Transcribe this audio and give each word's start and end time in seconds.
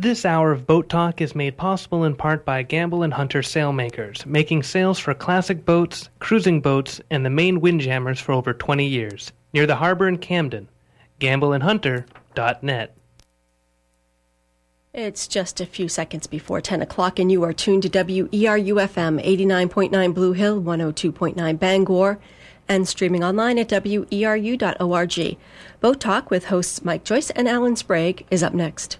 This 0.00 0.24
hour 0.24 0.52
of 0.52 0.64
Boat 0.64 0.88
Talk 0.88 1.20
is 1.20 1.34
made 1.34 1.56
possible 1.56 2.04
in 2.04 2.14
part 2.14 2.44
by 2.44 2.62
Gambell 2.62 3.02
and 3.02 3.12
Hunter 3.12 3.42
Sailmakers, 3.42 4.24
making 4.24 4.62
sails 4.62 5.00
for 5.00 5.12
classic 5.12 5.64
boats, 5.64 6.08
cruising 6.20 6.60
boats, 6.60 7.00
and 7.10 7.26
the 7.26 7.30
Maine 7.30 7.60
windjammers 7.60 8.20
for 8.20 8.30
over 8.30 8.54
20 8.54 8.86
years. 8.86 9.32
Near 9.52 9.66
the 9.66 9.74
harbor 9.74 10.06
in 10.06 10.18
Camden. 10.18 10.68
GambellandHunter.net. 11.18 12.96
It's 14.94 15.26
just 15.26 15.60
a 15.60 15.66
few 15.66 15.88
seconds 15.88 16.28
before 16.28 16.60
10 16.60 16.80
o'clock, 16.80 17.18
and 17.18 17.32
you 17.32 17.42
are 17.42 17.52
tuned 17.52 17.82
to 17.82 17.90
WERUFM 17.90 19.20
89.9 19.20 20.14
Blue 20.14 20.32
Hill, 20.32 20.62
102.9 20.62 21.58
Bangor, 21.58 22.20
and 22.68 22.86
streaming 22.86 23.24
online 23.24 23.58
at 23.58 23.70
weru.org. 23.70 25.36
Boat 25.80 26.00
Talk 26.00 26.30
with 26.30 26.44
hosts 26.44 26.84
Mike 26.84 27.02
Joyce 27.02 27.30
and 27.30 27.48
Alan 27.48 27.74
Sprague 27.74 28.24
is 28.30 28.44
up 28.44 28.54
next. 28.54 28.98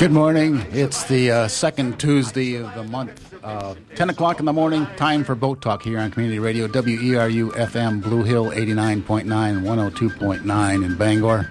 Good 0.00 0.12
morning. 0.12 0.64
It's 0.70 1.04
the 1.04 1.30
uh, 1.30 1.48
second 1.48 2.00
Tuesday 2.00 2.54
of 2.54 2.74
the 2.74 2.84
month, 2.84 3.34
uh, 3.44 3.74
10 3.96 4.08
o'clock 4.08 4.40
in 4.40 4.46
the 4.46 4.52
morning. 4.54 4.86
Time 4.96 5.24
for 5.24 5.34
Boat 5.34 5.60
Talk 5.60 5.82
here 5.82 5.98
on 5.98 6.10
Community 6.10 6.38
Radio, 6.38 6.66
WERU 6.68 7.50
FM, 7.50 8.02
Blue 8.02 8.22
Hill 8.22 8.46
89.9, 8.46 9.24
102.9 9.26 10.84
in 10.86 10.96
Bangor. 10.96 11.50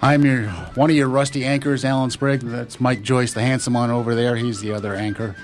I'm 0.00 0.24
your 0.24 0.44
one 0.76 0.88
of 0.88 0.94
your 0.94 1.08
rusty 1.08 1.44
anchors, 1.44 1.84
Alan 1.84 2.10
Sprague. 2.10 2.42
That's 2.42 2.78
Mike 2.78 3.02
Joyce, 3.02 3.32
the 3.32 3.42
handsome 3.42 3.74
one 3.74 3.90
over 3.90 4.14
there. 4.14 4.36
He's 4.36 4.60
the 4.60 4.72
other 4.72 4.94
anchor. 4.94 5.34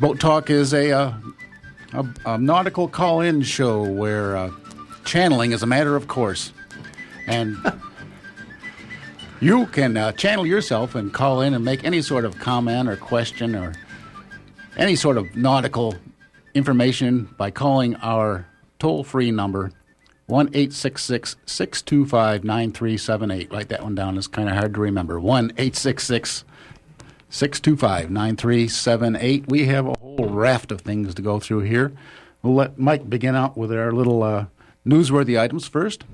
Boat 0.00 0.18
Talk 0.18 0.48
is 0.48 0.72
a, 0.72 0.92
uh, 0.92 1.12
a, 1.92 2.06
a 2.24 2.38
nautical 2.38 2.88
call 2.88 3.20
in 3.20 3.42
show 3.42 3.82
where 3.82 4.34
uh, 4.34 4.50
channeling 5.04 5.52
is 5.52 5.62
a 5.62 5.66
matter 5.66 5.94
of 5.94 6.08
course. 6.08 6.54
And 7.26 7.58
you 9.40 9.66
can 9.66 9.96
uh, 9.96 10.12
channel 10.12 10.46
yourself 10.46 10.94
and 10.94 11.12
call 11.12 11.40
in 11.40 11.54
and 11.54 11.64
make 11.64 11.84
any 11.84 12.02
sort 12.02 12.24
of 12.24 12.38
comment 12.38 12.88
or 12.88 12.96
question 12.96 13.54
or 13.54 13.74
any 14.76 14.96
sort 14.96 15.16
of 15.16 15.34
nautical 15.36 15.94
information 16.54 17.28
by 17.36 17.50
calling 17.50 17.96
our 17.96 18.46
toll 18.78 19.04
free 19.04 19.30
number. 19.30 19.72
1 20.26 20.52
625 20.70 22.44
9378. 22.44 23.52
Write 23.52 23.68
that 23.68 23.82
one 23.82 23.94
down. 23.94 24.16
It's 24.16 24.26
kind 24.26 24.48
of 24.48 24.56
hard 24.56 24.72
to 24.74 24.80
remember. 24.80 25.20
1 25.20 25.52
866 25.58 26.44
625 27.28 28.10
9378. 28.10 29.48
We 29.48 29.66
have 29.66 29.86
a 29.86 29.98
whole 29.98 30.30
raft 30.30 30.72
of 30.72 30.80
things 30.80 31.14
to 31.14 31.22
go 31.22 31.38
through 31.40 31.60
here. 31.60 31.92
We'll 32.42 32.54
let 32.54 32.78
Mike 32.78 33.10
begin 33.10 33.34
out 33.34 33.56
with 33.56 33.72
our 33.72 33.92
little 33.92 34.22
uh, 34.22 34.46
newsworthy 34.86 35.38
items 35.38 35.66
first. 35.66 36.04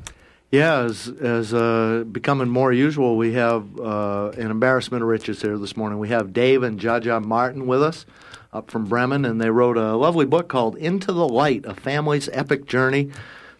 Yeah, 0.50 0.80
as 0.80 1.06
as 1.06 1.54
uh, 1.54 2.04
becoming 2.10 2.48
more 2.48 2.72
usual, 2.72 3.16
we 3.16 3.34
have 3.34 3.78
uh, 3.78 4.30
an 4.30 4.50
embarrassment 4.50 5.02
of 5.02 5.08
riches 5.08 5.40
here 5.40 5.56
this 5.56 5.76
morning. 5.76 6.00
We 6.00 6.08
have 6.08 6.32
Dave 6.32 6.64
and 6.64 6.80
Jaja 6.80 7.24
Martin 7.24 7.68
with 7.68 7.82
us 7.82 8.04
up 8.52 8.68
from 8.68 8.86
Bremen, 8.86 9.24
and 9.24 9.40
they 9.40 9.50
wrote 9.50 9.76
a 9.76 9.94
lovely 9.94 10.26
book 10.26 10.48
called 10.48 10.76
Into 10.76 11.12
the 11.12 11.28
Light: 11.28 11.64
A 11.66 11.74
Family's 11.74 12.28
Epic 12.32 12.66
Journey. 12.66 13.12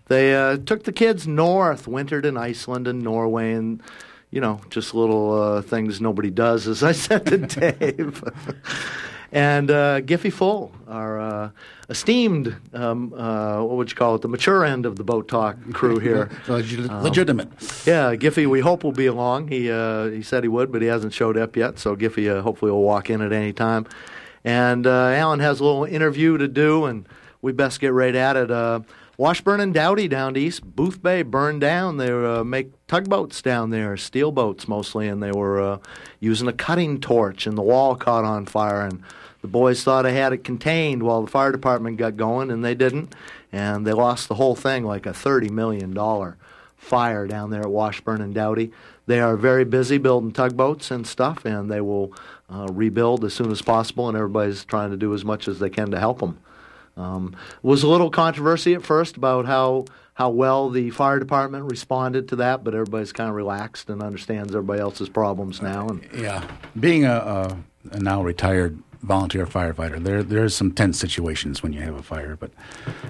They 0.09 0.35
uh, 0.35 0.57
took 0.57 0.83
the 0.83 0.93
kids 0.93 1.29
north, 1.29 1.87
wintered 1.87 2.27
in 2.27 2.37
Iceland 2.37 2.89
and 2.89 3.03
Norway, 3.03 3.53
and 3.53 3.81
you 4.33 4.41
know, 4.41 4.61
just 4.69 4.93
little 4.93 5.33
uh, 5.41 5.63
things 5.63 6.01
nobody 6.01 6.31
does, 6.31 6.67
as 6.67 6.83
I 6.83 6.91
said 6.91 7.25
to 7.27 7.39
Dave. 7.79 8.25
And 9.33 9.71
uh, 9.71 10.01
Giffy 10.01 10.33
Full, 10.33 10.73
our 10.89 11.21
uh, 11.21 11.51
esteemed, 11.89 12.57
um, 12.75 13.13
uh, 13.15 13.63
what 13.63 13.77
would 13.77 13.91
you 13.91 13.97
call 13.97 14.17
it, 14.17 14.23
the 14.23 14.29
mature 14.29 14.65
end 14.65 14.87
of 14.87 14.97
the 14.97 15.05
boat 15.05 15.29
talk 15.29 15.57
crew 15.73 15.99
here. 16.01 16.31
Legit- 16.49 16.91
legitimate. 16.91 17.49
Yeah, 17.87 18.17
Giffy, 18.17 18.49
we 18.49 18.59
hope 18.61 18.83
will 18.83 18.91
be 18.93 19.07
along. 19.07 19.49
He 19.49 19.71
uh, 19.71 20.07
he 20.07 20.23
said 20.23 20.43
he 20.43 20.49
would, 20.49 20.73
but 20.73 20.83
he 20.83 20.89
hasn't 20.89 21.13
showed 21.13 21.37
up 21.37 21.57
yet. 21.57 21.79
So 21.79 21.95
Giffy 21.95 22.29
uh, 22.29 22.43
hopefully 22.43 22.73
will 22.73 22.83
walk 22.83 23.09
in 23.09 23.21
at 23.23 23.33
any 23.33 23.53
time. 23.53 23.87
And 24.45 24.87
uh, 24.87 25.09
Alan 25.09 25.39
has 25.41 25.61
a 25.61 25.65
little 25.65 25.85
interview 25.85 26.37
to 26.39 26.49
do, 26.49 26.87
and 26.87 27.07
we 27.41 27.53
best 27.53 27.79
get 27.81 27.93
right 27.93 28.15
at 28.15 28.37
it. 28.37 28.51
Uh, 28.51 28.81
Washburn 29.17 29.61
and 29.61 29.75
Doughty 29.75 30.09
down 30.09 30.35
east, 30.37 30.65
Boothbay 30.75 31.27
burned 31.27 31.61
down. 31.61 31.99
They 31.99 32.11
uh, 32.11 32.43
make 32.43 32.71
tugboats 32.87 33.43
down 33.43 33.69
there, 33.69 33.97
steel 33.99 34.33
boats 34.33 34.67
mostly, 34.67 35.09
and 35.09 35.23
they 35.23 35.31
were 35.31 35.61
uh, 35.61 35.79
using 36.21 36.49
a 36.49 36.55
cutting 36.55 37.01
torch, 37.01 37.47
and 37.47 37.57
the 37.57 37.63
wall 37.63 37.95
caught 37.97 38.25
on 38.25 38.47
fire. 38.47 38.81
And 38.81 39.03
the 39.43 39.49
boys 39.49 39.83
thought 39.83 40.03
they 40.03 40.15
had 40.15 40.33
it 40.33 40.45
contained 40.45 41.03
while 41.03 41.23
the 41.23 41.31
fire 41.31 41.53
department 41.53 41.97
got 41.97 42.17
going, 42.17 42.51
and 42.51 42.65
they 42.65 42.75
didn't. 42.75 43.15
And 43.53 43.87
they 43.87 43.93
lost 43.93 44.29
the 44.29 44.35
whole 44.35 44.55
thing, 44.55 44.85
like 44.85 45.07
a 45.07 45.11
$30 45.11 45.51
million 45.51 45.95
fire 46.77 47.27
down 47.27 47.51
there 47.51 47.63
at 47.63 47.71
Washburn 47.71 48.21
and 48.21 48.35
Doughty. 48.35 48.71
They 49.07 49.21
are 49.21 49.37
very 49.37 49.65
busy 49.65 49.99
building 49.99 50.33
tugboats 50.33 50.91
and 50.91 51.07
stuff, 51.07 51.45
and 51.45 51.71
they 51.71 51.81
will 51.81 52.13
uh, 52.49 52.69
rebuild 52.71 53.25
as 53.25 53.35
soon 53.35 53.51
as 53.51 53.63
possible, 53.63 54.09
and 54.09 54.17
everybody's 54.17 54.65
trying 54.65 54.91
to 54.91 54.97
do 54.97 55.15
as 55.15 55.25
much 55.25 55.49
as 55.49 55.59
they 55.59 55.71
can 55.71 55.91
to 55.91 55.99
help 55.99 56.21
them. 56.21 56.39
Um, 56.97 57.35
was 57.63 57.83
a 57.83 57.89
little 57.89 58.11
controversy 58.11 58.75
at 58.75 58.83
first 58.83 59.17
about 59.17 59.47
how 59.47 59.87
how 60.15 60.29
well 60.29 60.69
the 60.69 60.91
fire 60.91 61.19
department 61.19 61.65
responded 61.71 62.29
to 62.29 62.37
that, 62.37 62.63
but 62.63 62.75
everybody's 62.75 63.11
kind 63.11 63.31
of 63.31 63.35
relaxed 63.35 63.89
and 63.89 64.03
understands 64.03 64.55
everybody 64.55 64.79
else's 64.79 65.09
problems 65.09 65.63
now. 65.63 65.89
And 65.89 66.07
Yeah, 66.15 66.47
being 66.79 67.07
a, 67.07 67.15
a, 67.15 67.57
a 67.93 68.01
now 68.01 68.23
retired 68.23 68.79
volunteer 69.03 69.47
firefighter, 69.47 70.03
there 70.03 70.23
there's 70.23 70.55
some 70.55 70.73
tense 70.73 70.99
situations 70.99 71.63
when 71.63 71.73
you 71.73 71.81
have 71.81 71.95
a 71.95 72.03
fire. 72.03 72.37
But 72.37 72.51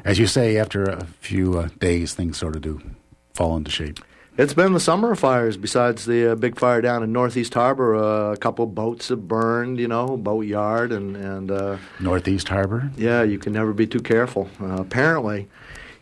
as 0.04 0.18
you 0.18 0.26
say, 0.26 0.56
after 0.56 0.84
a 0.84 1.04
few 1.20 1.58
uh, 1.58 1.68
days, 1.78 2.14
things 2.14 2.38
sort 2.38 2.56
of 2.56 2.62
do 2.62 2.80
fall 3.34 3.56
into 3.56 3.70
shape. 3.70 4.00
It's 4.38 4.54
been 4.54 4.72
the 4.72 4.80
summer 4.80 5.12
of 5.12 5.18
fires. 5.18 5.56
Besides 5.56 6.06
the 6.06 6.32
uh, 6.32 6.34
big 6.34 6.58
fire 6.58 6.80
down 6.80 7.02
in 7.02 7.12
Northeast 7.12 7.52
Harbor, 7.52 7.96
uh, 7.96 8.32
a 8.32 8.36
couple 8.36 8.64
of 8.64 8.74
boats 8.74 9.08
have 9.08 9.28
burned. 9.28 9.78
You 9.78 9.88
know, 9.88 10.16
boat 10.16 10.46
yard 10.46 10.92
and 10.92 11.16
and 11.16 11.50
uh, 11.50 11.76
Northeast 11.98 12.48
Harbor. 12.48 12.90
yeah, 12.96 13.22
you 13.22 13.38
can 13.38 13.52
never 13.52 13.72
be 13.72 13.86
too 13.86 14.00
careful. 14.00 14.48
Uh, 14.60 14.80
apparently, 14.80 15.48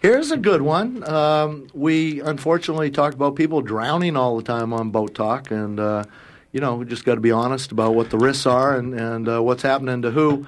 here's 0.00 0.30
a 0.30 0.36
good 0.36 0.62
one. 0.62 1.02
Um, 1.08 1.68
we 1.74 2.20
unfortunately 2.20 2.90
talk 2.90 3.14
about 3.14 3.34
people 3.34 3.60
drowning 3.62 4.16
all 4.16 4.36
the 4.36 4.44
time 4.44 4.72
on 4.72 4.90
boat 4.90 5.14
talk, 5.14 5.50
and 5.50 5.80
uh, 5.80 6.04
you 6.52 6.60
know, 6.60 6.76
we 6.76 6.86
just 6.86 7.04
got 7.04 7.16
to 7.16 7.20
be 7.20 7.30
honest 7.30 7.72
about 7.72 7.94
what 7.94 8.10
the 8.10 8.18
risks 8.18 8.46
are 8.46 8.76
and 8.76 8.94
and 8.94 9.28
uh, 9.28 9.42
what's 9.42 9.62
happening 9.62 10.02
to 10.02 10.10
who. 10.10 10.46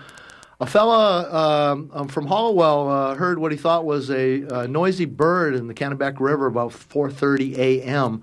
A 0.61 0.67
fella 0.67 1.73
um, 1.73 1.91
um, 1.95 2.09
from 2.09 2.27
Hallowell 2.27 2.89
uh, 2.91 3.15
heard 3.15 3.39
what 3.39 3.51
he 3.51 3.57
thought 3.57 3.87
was 3.87 4.11
a, 4.11 4.43
a 4.43 4.69
noisy 4.69 5.07
bird 5.07 5.55
in 5.55 5.69
the 5.69 5.75
Kennebec 5.75 6.21
River 6.21 6.47
about 6.47 6.73
4:30 6.73 7.57
a.m. 7.57 8.23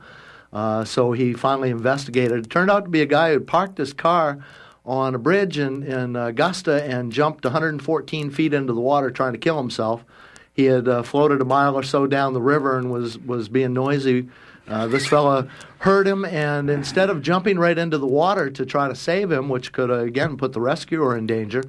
Uh, 0.53 0.85
so 0.85 1.11
he 1.11 1.33
finally 1.33 1.71
investigated. 1.71 2.45
It 2.45 2.49
turned 2.49 2.71
out 2.71 2.85
to 2.85 2.89
be 2.89 3.01
a 3.01 3.07
guy 3.07 3.33
who 3.33 3.39
parked 3.39 3.77
his 3.77 3.93
car 3.93 4.43
on 4.85 5.13
a 5.13 5.19
bridge 5.19 5.57
in, 5.57 5.83
in 5.83 6.15
Augusta 6.15 6.83
and 6.83 7.11
jumped 7.11 7.43
114 7.43 8.31
feet 8.31 8.53
into 8.53 8.71
the 8.71 8.79
water 8.79 9.11
trying 9.11 9.33
to 9.33 9.39
kill 9.39 9.57
himself. 9.57 10.05
He 10.53 10.65
had 10.65 10.87
uh, 10.87 11.03
floated 11.03 11.41
a 11.41 11.45
mile 11.45 11.75
or 11.75 11.83
so 11.83 12.07
down 12.07 12.33
the 12.33 12.41
river 12.41 12.77
and 12.77 12.89
was, 12.89 13.17
was 13.19 13.49
being 13.49 13.73
noisy. 13.73 14.29
Uh, 14.67 14.87
this 14.87 15.07
fella 15.07 15.47
heard 15.79 16.07
him, 16.07 16.25
and 16.25 16.69
instead 16.69 17.09
of 17.09 17.21
jumping 17.21 17.57
right 17.57 17.77
into 17.77 17.97
the 17.97 18.07
water 18.07 18.49
to 18.49 18.65
try 18.65 18.87
to 18.87 18.95
save 18.95 19.31
him, 19.31 19.49
which 19.49 19.71
could 19.71 19.89
uh, 19.89 19.99
again 19.99 20.37
put 20.37 20.53
the 20.53 20.61
rescuer 20.61 21.15
in 21.15 21.25
danger, 21.25 21.63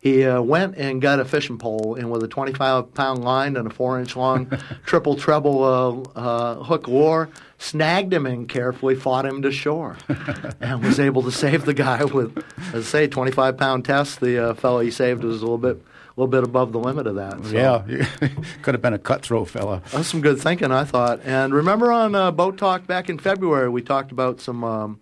he 0.00 0.24
uh, 0.24 0.40
went 0.40 0.76
and 0.76 1.02
got 1.02 1.20
a 1.20 1.26
fishing 1.26 1.58
pole 1.58 1.94
and 1.94 2.10
with 2.10 2.22
a 2.22 2.28
25 2.28 2.94
pound 2.94 3.22
line 3.22 3.56
and 3.56 3.66
a 3.66 3.70
four 3.70 4.00
inch 4.00 4.16
long 4.16 4.50
triple 4.86 5.14
treble 5.14 5.62
uh, 5.62 6.18
uh, 6.18 6.54
hook 6.64 6.88
lure, 6.88 7.28
snagged 7.58 8.12
him 8.12 8.24
and 8.24 8.48
carefully 8.48 8.94
fought 8.94 9.26
him 9.26 9.42
to 9.42 9.52
shore 9.52 9.98
and 10.60 10.82
was 10.82 10.98
able 10.98 11.22
to 11.22 11.30
save 11.30 11.66
the 11.66 11.74
guy 11.74 12.02
with, 12.04 12.42
as 12.72 12.86
I 12.86 12.88
say, 12.88 13.06
25 13.08 13.58
pound 13.58 13.84
test. 13.84 14.20
The 14.20 14.50
uh, 14.50 14.54
fellow 14.54 14.80
he 14.80 14.90
saved 14.90 15.22
was 15.22 15.42
a 15.42 15.44
little 15.44 15.58
bit. 15.58 15.84
A 16.20 16.24
little 16.24 16.42
bit 16.42 16.44
above 16.46 16.72
the 16.72 16.78
limit 16.78 17.06
of 17.06 17.14
that. 17.14 17.42
So. 17.46 17.50
Yeah, 17.56 18.28
could 18.62 18.74
have 18.74 18.82
been 18.82 18.92
a 18.92 18.98
cutthroat 18.98 19.48
fella. 19.48 19.80
That's 19.90 20.06
some 20.08 20.20
good 20.20 20.38
thinking, 20.38 20.70
I 20.70 20.84
thought. 20.84 21.20
And 21.24 21.54
remember 21.54 21.90
on 21.90 22.14
uh, 22.14 22.30
Boat 22.30 22.58
Talk 22.58 22.86
back 22.86 23.08
in 23.08 23.18
February, 23.18 23.70
we 23.70 23.80
talked 23.80 24.12
about 24.12 24.38
some 24.38 24.62
um, 24.62 25.00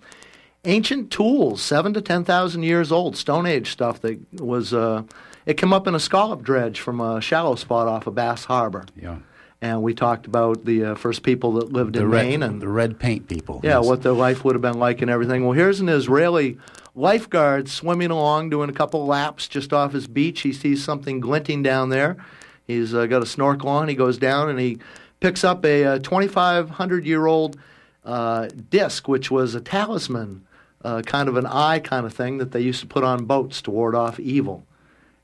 ancient 0.64 1.10
tools, 1.10 1.60
seven 1.60 1.92
to 1.94 2.00
ten 2.00 2.22
thousand 2.22 2.62
years 2.62 2.92
old, 2.92 3.16
Stone 3.16 3.46
Age 3.46 3.72
stuff 3.72 4.00
that 4.02 4.20
was. 4.40 4.72
Uh, 4.72 5.02
it 5.44 5.54
came 5.56 5.72
up 5.72 5.88
in 5.88 5.96
a 5.96 5.98
scallop 6.00 6.42
dredge 6.42 6.78
from 6.78 7.00
a 7.00 7.20
shallow 7.20 7.56
spot 7.56 7.88
off 7.88 8.06
of 8.06 8.14
Bass 8.14 8.44
Harbor. 8.44 8.84
Yeah, 8.94 9.16
And 9.60 9.82
we 9.82 9.94
talked 9.94 10.26
about 10.26 10.66
the 10.66 10.84
uh, 10.84 10.94
first 10.94 11.24
people 11.24 11.52
that 11.54 11.72
lived 11.72 11.94
the 11.94 12.02
in 12.02 12.10
red, 12.10 12.26
Maine 12.26 12.42
and 12.44 12.62
the 12.62 12.68
red 12.68 13.00
paint 13.00 13.26
people. 13.26 13.60
yeah, 13.64 13.78
Yes. 13.80 13.86
what 13.86 14.02
their 14.02 14.12
life 14.12 14.44
would 14.44 14.54
have 14.54 14.62
been 14.62 14.78
like 14.78 15.02
and 15.02 15.10
everything. 15.10 15.42
Well, 15.44 15.54
here's 15.54 15.80
an 15.80 15.88
Israeli 15.88 16.58
lifeguard 16.98 17.68
swimming 17.68 18.10
along, 18.10 18.50
doing 18.50 18.68
a 18.68 18.72
couple 18.72 19.06
laps 19.06 19.48
just 19.48 19.72
off 19.72 19.92
his 19.92 20.06
beach. 20.06 20.40
He 20.40 20.52
sees 20.52 20.84
something 20.84 21.20
glinting 21.20 21.62
down 21.62 21.88
there. 21.88 22.16
He's 22.66 22.92
uh, 22.94 23.06
got 23.06 23.22
a 23.22 23.26
snorkel 23.26 23.68
on. 23.68 23.88
He 23.88 23.94
goes 23.94 24.18
down 24.18 24.50
and 24.50 24.58
he 24.58 24.78
picks 25.20 25.44
up 25.44 25.64
a, 25.64 25.82
a 25.82 25.98
2,500 26.00 27.06
year 27.06 27.26
old 27.26 27.56
uh, 28.04 28.48
disc, 28.70 29.08
which 29.08 29.30
was 29.30 29.54
a 29.54 29.60
talisman, 29.60 30.46
uh, 30.84 31.02
kind 31.02 31.28
of 31.28 31.36
an 31.36 31.46
eye 31.46 31.78
kind 31.78 32.04
of 32.04 32.12
thing 32.12 32.38
that 32.38 32.52
they 32.52 32.60
used 32.60 32.80
to 32.80 32.86
put 32.86 33.04
on 33.04 33.24
boats 33.24 33.62
to 33.62 33.70
ward 33.70 33.94
off 33.94 34.18
evil. 34.20 34.64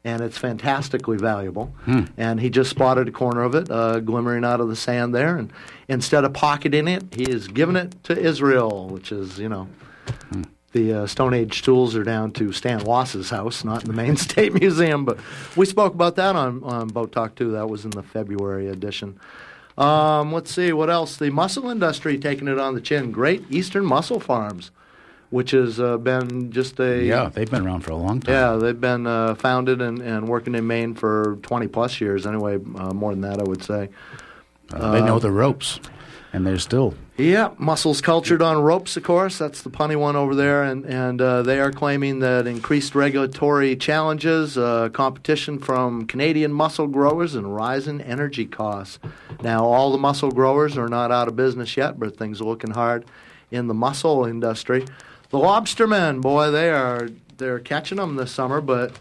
And 0.07 0.21
it's 0.21 0.37
fantastically 0.37 1.17
valuable. 1.17 1.75
And 2.19 2.39
he 2.39 2.51
just 2.51 2.69
spotted 2.69 3.09
a 3.09 3.11
corner 3.11 3.43
of 3.43 3.55
it 3.55 3.71
uh, 3.71 4.01
glimmering 4.01 4.45
out 4.45 4.61
of 4.61 4.69
the 4.69 4.77
sand 4.77 5.15
there. 5.15 5.37
And 5.39 5.51
instead 5.89 6.25
of 6.25 6.35
pocketing 6.35 6.89
it, 6.89 7.05
he 7.15 7.31
has 7.33 7.49
given 7.49 7.75
it 7.75 8.05
to 8.05 8.19
Israel, 8.19 8.89
which 8.89 9.11
is, 9.11 9.39
you 9.39 9.49
know, 9.49 9.67
the 10.75 10.93
uh, 10.93 11.07
Stone 11.07 11.33
Age 11.35 11.63
tools 11.63 11.97
are 11.97 12.05
down 12.05 12.33
to 12.33 12.53
Stan 12.53 12.85
Wass's 12.85 13.31
house, 13.31 13.65
not 13.65 13.83
in 13.83 13.89
the 13.89 13.95
Maine 13.97 14.17
state 14.29 14.53
museum. 14.53 15.05
But 15.07 15.19
we 15.57 15.65
spoke 15.65 15.95
about 15.95 16.17
that 16.17 16.37
on, 16.37 16.63
on 16.65 16.89
Boat 16.89 17.13
Talk 17.13 17.35
too. 17.37 17.53
That 17.53 17.71
was 17.71 17.85
in 17.85 17.93
the 17.93 18.03
February 18.03 18.69
edition. 18.69 19.19
Um, 19.79 20.33
let's 20.33 20.53
see 20.55 20.73
what 20.73 20.91
else. 20.91 21.17
The 21.17 21.31
mussel 21.31 21.71
industry 21.71 22.19
taking 22.19 22.49
it 22.49 22.59
on 22.59 22.75
the 22.75 22.81
chin. 22.81 23.11
Great 23.11 23.45
Eastern 23.51 23.85
Mussel 23.85 24.21
Farms, 24.21 24.71
which 25.31 25.53
has 25.53 25.81
uh, 25.81 25.97
been 25.97 26.53
just 26.53 26.79
a 26.81 27.05
Yeah, 27.05 27.29
they've 27.29 27.51
been 27.51 27.67
around 27.67 27.81
for 27.81 27.93
a 27.93 27.97
long 27.97 28.21
time. 28.21 28.35
yeah, 28.35 28.57
they've 28.57 28.81
been 28.81 29.07
uh, 29.07 29.35
founded 29.35 29.81
and, 29.83 30.01
and 30.01 30.29
working 30.29 30.55
in 30.55 30.67
Maine 30.67 30.95
for 30.95 31.39
20 31.43 31.67
plus 31.69 32.01
years. 32.01 32.27
Anyway, 32.27 32.55
uh, 32.77 32.93
more 32.93 33.13
than 33.13 33.23
that, 33.23 33.41
I 33.41 33.45
would 33.45 33.65
say. 33.65 33.89
Uh, 34.73 34.93
they 34.93 35.01
know 35.03 35.19
the 35.19 35.31
ropes, 35.31 35.79
and 36.35 36.45
they're 36.45 36.59
still. 36.59 36.95
Yeah, 37.17 37.51
mussels 37.59 38.01
cultured 38.01 38.43
on 38.43 38.61
ropes, 38.61 38.97
of 38.97 39.05
course. 39.05 39.39
That's 39.39 39.63
the 39.63 39.71
punny 39.71 39.95
one 39.95 40.17
over 40.17 40.35
there, 40.35 40.65
and 40.65 40.85
and 40.85 41.23
uh, 41.23 41.43
they 41.43 41.61
are 41.61 41.71
claiming 41.71 42.19
that 42.19 42.49
increased 42.49 42.97
regulatory 42.97 43.77
challenges, 43.77 44.59
uh, 44.59 44.89
competition 44.89 45.61
from 45.61 46.09
Canadian 46.09 46.53
mussel 46.53 46.89
growers, 46.89 47.37
and 47.37 47.55
rising 47.55 48.01
energy 48.01 48.47
costs. 48.47 48.99
Now, 49.43 49.65
all 49.65 49.93
the 49.93 49.99
mussel 49.99 50.33
growers 50.33 50.77
are 50.77 50.89
not 50.89 51.13
out 51.13 51.29
of 51.29 51.37
business 51.37 51.77
yet, 51.77 52.01
but 52.01 52.17
things 52.17 52.41
are 52.41 52.45
looking 52.45 52.73
hard 52.73 53.05
in 53.53 53.69
the 53.69 53.75
mussel 53.75 54.25
industry. 54.25 54.85
The 55.31 55.39
lobstermen, 55.39 56.21
boy, 56.21 56.51
they 56.51 56.71
are 56.71 57.11
they're 57.37 57.61
catching 57.61 57.99
them 57.99 58.17
this 58.17 58.33
summer, 58.33 58.61
but 58.61 58.99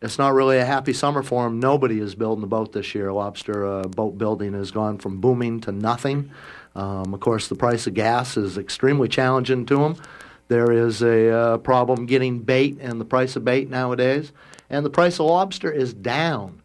it's 0.00 0.16
not 0.16 0.32
really 0.32 0.58
a 0.58 0.64
happy 0.64 0.92
summer 0.92 1.24
for 1.24 1.42
them. 1.42 1.58
Nobody 1.58 1.98
is 1.98 2.14
building 2.14 2.44
a 2.44 2.46
boat 2.46 2.72
this 2.72 2.94
year. 2.94 3.12
Lobster 3.12 3.66
uh, 3.66 3.82
boat 3.82 4.16
building 4.16 4.52
has 4.52 4.70
gone 4.70 4.98
from 4.98 5.20
booming 5.20 5.60
to 5.62 5.72
nothing. 5.72 6.30
Um, 6.78 7.12
of 7.12 7.20
course, 7.20 7.48
the 7.48 7.56
price 7.56 7.86
of 7.88 7.94
gas 7.94 8.36
is 8.36 8.56
extremely 8.56 9.08
challenging 9.08 9.66
to 9.66 9.76
them. 9.78 9.96
There 10.46 10.70
is 10.70 11.02
a 11.02 11.30
uh, 11.30 11.58
problem 11.58 12.06
getting 12.06 12.38
bait 12.38 12.78
and 12.80 13.00
the 13.00 13.04
price 13.04 13.34
of 13.36 13.44
bait 13.44 13.68
nowadays. 13.68 14.32
And 14.70 14.86
the 14.86 14.90
price 14.90 15.18
of 15.18 15.26
lobster 15.26 15.72
is 15.72 15.92
down. 15.92 16.62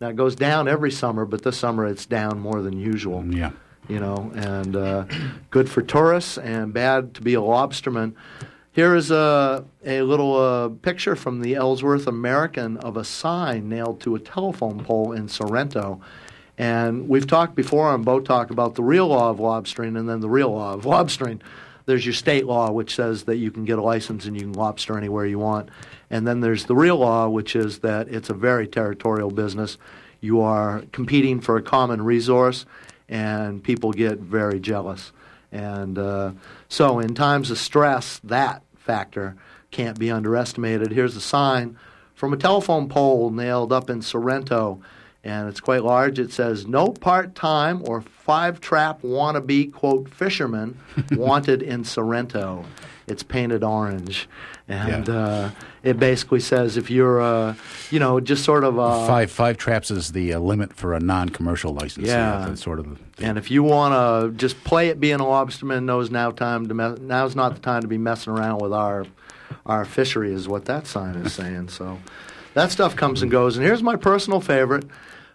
Now, 0.00 0.08
it 0.08 0.16
goes 0.16 0.36
down 0.36 0.68
every 0.68 0.90
summer, 0.90 1.24
but 1.24 1.42
this 1.42 1.56
summer 1.56 1.86
it's 1.86 2.06
down 2.06 2.38
more 2.38 2.60
than 2.62 2.78
usual 2.78 3.24
Yeah. 3.24 3.50
you 3.88 3.98
know, 3.98 4.30
and 4.34 4.76
uh, 4.76 5.06
good 5.50 5.68
for 5.70 5.82
tourists 5.82 6.36
and 6.38 6.72
bad 6.74 7.14
to 7.14 7.22
be 7.22 7.34
a 7.34 7.40
lobsterman. 7.40 8.14
Here 8.72 8.94
is 8.94 9.10
a, 9.10 9.64
a 9.84 10.02
little 10.02 10.36
uh, 10.36 10.68
picture 10.68 11.16
from 11.16 11.40
the 11.40 11.54
Ellsworth 11.56 12.06
American 12.06 12.76
of 12.76 12.96
a 12.96 13.02
sign 13.02 13.68
nailed 13.68 14.00
to 14.02 14.14
a 14.14 14.20
telephone 14.20 14.84
pole 14.84 15.12
in 15.12 15.26
Sorrento. 15.28 16.00
And 16.58 17.08
we've 17.08 17.26
talked 17.26 17.54
before 17.54 17.86
on 17.88 18.02
Boat 18.02 18.24
Talk 18.24 18.50
about 18.50 18.74
the 18.74 18.82
real 18.82 19.06
law 19.06 19.30
of 19.30 19.38
lobstering 19.38 19.96
and 19.96 20.08
then 20.08 20.20
the 20.20 20.28
real 20.28 20.52
law 20.52 20.74
of 20.74 20.82
lobstering. 20.84 21.40
There's 21.86 22.04
your 22.04 22.12
state 22.14 22.44
law, 22.44 22.70
which 22.70 22.96
says 22.96 23.24
that 23.24 23.36
you 23.36 23.50
can 23.50 23.64
get 23.64 23.78
a 23.78 23.82
license 23.82 24.26
and 24.26 24.36
you 24.36 24.42
can 24.42 24.52
lobster 24.52 24.98
anywhere 24.98 25.24
you 25.24 25.38
want. 25.38 25.70
And 26.10 26.26
then 26.26 26.40
there's 26.40 26.66
the 26.66 26.76
real 26.76 26.96
law, 26.96 27.28
which 27.28 27.56
is 27.56 27.78
that 27.78 28.08
it's 28.08 28.28
a 28.28 28.34
very 28.34 28.66
territorial 28.66 29.30
business. 29.30 29.78
You 30.20 30.40
are 30.40 30.82
competing 30.92 31.40
for 31.40 31.56
a 31.56 31.62
common 31.62 32.02
resource, 32.02 32.66
and 33.08 33.62
people 33.62 33.92
get 33.92 34.18
very 34.18 34.60
jealous. 34.60 35.12
And 35.50 35.98
uh, 35.98 36.32
so, 36.68 36.98
in 36.98 37.14
times 37.14 37.50
of 37.50 37.58
stress, 37.58 38.18
that 38.24 38.62
factor 38.76 39.36
can't 39.70 39.98
be 39.98 40.10
underestimated. 40.10 40.92
Here's 40.92 41.16
a 41.16 41.20
sign 41.20 41.78
from 42.14 42.32
a 42.32 42.36
telephone 42.36 42.88
pole 42.88 43.30
nailed 43.30 43.72
up 43.72 43.88
in 43.88 44.02
Sorrento, 44.02 44.82
and 45.24 45.48
it's 45.48 45.60
quite 45.60 45.82
large. 45.84 46.18
It 46.18 46.32
says, 46.32 46.66
No 46.66 46.88
part 46.90 47.34
time 47.34 47.82
or 47.88 48.00
five 48.02 48.60
trap 48.60 49.02
wannabe, 49.02 49.72
quote, 49.72 50.08
fisherman 50.08 50.78
wanted 51.12 51.62
in 51.62 51.84
Sorrento. 51.84 52.64
It's 53.06 53.22
painted 53.22 53.64
orange. 53.64 54.28
And 54.68 55.08
Yeah. 55.08 55.14
uh, 55.14 55.50
it 55.82 55.98
basically 55.98 56.40
says 56.40 56.76
if 56.76 56.90
you're, 56.90 57.22
uh, 57.22 57.54
you 57.90 57.98
know, 57.98 58.20
just 58.20 58.44
sort 58.44 58.64
of 58.64 58.76
a. 58.76 59.06
Five 59.06 59.30
five 59.30 59.56
traps 59.56 59.90
is 59.90 60.12
the 60.12 60.34
uh, 60.34 60.38
limit 60.40 60.74
for 60.74 60.92
a 60.92 61.00
non-commercial 61.00 61.72
license. 61.72 62.06
Yeah. 62.06 62.44
that's 62.46 62.62
sort 62.62 62.78
of. 62.78 63.00
And 63.18 63.38
if 63.38 63.50
you 63.50 63.62
want 63.62 63.94
to 63.94 64.36
just 64.36 64.62
play 64.64 64.88
it 64.88 65.00
being 65.00 65.20
a 65.20 65.24
lobsterman, 65.24 65.84
knows 65.84 66.10
now 66.10 66.30
time 66.32 66.68
to 66.68 66.74
me- 66.74 66.96
now's 67.00 67.34
not 67.34 67.54
the 67.54 67.60
time 67.60 67.80
to 67.80 67.88
be 67.88 67.96
messing 67.98 68.32
around 68.34 68.58
with 68.60 68.74
our 68.74 69.06
our 69.64 69.86
fishery 69.86 70.32
is 70.32 70.46
what 70.46 70.66
that 70.66 70.86
sign 70.86 71.14
is 71.16 71.32
saying. 71.32 71.68
So 71.70 71.98
that 72.54 72.70
stuff 72.70 72.96
comes 72.96 73.22
and 73.22 73.30
goes. 73.30 73.56
And 73.56 73.64
here's 73.64 73.82
my 73.82 73.96
personal 73.96 74.40
favorite. 74.40 74.84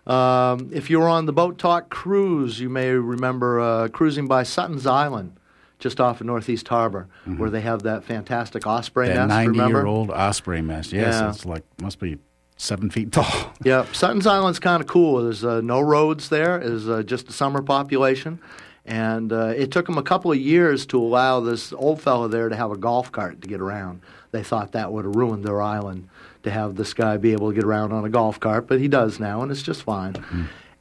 Um, 0.05 0.69
if 0.73 0.89
you 0.89 0.99
were 0.99 1.07
on 1.07 1.25
the 1.25 1.33
Boat 1.33 1.57
Talk 1.57 1.89
cruise, 1.89 2.59
you 2.59 2.69
may 2.69 2.89
remember 2.91 3.59
uh, 3.59 3.87
cruising 3.87 4.27
by 4.27 4.43
Sutton's 4.43 4.85
Island, 4.85 5.37
just 5.79 6.01
off 6.01 6.19
of 6.19 6.27
Northeast 6.27 6.67
Harbor, 6.67 7.07
where 7.37 7.49
they 7.49 7.61
have 7.61 7.83
that 7.83 8.03
fantastic 8.03 8.67
osprey 8.67 9.07
That 9.07 9.27
nest. 9.27 9.29
Ninety-year-old 9.29 10.11
osprey 10.11 10.61
nest. 10.61 10.91
Yes, 10.91 11.13
Yeah. 11.15 11.29
it's 11.29 11.45
like 11.45 11.63
must 11.81 11.99
be 11.99 12.17
seven 12.57 12.89
feet 12.89 13.11
tall. 13.13 13.53
Yeah, 13.63 13.85
Sutton's 13.93 14.27
Island's 14.27 14.59
kind 14.59 14.81
of 14.81 14.87
cool. 14.87 15.23
There's 15.23 15.45
uh, 15.45 15.61
no 15.61 15.79
roads 15.79 16.27
there. 16.27 16.59
There's 16.59 16.89
uh, 16.89 17.03
just 17.03 17.29
a 17.29 17.31
summer 17.31 17.61
population, 17.61 18.39
and 18.85 19.31
uh, 19.31 19.53
it 19.55 19.71
took 19.71 19.85
them 19.85 19.97
a 19.97 20.03
couple 20.03 20.33
of 20.33 20.37
years 20.37 20.85
to 20.87 20.99
allow 20.99 21.39
this 21.39 21.71
old 21.71 22.01
fellow 22.01 22.27
there 22.27 22.49
to 22.49 22.55
have 22.57 22.71
a 22.71 22.77
golf 22.77 23.09
cart 23.09 23.41
to 23.41 23.47
get 23.47 23.61
around. 23.61 24.01
They 24.31 24.43
thought 24.43 24.73
that 24.73 24.91
would 24.91 25.05
have 25.05 25.15
ruined 25.15 25.45
their 25.45 25.61
island 25.61 26.09
to 26.43 26.51
have 26.51 26.75
this 26.75 26.93
guy 26.93 27.17
be 27.17 27.31
able 27.31 27.49
to 27.49 27.55
get 27.55 27.63
around 27.63 27.91
on 27.91 28.05
a 28.05 28.09
golf 28.09 28.39
cart, 28.39 28.67
but 28.67 28.79
he 28.79 28.87
does 28.87 29.19
now, 29.19 29.41
and 29.41 29.51
it's 29.51 29.63
just 29.63 29.83
fine. 29.83 30.15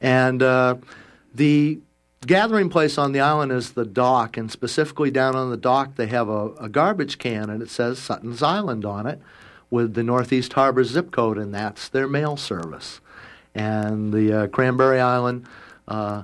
And 0.01 0.43
uh, 0.43 0.75
the 1.33 1.79
gathering 2.25 2.69
place 2.69 2.97
on 2.97 3.11
the 3.11 3.19
island 3.19 3.51
is 3.51 3.71
the 3.71 3.85
dock, 3.85 4.37
and 4.37 4.51
specifically 4.51 5.11
down 5.11 5.35
on 5.35 5.49
the 5.49 5.57
dock, 5.57 5.95
they 5.95 6.07
have 6.07 6.29
a, 6.29 6.49
a 6.55 6.69
garbage 6.69 7.17
can, 7.17 7.49
and 7.49 7.61
it 7.61 7.69
says 7.69 7.99
Sutton's 7.99 8.43
Island 8.43 8.85
on 8.85 9.07
it 9.07 9.21
with 9.69 9.93
the 9.93 10.03
Northeast 10.03 10.53
Harbor 10.53 10.83
zip 10.83 11.11
code, 11.11 11.37
and 11.37 11.53
that's 11.53 11.89
their 11.89 12.07
mail 12.07 12.37
service. 12.37 13.01
And 13.55 14.13
the 14.13 14.33
uh, 14.33 14.47
Cranberry 14.47 14.99
Island 14.99 15.47
uh, 15.87 16.23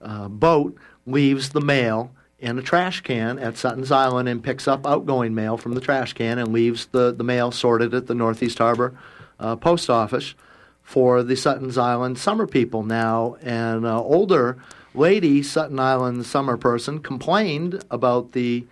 uh, 0.00 0.28
boat 0.28 0.76
leaves 1.06 1.50
the 1.50 1.60
mail 1.60 2.10
in 2.40 2.58
a 2.58 2.62
trash 2.62 3.02
can 3.02 3.38
at 3.38 3.56
Sutton's 3.56 3.92
Island 3.92 4.28
and 4.28 4.42
picks 4.42 4.66
up 4.66 4.86
outgoing 4.86 5.34
mail 5.34 5.56
from 5.56 5.74
the 5.74 5.80
trash 5.80 6.14
can 6.14 6.38
and 6.38 6.52
leaves 6.52 6.86
the, 6.86 7.12
the 7.12 7.24
mail 7.24 7.50
sorted 7.50 7.94
at 7.94 8.06
the 8.06 8.14
Northeast 8.14 8.58
Harbor 8.58 8.96
uh, 9.38 9.56
post 9.56 9.90
office 9.90 10.34
for 10.82 11.22
the 11.22 11.36
Sutton's 11.36 11.78
Island 11.78 12.18
summer 12.18 12.46
people 12.46 12.82
now. 12.82 13.36
An 13.42 13.84
uh, 13.84 13.98
older 14.00 14.56
lady, 14.94 15.42
Sutton 15.42 15.78
Island 15.78 16.24
summer 16.26 16.56
person, 16.56 17.00
complained 17.00 17.84
about 17.90 18.32
the 18.32 18.66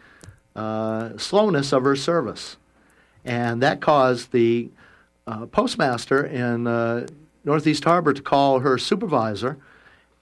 uh, 0.57 1.17
slowness 1.19 1.73
of 1.73 1.85
her 1.85 1.95
service. 1.95 2.57
And 3.25 3.63
that 3.63 3.81
caused 3.81 4.33
the 4.33 4.71
uh, 5.27 5.47
postmaster 5.47 6.25
in 6.25 6.67
uh, 6.67 7.07
Northeast 7.45 7.85
Harbor 7.85 8.15
to 8.15 8.23
call 8.23 8.61
her 8.61 8.79
supervisor. 8.79 9.59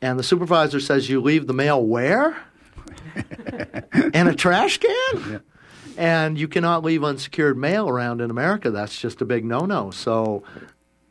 And 0.02 0.18
the 0.18 0.24
supervisor 0.24 0.80
says, 0.80 1.08
You 1.08 1.20
leave 1.20 1.46
the 1.46 1.54
mail 1.54 1.82
where? 1.82 2.36
in 4.14 4.26
a 4.28 4.34
trash 4.34 4.78
can? 4.78 5.42
And 5.96 6.38
you 6.38 6.46
cannot 6.48 6.84
leave 6.84 7.02
unsecured 7.02 7.56
mail 7.56 7.88
around 7.88 8.20
in 8.20 8.30
America. 8.30 8.70
That's 8.70 8.98
just 8.98 9.22
a 9.22 9.24
big 9.24 9.44
no 9.44 9.60
no. 9.60 9.90
So 9.90 10.42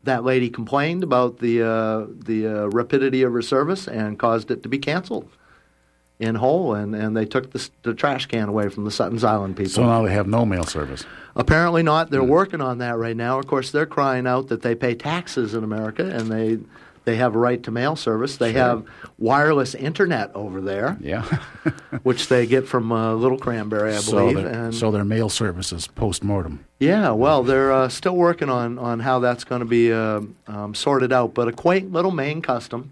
that 0.04 0.24
lady 0.24 0.48
complained 0.48 1.02
about 1.02 1.38
the, 1.38 1.62
uh, 1.62 2.06
the 2.08 2.46
uh, 2.46 2.66
rapidity 2.68 3.22
of 3.22 3.32
her 3.32 3.42
service 3.42 3.86
and 3.86 4.18
caused 4.18 4.50
it 4.50 4.62
to 4.62 4.68
be 4.68 4.78
canceled 4.78 5.28
in 6.18 6.36
whole. 6.36 6.74
And, 6.74 6.94
and 6.94 7.16
they 7.16 7.26
took 7.26 7.50
the, 7.50 7.68
the 7.82 7.92
trash 7.92 8.26
can 8.26 8.48
away 8.48 8.68
from 8.68 8.84
the 8.84 8.90
Sutton's 8.90 9.24
Island 9.24 9.56
people. 9.56 9.72
So 9.72 9.84
now 9.84 10.02
they 10.02 10.12
have 10.12 10.26
no 10.26 10.46
mail 10.46 10.64
service. 10.64 11.04
Apparently 11.34 11.82
not. 11.82 12.10
They're 12.10 12.24
working 12.24 12.62
on 12.62 12.78
that 12.78 12.96
right 12.96 13.16
now. 13.16 13.38
Of 13.38 13.46
course, 13.46 13.70
they're 13.70 13.86
crying 13.86 14.26
out 14.26 14.48
that 14.48 14.62
they 14.62 14.74
pay 14.74 14.94
taxes 14.94 15.54
in 15.54 15.62
America 15.62 16.04
and 16.04 16.30
they 16.30 16.58
they 17.06 17.16
have 17.16 17.34
a 17.34 17.38
right 17.38 17.62
to 17.62 17.70
mail 17.70 17.94
service. 17.96 18.36
They 18.36 18.52
have 18.52 18.84
wireless 19.16 19.74
internet 19.76 20.30
over 20.34 20.60
there, 20.60 20.98
Yeah. 21.00 21.22
which 22.02 22.28
they 22.28 22.46
get 22.46 22.66
from 22.66 22.90
uh, 22.92 23.14
Little 23.14 23.38
Cranberry, 23.38 23.94
I 23.94 23.98
so, 24.00 24.28
believe. 24.32 24.44
and 24.44 24.74
so 24.74 24.90
their 24.90 25.04
mail 25.04 25.28
service 25.28 25.72
is 25.72 25.86
post-mortem. 25.86 26.64
yeah, 26.80 27.12
well, 27.12 27.42
they're 27.44 27.72
uh, 27.72 27.88
still 27.88 28.16
working 28.16 28.50
on 28.50 28.78
on 28.78 28.98
how 29.00 29.20
that's 29.20 29.44
going 29.44 29.60
to 29.60 29.66
be 29.66 29.92
uh, 29.92 30.20
um, 30.48 30.74
sorted 30.74 31.12
out. 31.12 31.32
But 31.32 31.46
a 31.48 31.52
quaint 31.52 31.92
little 31.92 32.10
Maine 32.10 32.42
custom. 32.42 32.90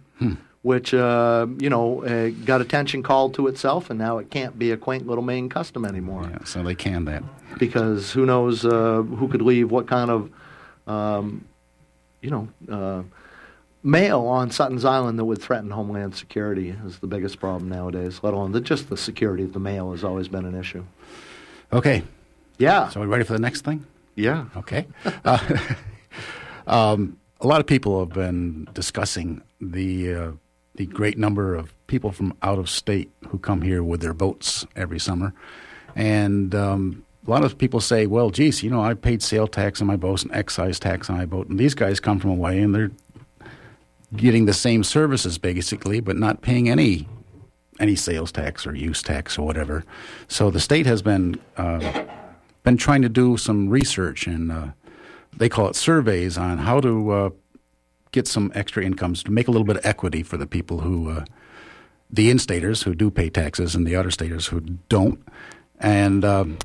Which 0.62 0.94
uh, 0.94 1.46
you 1.58 1.68
know 1.68 2.02
uh, 2.04 2.30
got 2.46 2.62
attention 2.62 3.02
called 3.02 3.34
to 3.34 3.48
itself, 3.48 3.90
and 3.90 3.98
now 3.98 4.16
it 4.16 4.30
can't 4.30 4.58
be 4.58 4.70
a 4.70 4.78
quaint 4.78 5.06
little 5.06 5.22
Maine 5.24 5.50
custom 5.50 5.84
anymore 5.84 6.26
Yeah, 6.30 6.44
so 6.44 6.62
they 6.62 6.74
can 6.74 7.04
that. 7.04 7.22
because 7.58 8.12
who 8.12 8.24
knows 8.24 8.64
uh, 8.64 9.02
who 9.02 9.28
could 9.28 9.42
leave 9.42 9.70
what 9.70 9.86
kind 9.86 10.10
of, 10.10 10.30
um, 10.86 11.44
you 12.22 12.30
know, 12.30 13.04
mail 13.84 14.22
on 14.22 14.50
Sutton's 14.50 14.84
Island 14.84 15.18
that 15.18 15.26
would 15.26 15.40
threaten 15.40 15.70
homeland 15.70 16.16
security 16.16 16.74
is 16.84 16.98
the 16.98 17.06
biggest 17.06 17.38
problem 17.38 17.68
nowadays. 17.68 18.20
Let 18.22 18.34
alone 18.34 18.52
the, 18.52 18.60
just 18.60 18.88
the 18.88 18.96
security 18.96 19.44
of 19.44 19.52
the 19.52 19.60
mail 19.60 19.92
has 19.92 20.02
always 20.02 20.26
been 20.26 20.46
an 20.46 20.54
issue. 20.54 20.84
Okay. 21.72 22.02
Yeah. 22.58 22.88
So, 22.88 23.00
are 23.00 23.04
we 23.04 23.08
ready 23.08 23.24
for 23.24 23.34
the 23.34 23.38
next 23.38 23.60
thing? 23.60 23.86
Yeah. 24.16 24.46
Okay. 24.56 24.86
Uh, 25.24 25.38
um, 26.66 27.18
a 27.40 27.46
lot 27.46 27.60
of 27.60 27.66
people 27.66 28.00
have 28.00 28.14
been 28.14 28.66
discussing 28.72 29.42
the 29.60 30.14
uh, 30.14 30.32
the 30.76 30.86
great 30.86 31.18
number 31.18 31.54
of 31.54 31.74
people 31.86 32.10
from 32.10 32.32
out 32.42 32.58
of 32.58 32.70
state 32.70 33.10
who 33.28 33.38
come 33.38 33.60
here 33.60 33.82
with 33.82 34.00
their 34.00 34.14
boats 34.14 34.66
every 34.74 34.98
summer, 34.98 35.34
and 35.94 36.54
um, 36.54 37.04
a 37.26 37.30
lot 37.30 37.44
of 37.44 37.58
people 37.58 37.80
say, 37.80 38.06
"Well, 38.06 38.30
geez, 38.30 38.62
you 38.62 38.70
know, 38.70 38.82
I 38.82 38.94
paid 38.94 39.22
sale 39.22 39.46
tax 39.46 39.80
on 39.82 39.86
my 39.86 39.96
boat 39.96 40.22
and 40.22 40.32
excise 40.32 40.78
tax 40.78 41.10
on 41.10 41.16
my 41.16 41.26
boat, 41.26 41.48
and 41.48 41.58
these 41.58 41.74
guys 41.74 42.00
come 42.00 42.18
from 42.18 42.30
away 42.30 42.60
and 42.60 42.74
they're 42.74 42.90
getting 44.16 44.46
the 44.46 44.52
same 44.52 44.84
services 44.84 45.38
basically, 45.38 46.00
but 46.00 46.16
not 46.16 46.42
paying 46.42 46.68
any 46.68 47.08
any 47.80 47.96
sales 47.96 48.30
tax 48.30 48.66
or 48.66 48.74
use 48.74 49.02
tax 49.02 49.38
or 49.38 49.46
whatever." 49.46 49.84
So 50.28 50.50
the 50.50 50.60
state 50.60 50.86
has 50.86 51.02
been 51.02 51.40
uh, 51.56 52.04
been 52.62 52.76
trying 52.76 53.02
to 53.02 53.08
do 53.08 53.36
some 53.36 53.68
research 53.68 54.26
and 54.26 54.50
uh, 54.50 54.68
they 55.36 55.48
call 55.48 55.68
it 55.68 55.76
surveys 55.76 56.38
on 56.38 56.58
how 56.58 56.80
to 56.80 57.10
uh, 57.10 57.30
get 58.12 58.26
some 58.28 58.52
extra 58.54 58.84
incomes 58.84 59.22
to 59.24 59.30
make 59.30 59.48
a 59.48 59.50
little 59.50 59.66
bit 59.66 59.76
of 59.76 59.86
equity 59.86 60.22
for 60.22 60.36
the 60.36 60.46
people 60.46 60.80
who, 60.80 61.10
uh, 61.10 61.24
the 62.10 62.30
in-staters 62.30 62.82
who 62.82 62.94
do 62.94 63.10
pay 63.10 63.28
taxes 63.28 63.74
and 63.74 63.86
the 63.86 63.96
out-of-staters 63.96 64.46
who 64.46 64.60
don't. 64.88 65.20
And 65.80 66.24
um, 66.24 66.58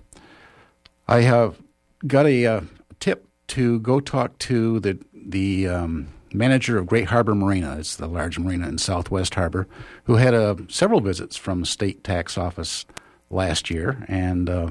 I 1.07 1.21
have 1.21 1.59
got 2.05 2.27
a 2.27 2.45
uh, 2.45 2.61
tip 2.99 3.27
to 3.47 3.79
go 3.79 3.99
talk 3.99 4.37
to 4.39 4.79
the 4.79 4.99
the 5.11 5.67
um, 5.67 6.07
manager 6.33 6.77
of 6.77 6.87
Great 6.87 7.07
Harbor 7.07 7.35
Marina. 7.35 7.77
It's 7.79 7.95
the 7.95 8.07
large 8.07 8.39
marina 8.39 8.67
in 8.67 8.77
Southwest 8.77 9.35
Harbor, 9.35 9.67
who 10.03 10.15
had 10.15 10.33
uh, 10.33 10.55
several 10.67 11.01
visits 11.01 11.37
from 11.37 11.61
the 11.61 11.65
state 11.65 12.03
tax 12.03 12.37
office 12.37 12.85
last 13.29 13.69
year, 13.69 14.05
and 14.07 14.49
uh, 14.49 14.69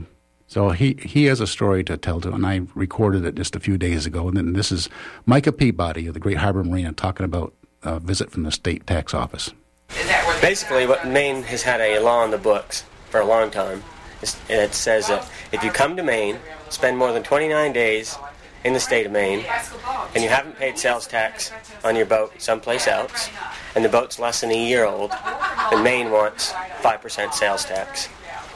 so 0.49 0.71
he, 0.71 0.95
he 1.03 1.27
has 1.27 1.41
a 1.41 1.47
story 1.47 1.85
to 1.85 1.99
tell 1.99 2.21
to, 2.23 2.33
and 2.33 2.47
I 2.47 2.63
recorded 2.75 3.25
it 3.27 3.35
just 3.35 3.55
a 3.55 3.61
few 3.61 3.77
days 3.77 4.07
ago. 4.07 4.29
And 4.29 4.37
then 4.37 4.55
this 4.55 4.73
is 4.73 4.89
Micah 5.27 5.53
Peabody 5.53 6.07
of 6.07 6.15
the 6.15 6.21
Great 6.21 6.39
Harbor 6.39 6.65
Marina 6.65 6.93
talking 6.93 7.25
about 7.25 7.53
a 7.83 8.01
visit 8.01 8.31
from 8.31 8.45
the 8.45 8.51
state 8.51 8.87
tax 8.87 9.13
office. 9.13 9.53
Basically, 10.41 10.87
what 10.87 11.07
Maine 11.07 11.43
has 11.43 11.63
had 11.63 11.81
a 11.81 11.99
law 12.01 12.25
in 12.25 12.31
the 12.31 12.39
books 12.39 12.85
for 13.11 13.21
a 13.21 13.27
long 13.27 13.51
time. 13.51 13.85
It 14.49 14.75
says 14.75 15.09
that 15.09 15.31
if 15.53 15.63
you 15.63 15.71
come 15.71 15.97
to 15.97 16.03
Maine, 16.03 16.39
spend 16.71 16.99
more 16.99 17.13
than 17.13 17.23
29 17.23 17.73
days 17.73 18.17
in 18.65 18.73
the 18.73 18.81
state 18.81 19.07
of 19.07 19.13
Maine, 19.13 19.45
and 20.15 20.23
you 20.23 20.29
haven't 20.29 20.57
paid 20.57 20.79
sales 20.79 21.07
tax 21.07 21.53
on 21.85 21.97
your 21.97 22.07
boat 22.07 22.33
someplace 22.41 22.87
else, 22.87 23.29
and 23.75 23.85
the 23.85 23.89
boat's 23.89 24.19
less 24.19 24.41
than 24.41 24.51
a 24.51 24.69
year 24.69 24.85
old, 24.85 25.13
then 25.71 25.83
Maine 25.83 26.11
wants 26.11 26.53
5% 26.83 27.33
sales 27.33 27.65
tax 27.65 28.09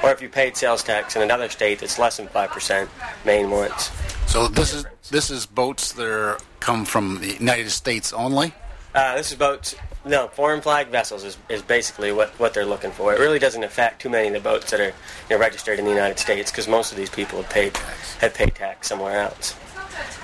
or 0.02 0.11
if 0.11 0.21
you 0.21 0.28
paid 0.28 0.56
sales 0.56 0.82
tax 0.82 1.16
in 1.16 1.23
another 1.23 1.49
state 1.49 1.78
that's 1.78 1.99
less 1.99 2.16
than 2.16 2.26
five 2.28 2.50
percent, 2.50 2.90
Maine 3.25 3.50
wants. 3.50 3.90
So 4.26 4.49
this 4.49 4.75
is 4.75 4.85
this 5.11 5.30
is 5.30 5.47
boats 5.47 5.92
that 5.92 6.06
are, 6.06 6.38
come 6.61 6.85
from 6.85 7.21
the 7.21 7.35
United 7.35 7.71
States 7.71 8.12
only. 8.12 8.52
Uh, 8.94 9.16
this 9.16 9.30
is 9.30 9.38
boats. 9.38 9.75
No, 10.04 10.28
foreign 10.28 10.61
flag 10.61 10.88
vessels 10.88 11.23
is, 11.23 11.38
is 11.49 11.62
basically 11.62 12.11
what, 12.11 12.30
what 12.40 12.54
they're 12.54 12.66
looking 12.66 12.90
for. 12.90 13.14
It 13.14 13.21
really 13.21 13.38
doesn't 13.38 13.62
affect 13.62 14.02
too 14.02 14.11
many 14.11 14.26
of 14.26 14.35
the 14.35 14.40
boats 14.40 14.73
that 14.73 14.80
are 14.80 14.87
you 14.88 14.92
know, 15.30 15.38
registered 15.38 15.78
in 15.78 15.85
the 15.85 15.92
United 15.92 16.18
States 16.18 16.50
because 16.50 16.66
most 16.66 16.90
of 16.90 16.99
these 16.99 17.09
people 17.09 17.40
have 17.40 17.50
paid 17.50 17.76
have 18.21 18.35
paid 18.35 18.54
tax 18.54 18.88
somewhere 18.88 19.21
else. 19.21 19.54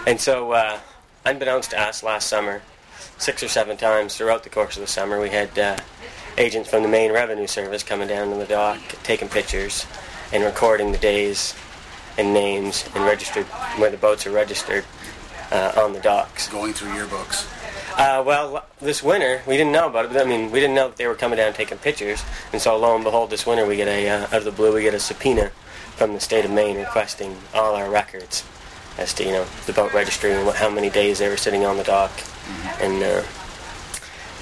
And 0.07 0.21
so, 0.21 0.53
uh, 0.53 0.81
unbeknownst 1.25 1.71
to 1.71 1.81
us, 1.81 2.03
last 2.03 2.29
summer, 2.29 2.63
six 3.19 3.43
or 3.43 3.49
seven 3.49 3.77
times 3.77 4.17
throughout 4.17 4.45
the 4.45 4.51
course 4.51 4.77
of 4.77 4.81
the 4.81 4.87
summer, 4.87 5.21
we 5.21 5.29
had 5.29 5.59
uh, 5.59 5.77
agents 6.39 6.71
from 6.71 6.83
the 6.83 6.89
Maine 6.89 7.13
Revenue 7.13 7.47
Service 7.47 7.83
coming 7.83 8.09
down 8.09 8.31
to 8.31 8.37
the 8.37 8.47
dock, 8.47 8.81
taking 9.03 9.29
pictures, 9.29 9.87
and 10.33 10.45
recording 10.45 10.93
the 10.93 10.99
days 10.99 11.55
and 12.17 12.33
names 12.33 12.85
and 12.95 13.05
registered 13.05 13.45
where 13.77 13.91
the 13.91 13.97
boats 13.97 14.27
are 14.27 14.31
registered 14.31 14.85
uh, 15.51 15.73
on 15.77 15.93
the 15.93 16.01
docks. 16.01 16.49
Going 16.49 16.73
through 16.73 16.91
yearbooks. 16.91 17.47
Uh, 17.99 18.23
well, 18.25 18.65
this 18.81 19.03
winter 19.03 19.43
we 19.47 19.57
didn't 19.57 19.73
know 19.73 19.89
about 19.89 20.07
it. 20.07 20.13
But, 20.13 20.27
I 20.27 20.29
mean, 20.29 20.51
we 20.51 20.61
didn't 20.61 20.75
know 20.75 20.89
that 20.89 20.97
they 20.97 21.07
were 21.07 21.15
coming 21.15 21.37
down 21.37 21.53
taking 21.53 21.79
pictures, 21.79 22.23
and 22.53 22.63
so 22.63 22.77
lo 22.77 22.95
and 22.95 23.05
behold, 23.05 23.31
this 23.31 23.47
winter 23.47 23.67
we 23.67 23.77
get 23.77 23.89
a 23.89 24.09
uh, 24.09 24.23
out 24.25 24.35
of 24.35 24.45
the 24.45 24.53
blue 24.53 24.75
we 24.75 24.83
get 24.83 24.95
a 24.95 25.01
subpoena 25.01 25.51
from 25.97 26.13
the 26.13 26.21
state 26.21 26.45
of 26.45 26.51
Maine 26.51 26.79
requesting 26.79 27.37
all 27.53 27.75
our 27.75 27.91
records 27.91 28.45
as 28.99 29.15
to 29.15 29.25
you 29.25 29.33
know 29.33 29.47
the 29.67 29.73
boat 29.73 29.95
registry 29.95 30.33
and 30.33 30.45
what, 30.45 30.57
how 30.57 30.69
many 30.69 30.91
days 30.91 31.19
they 31.19 31.29
were 31.29 31.37
sitting 31.37 31.65
on 31.65 31.77
the 31.77 31.85
dock, 31.85 32.11
mm-hmm. 32.11 32.85
and 32.85 33.03
uh, 33.03 33.23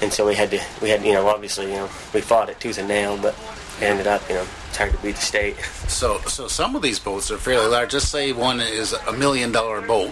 and 0.01 0.11
so 0.11 0.27
we 0.27 0.35
had 0.35 0.51
to 0.51 0.59
we 0.81 0.89
had 0.89 1.03
you 1.03 1.13
know 1.13 1.27
obviously 1.27 1.67
you 1.67 1.77
know 1.77 1.89
we 2.13 2.21
fought 2.21 2.49
it 2.49 2.59
tooth 2.59 2.77
and 2.77 2.87
nail, 2.87 3.17
but 3.17 3.35
it 3.79 3.83
ended 3.83 4.07
up 4.07 4.27
you 4.27 4.35
know 4.35 4.45
it's 4.67 4.77
hard 4.77 4.91
to 4.91 4.97
beat 4.97 5.15
the 5.15 5.21
state. 5.21 5.55
So 5.87 6.19
so 6.27 6.49
some 6.49 6.75
of 6.75 6.81
these 6.81 6.99
boats 6.99 7.31
are 7.31 7.37
fairly 7.37 7.67
large. 7.67 7.91
Just 7.91 8.11
say 8.11 8.33
one 8.33 8.59
is 8.59 8.91
a 8.91 9.13
million 9.13 9.53
dollar 9.53 9.81
boat, 9.81 10.11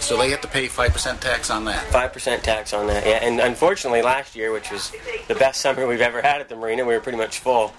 so 0.00 0.16
they 0.16 0.30
have 0.30 0.40
to 0.40 0.48
pay 0.48 0.66
five 0.66 0.90
percent 0.90 1.20
tax 1.20 1.50
on 1.50 1.66
that. 1.66 1.84
Five 1.92 2.14
percent 2.14 2.42
tax 2.42 2.72
on 2.72 2.86
that, 2.86 3.06
yeah. 3.06 3.18
And 3.22 3.38
unfortunately, 3.38 4.00
last 4.00 4.34
year, 4.34 4.52
which 4.52 4.70
was 4.70 4.90
the 5.28 5.34
best 5.34 5.60
summer 5.60 5.86
we've 5.86 6.00
ever 6.00 6.22
had 6.22 6.40
at 6.40 6.48
the 6.48 6.56
marina, 6.56 6.84
we 6.86 6.94
were 6.94 7.00
pretty 7.00 7.18
much 7.18 7.40
full. 7.40 7.74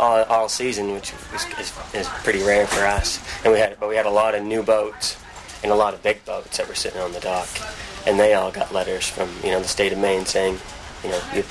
All, 0.00 0.24
all 0.24 0.48
season, 0.48 0.92
which 0.92 1.12
is, 1.12 1.46
is, 1.60 1.72
is 1.94 2.08
pretty 2.24 2.42
rare 2.42 2.66
for 2.66 2.84
us, 2.84 3.20
and 3.44 3.52
we 3.52 3.60
had, 3.60 3.78
but 3.78 3.88
we 3.88 3.94
had 3.94 4.06
a 4.06 4.10
lot 4.10 4.34
of 4.34 4.42
new 4.42 4.60
boats 4.60 5.16
and 5.64 5.72
a 5.72 5.74
lot 5.74 5.94
of 5.94 6.02
big 6.02 6.24
boats 6.24 6.58
that 6.58 6.68
were 6.68 6.76
sitting 6.76 7.00
on 7.00 7.12
the 7.12 7.20
dock, 7.20 7.48
and 8.06 8.20
they 8.20 8.34
all 8.34 8.52
got 8.52 8.72
letters 8.72 9.08
from 9.08 9.28
you 9.42 9.50
know 9.50 9.60
the 9.60 9.66
state 9.66 9.92
of 9.92 9.98
Maine 9.98 10.24
saying, 10.24 10.58
you 11.02 11.10
know, 11.10 11.20
you, 11.34 11.44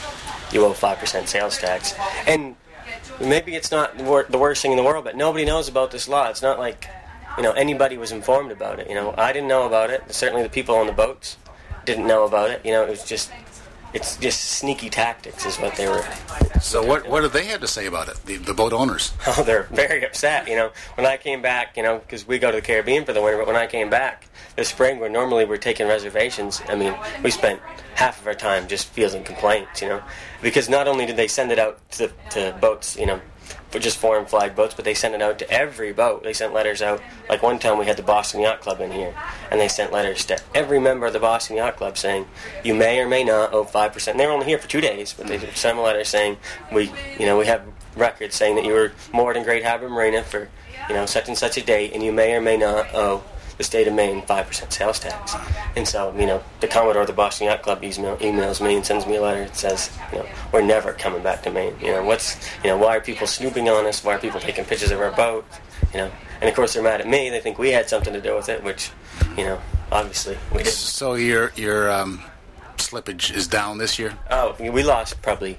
you 0.51 0.65
owe 0.65 0.73
5% 0.73 1.27
sales 1.27 1.57
tax. 1.57 1.93
And 2.27 2.55
maybe 3.19 3.55
it's 3.55 3.71
not 3.71 3.97
the 3.97 4.37
worst 4.37 4.61
thing 4.61 4.71
in 4.71 4.77
the 4.77 4.83
world, 4.83 5.03
but 5.03 5.15
nobody 5.15 5.45
knows 5.45 5.67
about 5.67 5.91
this 5.91 6.07
law. 6.07 6.29
It's 6.29 6.41
not 6.41 6.59
like, 6.59 6.87
you 7.37 7.43
know, 7.43 7.51
anybody 7.51 7.97
was 7.97 8.11
informed 8.11 8.51
about 8.51 8.79
it. 8.79 8.89
You 8.89 8.95
know, 8.95 9.13
I 9.17 9.31
didn't 9.31 9.47
know 9.47 9.65
about 9.65 9.89
it. 9.89 10.13
Certainly 10.13 10.43
the 10.43 10.49
people 10.49 10.75
on 10.75 10.87
the 10.87 10.93
boats 10.93 11.37
didn't 11.85 12.07
know 12.07 12.25
about 12.25 12.49
it. 12.49 12.65
You 12.65 12.71
know, 12.71 12.83
it 12.83 12.89
was 12.89 13.03
just, 13.03 13.31
it's 13.93 14.17
just 14.17 14.43
sneaky 14.43 14.89
tactics 14.89 15.45
is 15.45 15.57
what 15.57 15.75
they 15.75 15.87
were. 15.87 16.03
So 16.61 16.85
what 16.85 17.07
what 17.07 17.21
did 17.21 17.31
they 17.33 17.45
have 17.45 17.61
to 17.61 17.67
say 17.67 17.85
about 17.85 18.07
it? 18.07 18.15
The, 18.25 18.37
the 18.37 18.53
boat 18.53 18.73
owners? 18.73 19.13
Oh, 19.35 19.41
they're 19.41 19.63
very 19.63 20.05
upset. 20.05 20.47
You 20.47 20.55
know, 20.55 20.71
when 20.95 21.07
I 21.07 21.17
came 21.17 21.41
back, 21.41 21.75
you 21.75 21.81
know, 21.81 21.97
because 21.97 22.27
we 22.27 22.37
go 22.37 22.51
to 22.51 22.57
the 22.57 22.61
Caribbean 22.61 23.03
for 23.03 23.13
the 23.13 23.21
winter, 23.21 23.39
but 23.39 23.47
when 23.47 23.55
I 23.55 23.65
came 23.65 23.89
back 23.89 24.27
this 24.55 24.69
spring, 24.69 24.99
where 24.99 25.09
normally 25.09 25.45
we're 25.45 25.57
taking 25.57 25.87
reservations, 25.87 26.61
I 26.67 26.75
mean, 26.75 26.93
we 27.23 27.31
spent 27.31 27.59
half 27.95 28.21
of 28.21 28.27
our 28.27 28.35
time 28.35 28.67
just 28.67 28.87
fielding 28.87 29.23
complaints, 29.23 29.81
you 29.81 29.89
know, 29.89 30.03
because 30.41 30.69
not 30.69 30.87
only 30.87 31.07
did 31.07 31.15
they 31.15 31.27
send 31.27 31.51
it 31.51 31.57
out 31.57 31.79
to, 31.91 32.11
to 32.31 32.55
boats, 32.61 32.95
you 32.95 33.07
know, 33.07 33.19
just 33.79 33.97
foreign 33.97 34.25
flag 34.25 34.55
boats, 34.55 34.73
but 34.73 34.85
they 34.85 34.93
sent 34.93 35.15
it 35.15 35.21
out 35.21 35.39
to 35.39 35.49
every 35.51 35.93
boat. 35.93 36.23
They 36.23 36.33
sent 36.33 36.53
letters 36.53 36.81
out. 36.81 37.01
Like 37.29 37.41
one 37.41 37.59
time 37.59 37.77
we 37.77 37.85
had 37.85 37.97
the 37.97 38.03
Boston 38.03 38.41
Yacht 38.41 38.61
Club 38.61 38.81
in 38.81 38.91
here, 38.91 39.15
and 39.51 39.59
they 39.59 39.67
sent 39.67 39.91
letters 39.91 40.25
to 40.25 40.39
every 40.53 40.79
member 40.79 41.05
of 41.05 41.13
the 41.13 41.19
Boston 41.19 41.57
Yacht 41.57 41.77
Club 41.77 41.97
saying, 41.97 42.27
you 42.63 42.73
may 42.73 42.99
or 42.99 43.07
may 43.07 43.23
not 43.23 43.53
owe 43.53 43.65
5%. 43.65 44.07
And 44.07 44.19
they 44.19 44.25
were 44.25 44.33
only 44.33 44.45
here 44.45 44.57
for 44.57 44.67
two 44.67 44.81
days, 44.81 45.13
but 45.13 45.27
they 45.27 45.39
sent 45.53 45.77
a 45.77 45.81
letter 45.81 46.03
saying, 46.03 46.37
we, 46.71 46.91
you 47.19 47.25
know, 47.25 47.37
we 47.37 47.45
have 47.45 47.63
records 47.95 48.35
saying 48.35 48.55
that 48.55 48.65
you 48.65 48.73
were 48.73 48.91
moored 49.13 49.37
in 49.37 49.43
Great 49.43 49.63
Harbor 49.63 49.89
Marina 49.89 50.23
for, 50.23 50.49
you 50.89 50.95
know, 50.95 51.05
such 51.05 51.27
and 51.27 51.37
such 51.37 51.57
a 51.57 51.61
date, 51.61 51.93
and 51.93 52.03
you 52.03 52.11
may 52.11 52.33
or 52.33 52.41
may 52.41 52.57
not 52.57 52.93
owe 52.93 53.23
the 53.57 53.63
state 53.63 53.87
of 53.87 53.93
Maine 53.93 54.21
5% 54.21 54.71
sales 54.71 54.99
tax. 54.99 55.35
And 55.75 55.87
so, 55.87 56.13
you 56.17 56.25
know, 56.25 56.43
the 56.59 56.67
Commodore 56.67 57.01
of 57.01 57.07
the 57.07 57.13
Boston 57.13 57.47
Yacht 57.47 57.61
Club 57.61 57.83
email, 57.83 58.17
emails 58.17 58.65
me 58.65 58.75
and 58.75 58.85
sends 58.85 59.05
me 59.05 59.15
a 59.15 59.21
letter 59.21 59.45
that 59.45 59.55
says, 59.55 59.91
you 60.11 60.19
know, 60.19 60.25
we're 60.51 60.61
never 60.61 60.93
coming 60.93 61.21
back 61.21 61.43
to 61.43 61.51
Maine. 61.51 61.75
You 61.81 61.91
know, 61.91 62.03
what's, 62.03 62.37
you 62.63 62.69
know, 62.69 62.77
why 62.77 62.97
are 62.97 63.01
people 63.01 63.27
snooping 63.27 63.69
on 63.69 63.85
us? 63.85 64.03
Why 64.03 64.15
are 64.15 64.19
people 64.19 64.39
taking 64.39 64.65
pictures 64.65 64.91
of 64.91 64.99
our 64.99 65.11
boat? 65.11 65.45
You 65.93 65.99
know, 65.99 66.11
and 66.41 66.49
of 66.49 66.55
course 66.55 66.73
they're 66.73 66.83
mad 66.83 67.01
at 67.01 67.07
me. 67.07 67.29
They 67.29 67.39
think 67.39 67.59
we 67.59 67.71
had 67.71 67.87
something 67.87 68.13
to 68.13 68.21
do 68.21 68.35
with 68.35 68.49
it, 68.49 68.63
which, 68.63 68.91
you 69.37 69.45
know, 69.45 69.61
obviously 69.91 70.37
we 70.51 70.59
didn't. 70.59 70.73
So 70.73 71.13
your 71.13 71.51
your 71.55 71.91
um, 71.91 72.23
slippage 72.77 73.33
is 73.33 73.47
down 73.47 73.77
this 73.77 73.97
year? 73.97 74.17
Oh, 74.29 74.55
we 74.59 74.83
lost 74.83 75.21
probably 75.21 75.57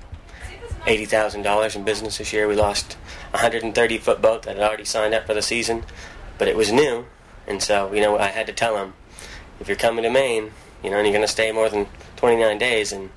eighty 0.87 1.05
thousand 1.05 1.43
dollars 1.43 1.77
in 1.77 1.85
business 1.85 2.19
this 2.19 2.33
year. 2.33 2.47
We 2.49 2.57
lost 2.57 2.97
a 3.33 3.39
hundred 3.39 3.63
and 3.63 3.75
thirty 3.75 3.99
foot 3.99 4.21
boat 4.21 4.43
that 4.43 4.57
had 4.57 4.67
already 4.67 4.85
signed 4.85 5.15
up 5.15 5.27
for 5.27 5.35
the 5.35 5.43
season, 5.43 5.85
but 6.39 6.49
it 6.49 6.57
was 6.57 6.71
new, 6.73 7.07
and 7.47 7.63
so, 7.63 7.93
you 7.93 8.01
know, 8.01 8.19
I 8.19 8.29
had 8.29 8.47
to 8.47 8.53
tell 8.53 8.77
him, 8.77 8.95
if 9.61 9.69
you're 9.69 9.77
coming 9.77 10.03
to 10.05 10.11
Maine, 10.11 10.51
you 10.83 10.91
know, 10.91 10.97
and 10.97 11.07
you're 11.07 11.13
going 11.13 11.27
to 11.27 11.29
stay 11.29 11.53
more 11.53 11.69
than 11.69 11.87
29 12.17 12.59
days, 12.59 12.93
and, 12.93 13.11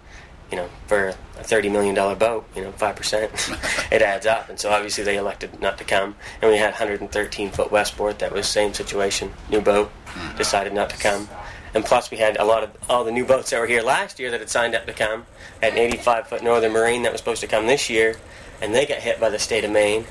you 0.51 0.57
know, 0.57 0.69
for 0.87 1.09
a 1.09 1.43
$30 1.43 1.71
million 1.71 1.95
boat, 2.17 2.45
you 2.55 2.61
know, 2.61 2.71
5%, 2.71 3.91
it 3.91 4.01
adds 4.01 4.25
up. 4.25 4.49
And 4.49 4.59
so 4.59 4.69
obviously 4.69 5.03
they 5.03 5.17
elected 5.17 5.59
not 5.61 5.77
to 5.77 5.83
come. 5.83 6.15
And 6.41 6.51
we 6.51 6.57
had 6.57 6.71
113 6.71 7.51
foot 7.51 7.71
Westport, 7.71 8.19
that 8.19 8.31
was 8.31 8.47
same 8.47 8.73
situation, 8.73 9.33
new 9.49 9.61
boat, 9.61 9.89
mm-hmm. 10.05 10.37
decided 10.37 10.73
not 10.73 10.89
to 10.91 10.97
come. 10.97 11.27
And 11.73 11.83
plus, 11.83 12.09
we 12.09 12.17
had 12.17 12.37
a 12.37 12.45
lot 12.45 12.63
of 12.63 12.71
all 12.89 13.03
the 13.03 13.11
new 13.11 13.25
boats 13.25 13.51
that 13.51 13.59
were 13.59 13.67
here 13.67 13.83
last 13.83 14.19
year 14.19 14.31
that 14.31 14.39
had 14.39 14.49
signed 14.49 14.73
up 14.73 14.85
to 14.87 14.93
come. 14.93 15.25
Had 15.61 15.73
an 15.73 15.79
85 15.79 16.27
foot 16.27 16.43
Northern 16.43 16.71
Marine 16.71 17.03
that 17.03 17.11
was 17.11 17.19
supposed 17.19 17.41
to 17.41 17.47
come 17.47 17.67
this 17.67 17.89
year, 17.89 18.15
and 18.61 18.73
they 18.73 18.85
got 18.85 18.99
hit 18.99 19.19
by 19.19 19.29
the 19.29 19.37
state 19.37 19.63
of 19.63 19.71
Maine. 19.71 20.05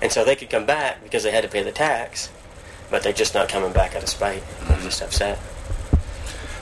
And 0.00 0.10
so 0.10 0.24
they 0.24 0.34
could 0.34 0.50
come 0.50 0.66
back 0.66 1.02
because 1.02 1.22
they 1.22 1.30
had 1.30 1.42
to 1.42 1.48
pay 1.48 1.62
the 1.62 1.70
tax 1.70 2.30
but 2.92 3.02
they're 3.02 3.12
just 3.12 3.34
not 3.34 3.48
coming 3.48 3.72
back 3.72 3.96
out 3.96 4.04
of 4.04 4.08
spite. 4.08 4.44
They're 4.68 4.78
just 4.82 5.02
upset. 5.02 5.40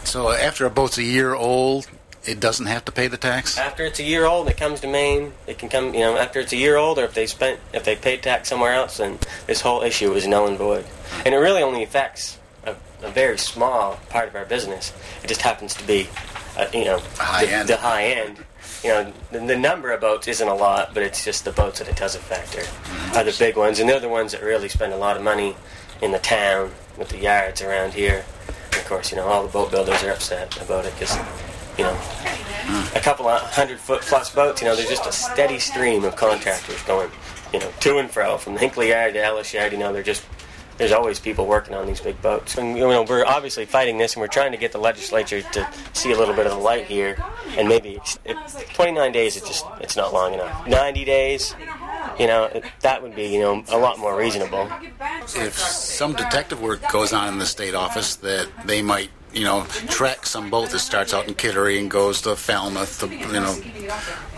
So 0.05 0.31
after 0.31 0.65
a 0.65 0.71
boat's 0.71 0.97
a 0.97 1.03
year 1.03 1.35
old, 1.35 1.87
it 2.25 2.41
doesn't 2.41 2.67
have 2.67 2.85
to 2.87 2.93
pay 2.93 3.09
the 3.09 3.17
tax. 3.17 3.59
After 3.59 3.85
it's 3.85 3.99
a 3.99 4.03
year 4.05 4.25
old, 4.25 4.49
it 4.49 4.57
comes 4.57 4.81
to 4.81 4.87
Maine. 4.87 5.33
It 5.47 5.59
can 5.59 5.69
come, 5.69 5.93
you 5.93 6.01
know, 6.01 6.17
after 6.17 6.41
it's 6.41 6.53
a 6.53 6.57
year 6.57 6.77
old, 6.77 6.99
or 6.99 7.05
if 7.05 7.15
they 7.15 7.27
spent, 7.27 7.61
if 7.73 7.85
they 7.85 7.97
paid 7.97 8.23
tax 8.23 8.49
somewhere 8.49 8.73
else, 8.73 8.99
then 8.99 9.19
this 9.47 9.61
whole 9.61 9.83
issue 9.83 10.13
is 10.13 10.27
null 10.27 10.47
and 10.47 10.57
void. 10.57 10.87
And 11.27 11.35
it 11.35 11.39
really 11.39 11.63
only 11.63 11.83
affects 11.83 12.39
a, 12.65 12.77
a 13.03 13.11
very 13.11 13.39
small 13.39 13.99
part 14.09 14.29
of 14.29 14.37
our 14.37 14.45
business. 14.45 14.93
It 15.25 15.27
just 15.27 15.43
happens 15.43 15.75
to 15.75 15.87
be, 15.87 16.09
uh, 16.57 16.67
you 16.73 16.85
know, 16.85 17.01
high 17.17 17.45
the, 17.45 17.53
end. 17.53 17.69
the 17.69 17.77
high 17.77 18.05
end. 18.05 18.37
You 18.85 18.91
know, 18.91 19.13
the, 19.33 19.41
the 19.41 19.59
number 19.59 19.91
of 19.93 20.01
boats 20.01 20.29
isn't 20.29 20.47
a 20.49 20.55
lot, 20.55 20.95
but 20.95 21.03
it's 21.03 21.25
just 21.25 21.45
the 21.45 21.53
boats 21.53 21.81
that 21.81 21.89
it 21.89 21.97
does 21.97 22.15
affect 22.15 22.57
are, 22.57 23.19
are 23.19 23.25
the 23.25 23.37
big 23.39 23.57
ones, 23.57 23.79
and 23.79 23.89
they're 23.89 24.01
the 24.01 24.09
ones 24.09 24.33
that 24.33 24.43
really 24.43 24.69
spend 24.69 24.93
a 24.93 24.97
lot 24.97 25.17
of 25.17 25.23
money 25.23 25.55
in 26.03 26.13
the 26.13 26.19
town 26.19 26.73
with 26.99 27.09
the 27.09 27.19
yards 27.19 27.63
around 27.63 27.95
here. 27.95 28.25
And 28.73 28.77
of 28.77 28.87
course, 28.87 29.11
you 29.11 29.17
know, 29.17 29.27
all 29.27 29.43
the 29.43 29.53
boat 29.53 29.71
builders 29.71 30.03
are 30.03 30.11
upset 30.11 30.61
about 30.63 30.85
it 30.85 30.93
because, 30.95 31.17
you 31.77 31.85
know, 31.85 31.97
a 32.95 33.01
couple 33.01 33.27
of 33.29 33.41
hundred 33.41 33.79
foot 33.79 34.03
plus 34.03 34.35
boats, 34.35 34.61
you 34.61 34.69
know, 34.69 34.77
there's 34.77 34.89
just 34.89 35.07
a 35.07 35.13
steady 35.13 35.59
stream 35.59 36.05
of 36.05 36.17
contractors 36.17 36.83
going, 36.83 37.11
you 37.53 37.59
know, 37.59 37.71
to 37.81 37.99
and 37.99 38.11
fro 38.11 38.37
from 38.37 38.55
the 38.55 38.61
Hinckley 38.61 38.91
Yard 38.91 39.15
to 39.15 39.23
Ellis 39.25 39.53
Yard. 39.53 39.73
You 39.73 39.79
know, 39.79 39.93
they're 39.93 40.03
just 40.03 40.25
there's 40.81 40.93
always 40.93 41.21
people 41.21 41.45
working 41.47 41.75
on 41.75 41.87
these 41.87 42.01
big 42.01 42.21
boats. 42.23 42.57
And 42.57 42.77
you 42.77 42.89
know, 42.89 43.03
we're 43.03 43.25
obviously 43.27 43.67
fighting 43.67 43.99
this, 43.99 44.15
and 44.15 44.23
we're 44.23 44.29
trying 44.29 44.51
to 44.53 44.57
get 44.57 44.73
the 44.73 44.79
legislature 44.79 45.43
to 45.43 45.69
see 45.93 46.11
a 46.11 46.19
little 46.19 46.35
bit 46.35 46.47
of 46.47 46.53
the 46.53 46.59
light 46.59 46.87
here, 46.87 47.23
and 47.59 47.69
maybe 47.69 48.01
it, 48.25 48.37
29 48.73 49.13
days. 49.13 49.37
It's 49.37 49.47
just 49.47 49.67
it's 49.83 49.95
not 49.95 50.15
long 50.15 50.33
enough. 50.33 50.67
90 50.67 51.05
days. 51.05 51.55
You 52.19 52.27
know, 52.27 52.63
that 52.81 53.03
would 53.03 53.15
be, 53.15 53.27
you 53.27 53.41
know, 53.41 53.63
a 53.69 53.77
lot 53.77 53.99
more 53.99 54.17
reasonable. 54.17 54.71
If 55.37 55.59
some 55.59 56.15
detective 56.15 56.63
work 56.63 56.81
goes 56.91 57.13
on 57.13 57.29
in 57.29 57.39
the 57.39 57.47
state 57.47 57.75
office, 57.75 58.17
that 58.17 58.49
they 58.65 58.81
might, 58.81 59.11
you 59.35 59.45
know, 59.45 59.65
track 59.89 60.25
some 60.25 60.49
boat 60.49 60.71
that 60.71 60.79
starts 60.79 61.13
out 61.13 61.29
in 61.29 61.35
Kittery 61.35 61.79
and 61.79 61.91
goes 61.91 62.23
to 62.23 62.37
Falmouth, 62.37 63.01
to, 63.01 63.09
you 63.09 63.33
know, 63.33 63.55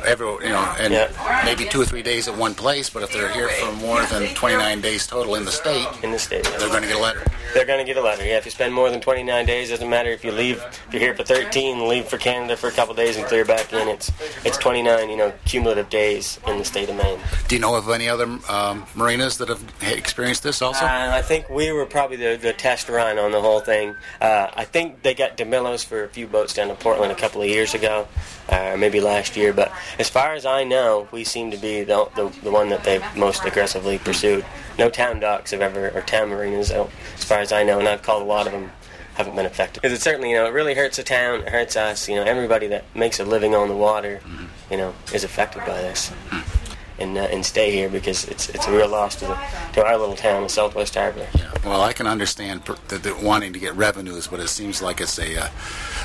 every, 0.04 0.26
you 0.26 0.49
know, 0.50 0.75
and 0.78 0.92
Yeah. 0.92 1.42
maybe 1.44 1.64
two 1.66 1.80
or 1.82 1.85
three 1.85 2.02
days 2.02 2.28
at 2.28 2.37
one 2.37 2.54
place. 2.54 2.90
But 2.90 3.02
if 3.02 3.12
they're 3.12 3.28
here 3.32 3.49
for 3.49 3.73
more 3.73 4.02
than 4.06 4.35
29 4.35 4.80
days 4.80 5.06
total 5.06 5.35
in 5.35 5.44
the 5.44 5.52
state, 5.52 5.87
In 6.02 6.11
the 6.12 6.18
state, 6.18 6.44
they're 6.59 6.68
going 6.68 6.82
to 6.82 6.88
get 6.88 6.97
a 6.97 7.00
letter. 7.00 7.23
they're 7.54 7.64
going 7.66 7.78
to 7.78 7.85
get 7.85 7.97
a 7.97 8.00
letter. 8.02 8.25
Yeah, 8.25 8.38
if 8.38 8.44
you 8.44 8.50
spend 8.50 8.73
more 8.75 8.90
than 8.90 9.00
29 9.00 9.47
days, 9.47 9.68
it 9.71 9.75
doesn't 9.75 9.88
matter 9.90 10.11
if 10.11 10.25
you 10.25 10.32
leave. 10.32 10.59
If 10.88 10.88
you're 10.92 11.02
here 11.02 11.14
for 11.14 11.25
13, 11.25 11.88
leave 11.88 12.06
for 12.06 12.16
Canada 12.18 12.56
for 12.56 12.68
a 12.68 12.73
couple 12.73 12.94
days 12.94 13.16
and 13.16 13.26
clear 13.26 13.44
back 13.44 13.73
in. 13.73 13.88
It's 13.88 14.11
it's 14.44 14.56
29, 14.59 15.11
you 15.11 15.16
know, 15.16 15.32
cumulative 15.44 15.88
days 15.90 16.38
in 16.47 16.59
the 16.59 16.64
state 16.64 16.88
of 16.88 16.97
Maine. 16.97 17.18
Do 17.49 17.54
you 17.54 17.61
know 17.61 17.75
of 17.75 17.88
any 17.90 18.09
other 18.09 18.25
um, 18.49 18.87
marinas 18.94 19.38
that 19.38 19.49
have 19.49 19.62
experienced 19.82 20.42
this 20.42 20.62
also? 20.62 20.85
Uh, 20.85 21.11
I 21.12 21.23
think 21.23 21.49
we 21.50 21.73
were 21.73 21.87
probably 21.87 22.16
the, 22.16 22.38
the 22.40 22.52
test 22.52 22.88
run 22.88 23.18
on 23.18 23.32
the 23.32 23.40
whole 23.40 23.61
thing. 23.61 23.94
Uh, 24.21 24.49
I 24.54 24.64
think 24.64 25.02
they 25.02 25.14
got 25.14 25.37
DeMillos 25.37 25.85
for 25.85 26.04
a 26.04 26.09
few 26.09 26.26
boats 26.26 26.54
down 26.54 26.68
to 26.68 26.75
Portland 26.75 27.12
a 27.12 27.14
couple 27.14 27.42
of 27.42 27.49
years 27.49 27.75
ago, 27.75 28.09
uh, 28.50 28.71
or 28.73 28.76
maybe 28.76 29.00
last 29.00 29.37
year. 29.37 29.52
But 29.52 29.71
as 29.99 30.08
far 30.08 30.34
as 30.34 30.46
I 30.46 30.64
know, 30.64 31.08
we 31.12 31.25
seem 31.25 31.50
to 31.50 31.56
be 31.56 31.82
the, 31.82 32.08
the, 32.16 32.28
the 32.42 32.50
one 32.50 32.68
that 32.70 32.84
they've 32.84 33.04
most 33.16 33.44
aggressively 33.44 33.99
pursued. 33.99 34.44
No 34.78 34.90
town 34.90 35.20
docks 35.20 35.50
have 35.50 35.61
ever, 35.61 35.90
or 35.90 36.00
town 36.02 36.30
marinas, 36.30 36.70
as 36.70 37.25
far 37.25 37.38
as 37.38 37.52
I 37.52 37.62
know, 37.62 37.78
and 37.78 37.88
I've 37.88 38.02
called 38.02 38.22
a 38.22 38.26
lot 38.26 38.46
of 38.46 38.52
them. 38.52 38.70
Haven't 39.14 39.37
been 39.37 39.44
affected 39.44 39.82
because 39.82 39.94
it 39.94 40.00
certainly, 40.00 40.30
you 40.30 40.37
know, 40.37 40.46
it 40.46 40.54
really 40.54 40.75
hurts 40.75 40.96
the 40.96 41.02
town. 41.02 41.40
It 41.40 41.50
hurts 41.50 41.76
us. 41.76 42.08
You 42.08 42.16
know, 42.16 42.22
everybody 42.22 42.68
that 42.68 42.84
makes 42.96 43.20
a 43.20 43.26
living 43.26 43.54
on 43.54 43.68
the 43.68 43.76
water, 43.76 44.22
mm-hmm. 44.25 44.46
you 44.70 44.78
know, 44.78 44.94
is 45.12 45.22
affected 45.22 45.66
by 45.66 45.82
this 45.82 46.08
mm-hmm. 46.08 46.51
And 46.99 47.16
uh, 47.16 47.22
and 47.22 47.44
stay 47.44 47.70
here 47.70 47.88
because 47.88 48.25
it's 48.26 48.49
it's 48.50 48.66
a 48.66 48.72
real 48.72 48.88
loss 48.88 49.16
to 49.16 49.26
the 49.26 49.38
to 49.75 49.84
our 49.84 49.96
little 49.96 50.16
town 50.16 50.44
of 50.44 50.50
Southwest 50.50 50.94
Harbor. 50.94 51.26
Yeah. 51.34 51.52
Well, 51.64 51.80
I 51.80 51.92
can 51.92 52.06
understand 52.06 52.64
per- 52.64 52.76
that 52.88 53.02
they're 53.02 53.14
wanting 53.14 53.52
to 53.52 53.58
get 53.58 53.75
revenues, 53.75 54.26
but 54.26 54.40
it 54.40 54.49
seems 54.49 54.82
like 54.82 55.00
it's 55.00 55.18
a, 55.18 55.44
uh, 55.44 55.49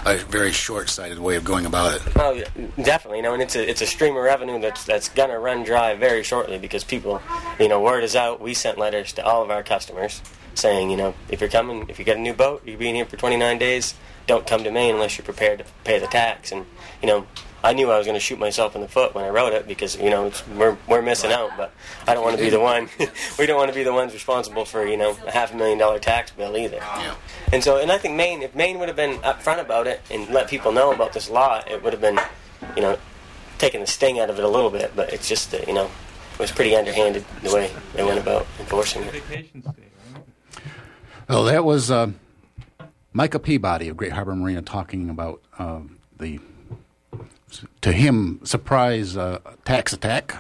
a 0.06 0.18
very 0.18 0.52
short-sighted 0.52 1.18
way 1.18 1.36
of 1.36 1.44
going 1.44 1.66
about 1.66 1.96
it. 1.96 2.02
Oh, 2.16 2.42
definitely. 2.82 3.18
You 3.18 3.24
know, 3.24 3.34
and 3.34 3.42
it's 3.42 3.56
a 3.56 3.70
it's 3.70 3.82
a 3.82 3.88
stream 3.88 4.16
of 4.16 4.24
revenue 4.24 4.60
that's 4.60 4.86
that's 4.86 5.10
gonna 5.10 5.40
run 5.40 5.64
dry 5.64 5.96
very 5.96 6.24
shortly 6.24 6.58
because 6.60 6.84
people, 6.84 7.22
you 7.60 7.68
know, 7.68 7.82
word 7.82 8.04
is 8.04 8.16
out. 8.16 8.40
We 8.40 8.54
sent 8.54 8.78
letters 8.78 9.14
to 9.14 9.26
all 9.26 9.44
of 9.44 9.50
our 9.50 9.64
customers 9.64 10.22
saying, 10.54 10.90
you 10.90 10.98
know, 10.98 11.14
if 11.30 11.40
you're 11.42 11.50
coming, 11.50 11.86
if 11.90 12.00
you 12.00 12.06
get 12.06 12.18
a 12.18 12.22
new 12.22 12.34
boat, 12.34 12.64
you're 12.66 12.78
being 12.78 12.96
here 12.96 13.06
for 13.06 13.18
29 13.18 13.58
days. 13.58 13.94
Don't 14.26 14.46
come 14.46 14.64
to 14.64 14.72
Maine 14.72 14.96
unless 14.96 15.18
you're 15.18 15.26
prepared 15.26 15.60
to 15.60 15.66
pay 15.84 16.00
the 16.00 16.08
tax. 16.08 16.52
And 16.52 16.66
you 17.02 17.08
know, 17.08 17.28
I 17.68 17.74
knew 17.74 17.92
I 17.92 17.98
was 17.98 18.08
going 18.08 18.16
to 18.16 18.22
shoot 18.22 18.40
myself 18.40 18.76
in 18.76 18.82
the 18.82 18.88
foot 18.88 19.14
when 19.14 19.26
I 19.26 19.30
wrote 19.30 19.52
it 19.52 19.68
because 19.68 19.98
you 19.98 20.10
know 20.10 20.28
it's, 20.28 20.48
we're 20.48 20.78
we're 20.88 21.02
missing 21.02 21.34
out. 21.34 21.52
But 21.58 21.74
I 22.08 22.14
don't 22.14 22.24
want 22.24 22.38
to 22.38 22.42
be 22.42 22.50
the 22.50 22.62
one. 22.62 22.88
we 23.40 23.46
don't 23.46 23.58
want 23.58 23.70
to 23.70 23.76
be 23.76 23.84
the 23.84 23.92
ones 23.92 24.14
responsible 24.14 24.64
for 24.64 24.88
you 24.88 24.96
know 24.96 25.18
a 25.28 25.32
half 25.32 25.54
a 25.54 25.58
million 25.58 25.78
dollar 25.78 26.00
tax 26.00 26.32
bill 26.32 26.56
either. 26.56 26.78
Yeah. 26.78 27.16
And 27.52 27.62
so, 27.62 27.78
and 27.78 27.92
I 27.92 27.98
think 27.98 28.16
Maine, 28.16 28.42
if 28.42 28.56
Maine 28.56 28.80
would 28.80 28.88
have 28.88 28.96
been 28.96 29.18
upfront 29.20 29.60
about 29.60 29.86
it 29.86 30.02
and 30.10 30.30
let 30.30 30.50
people 30.50 30.72
know 30.72 30.94
about 30.94 31.12
this 31.12 31.30
law, 31.30 31.62
it 31.70 31.84
would 31.84 31.92
have 31.92 32.02
been, 32.02 32.18
you 32.78 32.82
know, 32.82 32.98
taking 33.58 33.82
the 33.82 33.88
sting 33.88 34.18
out 34.18 34.30
of 34.30 34.40
it 34.40 34.46
a 34.46 34.50
little 34.50 34.72
bit. 34.72 34.94
But 34.96 35.12
it's 35.12 35.28
just 35.28 35.52
that 35.52 35.68
you 35.68 35.74
know, 35.74 35.92
it 36.34 36.40
was 36.40 36.54
pretty 36.54 36.74
underhanded 36.74 37.26
the 37.44 37.54
way 37.54 37.70
they 37.96 38.04
went 38.06 38.20
about 38.20 38.48
enforcing 38.60 39.04
it. 39.04 39.12
Vacation? 39.12 39.64
Well, 41.28 41.44
that 41.44 41.66
was 41.66 41.92
uh, 41.92 42.12
Micah 43.12 43.40
Peabody 43.40 43.90
of 43.90 43.98
Great 43.98 44.14
Harbor 44.14 44.36
Marina 44.36 44.62
talking 44.62 45.10
about 45.10 45.42
uh, 45.60 45.82
the, 46.18 46.40
to 47.82 47.92
him, 47.92 48.40
surprise 48.44 49.18
uh, 49.18 49.40
tax 49.66 49.94
attack. 49.94 50.36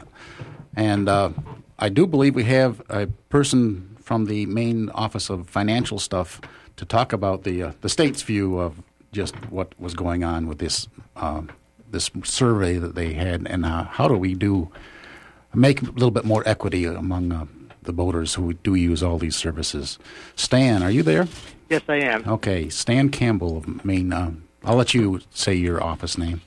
And 0.75 1.09
uh, 1.09 1.31
I 1.79 1.89
do 1.89 2.05
believe 2.05 2.35
we 2.35 2.43
have 2.45 2.81
a 2.89 3.07
person 3.29 3.97
from 4.01 4.25
the 4.25 4.45
Maine 4.45 4.89
office 4.91 5.29
of 5.29 5.49
financial 5.49 5.99
stuff 5.99 6.39
to 6.75 6.85
talk 6.85 7.11
about 7.11 7.43
the 7.43 7.63
uh, 7.63 7.71
the 7.81 7.89
state's 7.89 8.21
view 8.21 8.59
of 8.59 8.81
just 9.11 9.35
what 9.49 9.73
was 9.79 9.93
going 9.93 10.23
on 10.23 10.47
with 10.47 10.59
this 10.59 10.87
uh, 11.15 11.41
this 11.89 12.11
survey 12.23 12.77
that 12.77 12.95
they 12.95 13.13
had, 13.13 13.47
and 13.47 13.65
uh, 13.65 13.85
how 13.85 14.07
do 14.07 14.15
we 14.15 14.35
do 14.35 14.71
make 15.53 15.81
a 15.81 15.85
little 15.85 16.11
bit 16.11 16.25
more 16.25 16.43
equity 16.45 16.85
among 16.85 17.31
uh, 17.31 17.45
the 17.83 17.93
boaters 17.93 18.35
who 18.35 18.53
do 18.53 18.75
use 18.75 19.01
all 19.01 19.17
these 19.17 19.35
services. 19.35 19.97
Stan, 20.35 20.83
are 20.83 20.91
you 20.91 21.01
there? 21.03 21.27
Yes, 21.69 21.81
I 21.87 21.95
am. 21.95 22.27
Okay, 22.27 22.69
Stan 22.69 23.09
Campbell 23.09 23.57
of 23.57 23.83
Maine. 23.83 24.13
Uh, 24.13 24.31
I'll 24.63 24.75
let 24.75 24.93
you 24.93 25.21
say 25.31 25.53
your 25.55 25.83
office 25.83 26.17
name. 26.17 26.41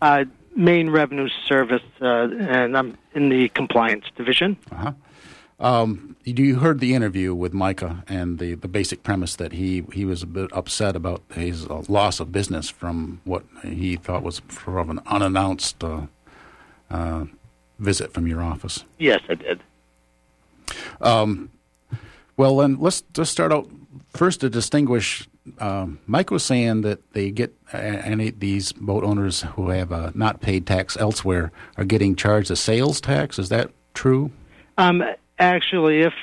Uh, 0.00 0.24
Maine 0.56 0.90
Revenue 0.90 1.28
Service, 1.46 1.82
uh, 2.00 2.28
and 2.30 2.76
I'm 2.76 2.96
in 3.14 3.28
the 3.28 3.48
compliance 3.50 4.04
division. 4.16 4.56
Uh-huh. 4.72 4.92
Um, 5.60 6.16
you- 6.24 6.56
heard 6.56 6.80
the 6.80 6.94
interview 6.94 7.34
with 7.34 7.52
Micah 7.52 8.02
and 8.08 8.38
the, 8.38 8.54
the 8.54 8.66
basic 8.68 9.02
premise 9.02 9.36
that 9.36 9.52
he, 9.52 9.84
he 9.92 10.04
was 10.04 10.22
a 10.22 10.26
bit 10.26 10.50
upset 10.52 10.96
about 10.96 11.22
his 11.34 11.66
uh, 11.66 11.82
loss 11.88 12.18
of 12.18 12.32
business 12.32 12.68
from 12.70 13.20
what 13.24 13.44
he 13.62 13.96
thought 13.96 14.22
was 14.22 14.40
from 14.48 14.90
an 14.90 15.00
unannounced 15.06 15.84
uh, 15.84 16.06
uh, 16.90 17.26
visit 17.78 18.12
from 18.12 18.26
your 18.26 18.42
office. 18.42 18.84
Yes, 18.98 19.20
I 19.28 19.34
did. 19.34 19.60
Well, 22.36 22.56
then 22.56 22.78
let's 22.80 23.02
just 23.12 23.32
start 23.32 23.52
out 23.52 23.68
first 24.08 24.40
to 24.40 24.48
distinguish. 24.48 25.28
Um, 25.58 25.98
Mike 26.06 26.30
was 26.30 26.44
saying 26.44 26.82
that 26.82 27.12
they 27.12 27.30
get 27.30 27.54
uh, 27.72 27.78
any 27.78 28.30
these 28.30 28.72
boat 28.72 29.04
owners 29.04 29.42
who 29.42 29.70
have 29.70 29.90
uh, 29.90 30.10
not 30.14 30.40
paid 30.40 30.66
tax 30.66 30.96
elsewhere 30.96 31.50
are 31.76 31.84
getting 31.84 32.14
charged 32.14 32.50
a 32.50 32.56
sales 32.56 33.00
tax. 33.00 33.38
Is 33.38 33.48
that 33.48 33.70
true? 33.94 34.30
Um, 34.76 35.02
actually, 35.38 36.02
if 36.02 36.14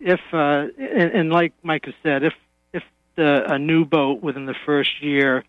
if 0.00 0.20
uh, 0.32 0.66
and, 0.78 1.12
and 1.12 1.30
like 1.30 1.52
Micah 1.62 1.94
said, 2.02 2.22
if 2.22 2.34
if 2.72 2.82
the, 3.16 3.50
a 3.50 3.58
new 3.58 3.84
boat 3.84 4.22
within 4.22 4.46
the 4.46 4.56
first 4.66 5.02
year 5.02 5.44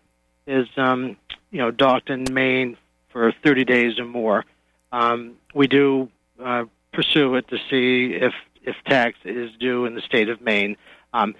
is 0.46 0.66
um, 0.76 1.16
you 1.50 1.58
know 1.58 1.70
docked 1.70 2.10
in 2.10 2.24
Maine 2.32 2.76
for 3.10 3.32
30 3.44 3.64
days 3.64 3.98
or 3.98 4.04
more, 4.04 4.44
um, 4.92 5.36
we 5.54 5.66
do 5.66 6.08
uh, 6.42 6.64
pursue 6.92 7.34
it 7.36 7.46
to 7.48 7.58
see 7.70 8.14
if 8.14 8.32
if 8.62 8.76
tax 8.86 9.18
is 9.24 9.50
due 9.60 9.84
in 9.84 9.94
the 9.94 10.02
state 10.02 10.28
of 10.28 10.40
Maine. 10.40 10.76
Um, 11.12 11.34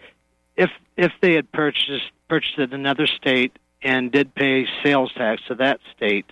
if 0.59 0.71
if 0.97 1.13
they 1.23 1.35
had 1.35 1.51
purchased 1.53 2.11
purchased 2.29 2.59
it 2.59 2.73
in 2.75 2.81
another 2.81 3.07
state 3.07 3.59
and 3.81 4.13
did 4.13 4.35
pay 4.35 4.67
sales 4.83 5.13
tax 5.15 5.41
to 5.47 5.55
that 5.55 5.81
state, 5.97 6.27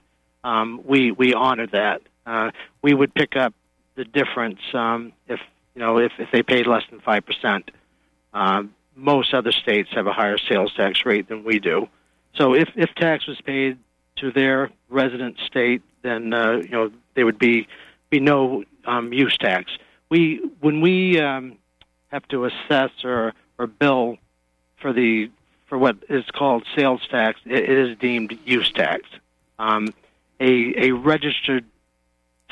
um, 0.44 0.82
we 0.84 1.12
we 1.12 1.32
honor 1.32 1.66
that. 1.68 2.02
Uh, 2.26 2.50
we 2.82 2.92
would 2.92 3.14
pick 3.14 3.36
up 3.36 3.54
the 3.94 4.04
difference 4.04 4.58
um, 4.74 5.12
if 5.28 5.40
you 5.74 5.80
know 5.80 5.98
if, 5.98 6.12
if 6.18 6.28
they 6.32 6.42
paid 6.42 6.66
less 6.66 6.82
than 6.90 7.00
five 7.00 7.24
percent. 7.24 7.70
Um, 8.34 8.74
most 8.96 9.32
other 9.32 9.52
states 9.52 9.90
have 9.92 10.06
a 10.06 10.12
higher 10.12 10.38
sales 10.38 10.74
tax 10.74 11.06
rate 11.06 11.28
than 11.28 11.44
we 11.44 11.60
do. 11.60 11.88
So 12.34 12.54
if 12.54 12.68
if 12.74 12.92
tax 12.96 13.26
was 13.26 13.40
paid 13.40 13.78
to 14.16 14.32
their 14.32 14.70
resident 14.88 15.38
state, 15.46 15.82
then 16.02 16.34
uh, 16.34 16.56
you 16.56 16.70
know 16.70 16.90
there 17.14 17.24
would 17.24 17.38
be 17.38 17.68
be 18.10 18.18
no 18.18 18.64
um, 18.86 19.12
use 19.12 19.36
tax. 19.38 19.70
We 20.10 20.40
when 20.60 20.80
we 20.80 21.20
um, 21.20 21.58
have 22.08 22.26
to 22.28 22.46
assess 22.46 22.90
or 23.04 23.32
or 23.58 23.66
bill 23.66 24.18
for 24.80 24.92
the 24.92 25.30
for 25.66 25.78
what 25.78 25.96
is 26.08 26.24
called 26.32 26.64
sales 26.76 27.00
tax, 27.10 27.40
it, 27.44 27.68
is 27.68 27.98
deemed 27.98 28.38
use 28.44 28.70
tax. 28.72 29.02
Um, 29.58 29.92
a 30.38 30.88
a 30.88 30.92
registered 30.92 31.64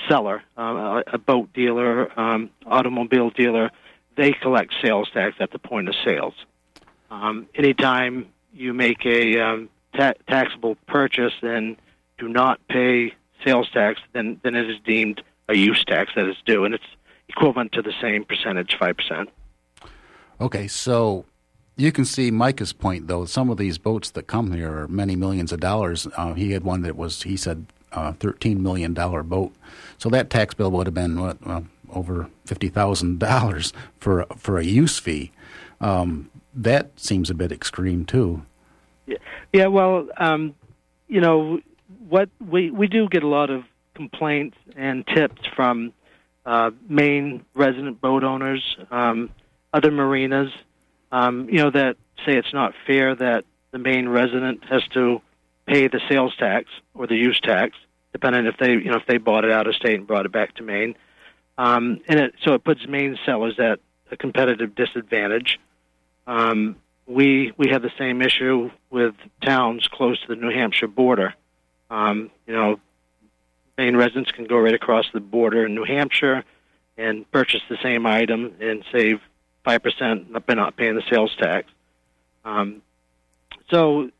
seller, 0.09 0.43
uh, 0.57 1.03
a 1.07 1.19
boat 1.19 1.53
dealer, 1.53 2.19
um, 2.19 2.51
automobile 2.67 3.31
dealer, 3.31 3.71
they 4.17 4.33
collect 4.33 4.75
sales 4.83 5.09
tax 5.13 5.37
at 5.41 5.51
the 5.53 5.59
point 5.59 5.89
of 5.89 5.95
sales. 6.05 6.35
Um, 7.11 7.47
anytime 7.55 8.27
you 8.53 8.73
make 8.73 9.05
a 9.07 9.39
um, 9.41 9.69
ta- 9.97 10.15
taxable 10.29 10.77
purchase, 10.87 11.33
then 11.41 11.77
do 12.19 12.29
not 12.29 12.67
pay 12.69 13.15
sales 13.45 13.69
tax, 13.71 14.01
then 14.13 14.41
then 14.43 14.55
it 14.55 14.69
is 14.69 14.79
deemed 14.85 15.23
a 15.49 15.57
use 15.57 15.85
tax 15.85 16.13
that 16.17 16.29
is 16.29 16.37
due, 16.45 16.65
and 16.65 16.75
it's 16.75 16.85
equivalent 17.29 17.73
to 17.73 17.83
the 17.83 17.93
same 18.01 18.25
percentage, 18.25 18.77
five 18.79 18.97
percent. 18.97 19.29
Okay, 20.41 20.69
so 20.69 21.25
you 21.77 21.93
can 21.93 22.05
see 22.05 22.31
Micah's 22.31 22.73
point, 22.73 23.09
though. 23.09 23.25
Some 23.25 23.51
of 23.51 23.57
these 23.57 23.79
boats 23.79 24.11
that 24.11 24.27
come 24.27 24.53
here 24.53 24.73
are 24.79 24.89
many 24.89 25.17
millions 25.17 25.53
of 25.53 25.61
dollars. 25.61 26.07
Uh, 26.17 26.35
he 26.35 26.53
had 26.53 26.65
one 26.65 26.83
that 26.83 26.97
was, 26.97 27.23
he 27.23 27.37
said, 27.37 27.67
uh, 27.93 28.13
$13 28.15 28.59
million 28.59 28.95
boat. 28.95 29.53
So 29.99 30.09
that 30.11 30.31
tax 30.31 30.55
bill 30.55 30.71
would 30.73 30.87
have 30.87 30.95
been, 30.95 31.21
what, 31.21 31.39
over 31.91 32.29
$50,000 32.47 33.73
for, 33.99 34.27
for 34.37 34.59
a 34.59 34.65
use 34.65 34.99
fee. 34.99 35.33
Um, 35.81 36.31
that 36.55 36.99
seems 36.99 37.31
a 37.31 37.35
bit 37.35 37.53
extreme, 37.53 38.05
too. 38.05 38.43
Yeah, 39.07 39.19
yeah 39.53 39.67
well, 39.67 40.09
um, 40.17 40.55
you 41.09 41.21
know, 41.21 41.61
what 42.09 42.29
we, 42.41 42.71
we 42.71 42.87
do 42.87 43.09
get 43.09 43.23
a 43.23 43.29
lot 43.29 43.51
of 43.51 43.65
complaints 43.95 44.57
and 44.77 45.07
tips 45.07 45.43
from 45.55 45.93
uh, 46.47 46.71
Maine 46.89 47.45
resident 47.55 48.01
boat 48.01 48.25
owners, 48.25 48.77
um, 48.91 49.31
other 49.75 49.91
marinas, 49.91 50.51
um, 51.13 51.49
you 51.51 51.59
know, 51.59 51.71
that 51.71 51.97
say 52.25 52.37
it's 52.37 52.55
not 52.55 52.73
fair 52.87 53.15
that 53.15 53.45
the 53.73 53.79
Maine 53.79 54.09
resident 54.09 54.65
has 54.65 54.83
to 54.95 55.21
pay 55.67 55.89
the 55.89 56.01
sales 56.09 56.35
tax 56.37 56.69
or 56.95 57.07
the 57.09 57.17
use 57.17 57.41
tax, 57.41 57.77
depending 58.13 58.47
if 58.47 58.57
they, 58.57 58.71
you 58.71 58.91
know, 58.91 58.97
if 58.97 59.07
they 59.07 59.19
bought 59.19 59.45
it 59.45 59.51
out 59.51 59.67
of 59.67 59.75
state 59.75 59.97
and 59.97 60.07
brought 60.07 60.27
it 60.27 60.33
back 60.33 60.55
to 60.55 60.63
Maine. 60.63 60.95
Um, 61.59 62.01
and 62.07 62.21
it, 62.21 62.35
so 62.43 62.55
it 62.55 62.63
puts 62.63 62.87
Maine 62.87 63.19
sellers 63.27 63.59
at 63.59 63.81
a 64.13 64.17
competitive 64.17 64.77
disadvantage. 64.77 65.59
Um, 66.27 66.77
we 67.07 67.53
we 67.57 67.69
have 67.69 67.83
the 67.83 67.93
same 67.99 68.23
issue 68.23 68.71
with 68.91 69.15
towns 69.43 69.89
close 69.89 70.21
to 70.23 70.29
the 70.29 70.37
New 70.37 70.51
Hampshire 70.51 70.89
border. 70.89 71.35
Um, 71.91 72.31
you 72.47 72.55
know, 72.55 72.81
Maine 73.77 73.97
residents 73.97 74.31
can 74.31 74.47
go 74.47 74.59
right 74.59 74.75
across 74.75 75.07
the 75.13 75.21
border 75.21 75.67
in 75.67 75.75
New 75.75 75.85
Hampshire 75.85 76.45
and 76.97 77.31
purchase 77.33 77.61
the 77.69 77.77
same 77.83 78.07
item 78.07 78.55
and 78.61 78.85
save 78.93 79.21
five 79.65 79.83
percent 79.83 80.47
by 80.47 80.55
not 80.55 80.77
paying 80.77 80.95
the 80.95 81.03
sales 81.11 81.35
tax. 81.37 81.71
Um, 82.45 82.83
so, 83.71 84.11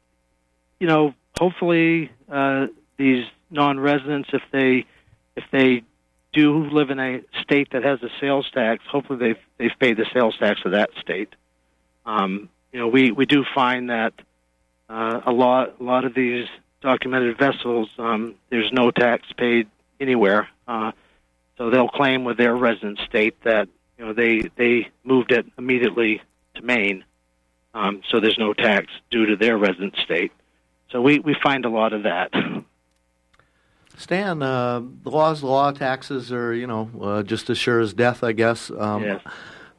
you 0.81 0.87
know, 0.87 1.15
hopefully 1.39 2.11
uh, 2.31 2.67
these 2.97 3.27
non-residents, 3.51 4.31
if 4.33 4.43
they 4.51 4.87
if 5.37 5.45
they 5.51 5.83
do 6.33 6.65
live 6.71 6.91
in 6.91 6.99
a 6.99 7.23
state 7.43 7.69
that 7.73 7.85
has 7.85 8.03
a 8.03 8.09
sales 8.21 8.51
tax, 8.53 8.83
hopefully 8.91 9.19
they've 9.19 9.43
they've 9.59 9.79
paid 9.79 9.97
the 9.97 10.07
sales 10.13 10.37
tax 10.39 10.61
of 10.65 10.73
that 10.73 10.91
state. 11.01 11.35
Um, 12.07 12.49
you 12.73 12.81
know, 12.81 12.89
we 12.89 13.13
we 13.13 13.27
do 13.27 13.45
find 13.55 13.91
that 13.91 14.15
uh, 14.89 15.21
a 15.27 15.33
lot 15.33 15.77
a 15.79 15.83
lot 15.83 16.05
of 16.05 16.15
these 16.15 16.47
documented 16.81 17.39
vessels, 17.39 17.89
um, 17.99 18.35
there's 18.51 18.73
no 18.73 18.91
tax 18.91 19.27
paid 19.37 19.67
anywhere. 19.99 20.49
Uh, 20.69 20.93
so 21.57 21.71
they'll 21.71 21.89
claim 21.89 22.25
with 22.25 22.37
their 22.37 22.55
resident 22.55 22.99
state 23.09 23.43
that 23.43 23.69
you 23.99 24.07
know 24.07 24.13
they 24.13 24.43
they 24.57 24.89
moved 25.05 25.33
it 25.33 25.47
immediately 25.59 26.23
to 26.55 26.63
Maine, 26.63 27.05
um, 27.75 28.03
so 28.11 28.21
there's 28.21 28.39
no 28.39 28.53
tax 28.53 28.87
due 29.11 29.27
to 29.27 29.37
their 29.37 29.59
resident 29.59 29.97
state. 29.97 30.33
So 30.91 31.01
we 31.01 31.19
we 31.19 31.35
find 31.43 31.65
a 31.65 31.71
lot 31.71 31.93
of 31.93 32.05
that. 32.05 32.31
Stan, 33.97 34.43
uh, 34.43 34.83
the 35.03 35.11
laws, 35.11 35.41
the 35.41 35.47
law, 35.47 35.71
taxes 35.71 36.33
are 36.33 36.53
you 36.53 36.67
know 36.67 36.91
uh, 37.01 37.23
just 37.23 37.51
as 37.51 37.59
sure 37.59 37.81
as 37.81 37.95
death, 37.95 38.25
I 38.25 38.33
guess. 38.33 38.71
Um, 38.71 39.03
yes. 39.03 39.21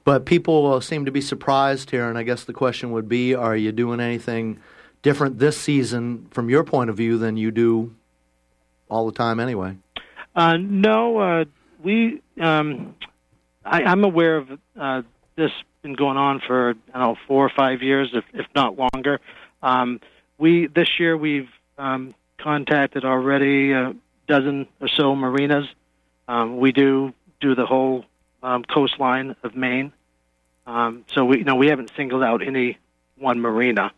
But 0.03 0.25
people 0.25 0.73
uh, 0.73 0.81
seem 0.81 1.05
to 1.05 1.11
be 1.11 1.21
surprised 1.21 1.89
here, 1.89 2.07
and 2.07 2.17
I 2.17 2.23
guess 2.23 2.43
the 2.43 2.53
question 2.53 2.91
would 2.91 3.09
be: 3.09 3.33
Are 3.33 3.55
you 3.55 3.71
doing 3.71 3.99
anything 3.99 4.59
different 5.01 5.39
this 5.39 5.57
season, 5.57 6.27
from 6.31 6.49
your 6.49 6.63
point 6.63 6.89
of 6.89 6.97
view, 6.97 7.17
than 7.17 7.37
you 7.37 7.51
do 7.51 7.95
all 8.87 9.05
the 9.05 9.11
time 9.11 9.39
anyway? 9.39 9.77
Uh, 10.35 10.57
no, 10.57 11.17
uh, 11.17 11.45
we. 11.83 12.21
Um, 12.39 12.95
I, 13.65 13.83
I'm 13.83 14.03
aware 14.03 14.37
of 14.37 14.59
uh, 14.79 15.01
this 15.35 15.51
been 15.81 15.93
going 15.93 16.17
on 16.17 16.39
for 16.39 16.71
I 16.93 16.99
don't 16.99 17.13
know 17.13 17.17
four 17.27 17.45
or 17.45 17.51
five 17.55 17.83
years, 17.83 18.09
if, 18.13 18.23
if 18.33 18.47
not 18.55 18.75
longer. 18.77 19.19
Um, 19.61 19.99
we 20.37 20.67
this 20.67 20.99
year 20.99 21.15
we've 21.15 21.49
um, 21.77 22.15
contacted 22.39 23.05
already 23.05 23.71
a 23.71 23.95
dozen 24.27 24.67
or 24.81 24.87
so 24.87 25.15
marinas. 25.15 25.67
Um, 26.27 26.57
we 26.57 26.71
do 26.71 27.13
do 27.39 27.53
the 27.53 27.65
whole 27.65 28.05
um, 28.41 28.63
coastline 28.63 29.35
of 29.43 29.55
Maine, 29.55 29.93
um, 30.65 31.05
so 31.13 31.25
we 31.25 31.39
you 31.39 31.43
know 31.43 31.55
we 31.55 31.67
haven't 31.67 31.91
singled 31.95 32.23
out 32.23 32.41
any 32.45 32.77
one 33.17 33.39
marina, 33.39 33.91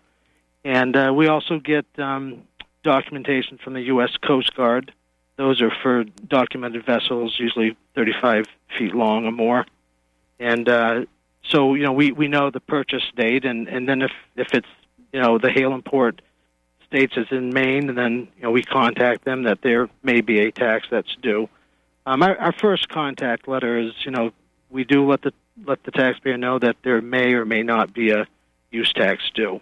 and 0.66 0.96
uh, 0.96 1.14
we 1.16 1.28
also 1.28 1.60
get 1.60 1.86
um, 1.98 2.44
documentation 2.84 3.58
from 3.58 3.74
the 3.74 3.82
U.S. 3.84 4.18
Coast 4.18 4.54
Guard. 4.56 4.94
Those 5.38 5.62
are 5.62 5.72
for 5.84 6.04
documented 6.04 6.86
vessels, 6.86 7.36
usually 7.40 7.78
35 7.96 8.46
feet 8.78 8.94
long 8.94 9.26
or 9.26 9.32
more. 9.32 9.66
And 10.40 10.68
uh, 10.68 11.06
so, 11.44 11.76
you 11.76 11.84
know, 11.84 11.94
we, 11.94 12.12
we 12.12 12.28
know 12.28 12.50
the 12.50 12.60
purchase 12.60 13.04
date, 13.16 13.46
and, 13.46 13.68
and 13.68 13.88
then 13.88 14.02
if, 14.02 14.12
if 14.36 14.54
it's, 14.54 14.68
you 15.14 15.22
know, 15.22 15.38
the 15.38 15.50
hailing 15.50 15.84
port 15.84 16.22
states 16.88 17.14
it's 17.18 17.32
in 17.32 17.54
Maine, 17.54 17.94
then, 17.96 18.28
you 18.38 18.44
know, 18.44 18.52
we 18.52 18.64
contact 18.64 19.26
them 19.26 19.44
that 19.44 19.62
there 19.62 19.90
may 20.04 20.22
be 20.22 20.40
a 20.40 20.52
tax 20.52 20.88
that's 20.90 21.16
due. 21.22 21.48
Um, 22.06 22.24
our, 22.24 22.38
our 22.38 22.54
first 22.54 22.90
contact 22.90 23.48
letter 23.48 23.78
is, 23.78 23.94
you 24.06 24.12
know, 24.12 24.32
we 24.70 24.84
do 24.84 25.06
let 25.08 25.22
the 25.22 25.34
let 25.66 25.84
the 25.84 25.92
taxpayer 25.92 26.38
know 26.38 26.60
that 26.60 26.76
there 26.84 27.02
may 27.02 27.34
or 27.34 27.44
may 27.44 27.64
not 27.64 27.94
be 27.94 28.12
a 28.12 28.28
use 28.72 28.94
tax 28.94 29.24
due. 29.34 29.60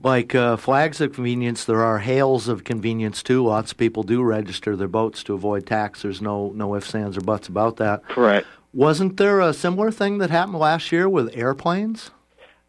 Like 0.00 0.34
uh, 0.34 0.56
flags 0.56 1.00
of 1.00 1.12
convenience, 1.12 1.64
there 1.64 1.82
are 1.82 1.98
hails 1.98 2.46
of 2.46 2.62
convenience 2.62 3.22
too. 3.22 3.44
Lots 3.44 3.72
of 3.72 3.78
people 3.78 4.04
do 4.04 4.22
register 4.22 4.76
their 4.76 4.86
boats 4.88 5.24
to 5.24 5.34
avoid 5.34 5.66
tax. 5.66 6.02
There's 6.02 6.22
no 6.22 6.52
no 6.54 6.76
ifs, 6.76 6.94
ands, 6.94 7.16
or 7.16 7.20
buts 7.20 7.48
about 7.48 7.76
that. 7.78 8.04
Correct. 8.04 8.46
Wasn't 8.72 9.16
there 9.16 9.40
a 9.40 9.52
similar 9.52 9.90
thing 9.90 10.18
that 10.18 10.30
happened 10.30 10.58
last 10.58 10.92
year 10.92 11.08
with 11.08 11.36
airplanes? 11.36 12.12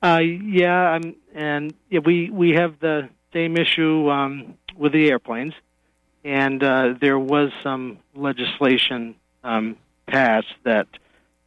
Uh, 0.02 0.20
yeah, 0.20 0.96
um, 0.96 1.16
and 1.36 1.74
yeah, 1.90 2.00
we 2.04 2.32
we 2.32 2.52
have 2.52 2.80
the 2.80 3.10
same 3.32 3.58
issue 3.58 4.10
um, 4.10 4.56
with 4.76 4.94
the 4.94 5.10
airplanes, 5.10 5.54
and 6.24 6.64
uh, 6.64 6.94
there 7.00 7.20
was 7.20 7.52
some 7.62 8.00
legislation 8.16 9.14
um, 9.44 9.78
passed 10.08 10.56
that 10.64 10.88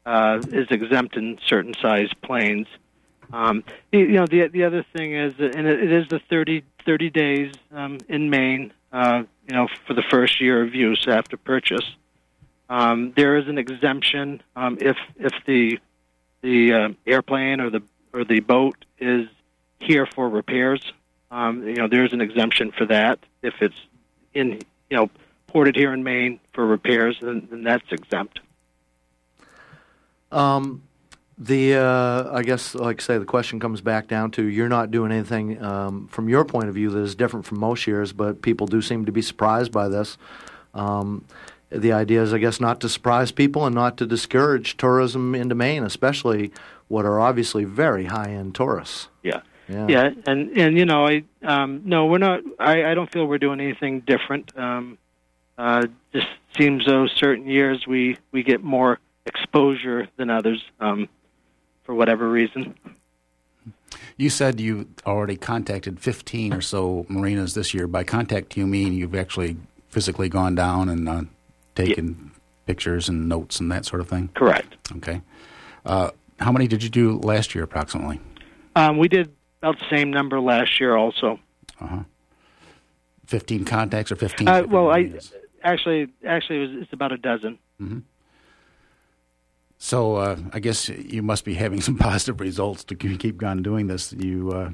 uh, 0.07 0.41
is 0.53 0.69
exempting 0.71 1.39
certain 1.47 1.75
size 1.81 2.11
planes. 2.23 2.67
Um, 3.33 3.65
you 3.91 4.09
know, 4.09 4.27
the 4.27 4.49
the 4.49 4.65
other 4.65 4.85
thing 4.95 5.15
is, 5.15 5.35
and 5.39 5.67
it, 5.67 5.83
it 5.83 5.93
is 5.93 6.09
the 6.09 6.21
30, 6.31 6.65
30 6.85 7.11
days 7.11 7.55
um, 7.73 7.99
in 8.09 8.31
Maine. 8.31 8.73
Uh, 8.93 9.23
you 9.49 9.55
know, 9.55 9.69
for 9.87 9.95
the 9.95 10.03
first 10.03 10.41
year 10.41 10.63
of 10.63 10.75
use 10.75 11.07
after 11.09 11.37
purchase. 11.37 11.97
Um, 12.69 13.13
there 13.17 13.37
is 13.37 13.49
an 13.49 13.59
exemption 13.59 14.43
um, 14.55 14.79
if 14.81 14.97
if 15.19 15.33
the 15.47 15.79
the 16.43 16.73
uh, 16.73 16.89
airplane 17.07 17.61
or 17.61 17.71
the 17.71 17.83
or 18.13 18.25
the 18.25 18.41
boat 18.41 18.85
is 18.99 19.29
here 19.79 20.07
for 20.07 20.29
repairs. 20.29 20.93
Um, 21.31 21.67
you 21.67 21.77
know, 21.77 21.89
there's 21.89 22.13
an 22.13 22.21
exemption 22.21 22.73
for 22.73 22.87
that. 22.87 23.19
If 23.43 23.55
it's 23.61 23.75
in 24.35 24.61
you 24.91 24.97
know 24.97 25.11
ported 25.47 25.77
here 25.77 25.93
in 25.93 26.03
Maine 26.03 26.41
for 26.53 26.67
repairs, 26.67 27.19
then, 27.21 27.49
then 27.51 27.63
that's 27.63 27.91
exempt. 27.91 28.41
Um, 30.31 30.83
the 31.39 31.75
uh, 31.75 32.31
I 32.37 32.43
guess, 32.43 32.75
like 32.75 33.01
I 33.01 33.05
say, 33.05 33.19
the 33.19 33.25
question 33.25 33.59
comes 33.59 33.81
back 33.81 34.07
down 34.09 34.31
to 34.33 34.45
you're 34.45 34.69
not 34.69 34.91
doing 34.91 35.13
anything 35.13 35.63
um, 35.63 36.09
from 36.09 36.29
your 36.29 36.45
point 36.45 36.69
of 36.69 36.75
view 36.75 36.91
that 36.91 37.01
is 37.01 37.15
different 37.15 37.47
from 37.47 37.61
most 37.61 37.87
years, 37.87 38.13
but 38.13 38.43
people 38.43 38.67
do 38.67 38.83
seem 38.83 39.07
to 39.07 39.13
be 39.13 39.23
surprised 39.23 39.73
by 39.73 39.89
this. 39.89 40.19
Um, 40.75 41.25
the 41.71 41.93
idea 41.93 42.23
is, 42.23 42.33
I 42.35 42.39
guess, 42.39 42.61
not 42.61 42.81
to 42.81 42.89
surprise 42.89 43.33
people 43.33 43.65
and 43.65 43.75
not 43.75 43.97
to 43.97 44.07
discourage 44.07 44.77
tourism 44.77 45.35
into 45.35 45.55
Maine, 45.55 45.85
especially 45.85 46.53
what 46.89 47.07
are 47.07 47.19
obviously 47.19 47.65
very 47.65 48.05
high-end 48.05 48.55
tourists. 48.55 49.09
Yeah. 49.23 49.41
Yeah. 49.69 49.87
Yeah, 49.89 50.11
and 50.27 50.51
and 50.59 50.77
you 50.77 50.85
know, 50.85 51.07
I 51.07 51.25
um, 51.43 51.83
no, 51.85 52.07
we're 52.07 52.19
not. 52.19 52.41
I, 52.59 52.85
I 52.85 52.95
don't 52.95 53.11
feel 53.11 53.25
we're 53.25 53.39
doing 53.39 53.61
anything 53.61 54.01
different. 54.01 54.53
Um, 54.59 54.99
uh, 55.57 55.87
just 56.13 56.27
seems 56.59 56.85
though 56.85 57.07
certain 57.07 57.47
years 57.47 57.87
we 57.87 58.19
we 58.33 58.43
get 58.43 58.63
more 58.63 58.99
exposure 59.25 60.09
than 60.17 60.31
others 60.31 60.63
um, 60.81 61.09
for 61.83 61.95
whatever 61.95 62.29
reason. 62.29 62.75
You 64.17 64.31
said 64.31 64.61
you 64.61 64.89
already 65.07 65.37
contacted 65.37 66.01
15 66.01 66.53
or 66.53 66.61
so 66.61 67.07
marinas 67.09 67.55
this 67.55 67.75
year. 67.75 67.87
By 67.87 68.05
contact, 68.05 68.57
you 68.57 68.67
mean 68.67 68.93
you've 68.93 69.15
actually 69.15 69.57
physically 69.89 70.29
gone 70.29 70.55
down 70.55 70.89
and 70.89 71.09
uh, 71.09 71.23
taken 71.75 72.33
pictures 72.67 73.09
and 73.09 73.29
notes 73.29 73.61
and 73.61 73.71
that 73.71 73.85
sort 73.85 74.01
of 74.01 74.09
thing? 74.09 74.29
Correct. 74.35 74.77
Okay. 74.97 75.21
Uh, 75.85 76.11
how 76.39 76.53
many 76.53 76.67
did 76.67 76.83
you 76.83 76.89
do 76.89 77.19
last 77.19 77.55
year, 77.55 77.65
approximately? 77.65 78.21
Um, 78.77 78.99
we 78.99 79.09
did 79.09 79.33
about 79.61 79.79
the 79.79 79.85
same 79.91 80.11
number 80.11 80.41
last 80.41 80.81
year, 80.81 80.97
also. 80.97 81.39
Uh 81.81 81.87
huh. 81.87 82.03
15 83.27 83.65
contacts 83.65 84.13
or 84.13 84.17
15? 84.17 84.49
Uh, 84.49 84.65
well, 84.69 84.91
I 84.91 85.13
actually 85.63 86.09
actually 86.25 86.57
it 86.57 86.69
was, 86.69 86.83
it's 86.83 86.93
about 86.93 87.13
a 87.13 87.17
dozen. 87.17 87.59
So 89.85 90.15
uh, 90.15 90.37
I 90.53 90.61
guess 90.61 90.89
you 90.89 91.23
must 91.23 91.45
be 91.45 91.55
having 91.55 91.81
some 91.89 91.99
positive 91.99 92.41
results 92.41 92.85
to 92.85 92.95
keep 92.95 93.43
on 93.43 93.65
doing 93.65 93.89
this. 93.89 94.13
You 94.13 94.53
uh, 94.53 94.71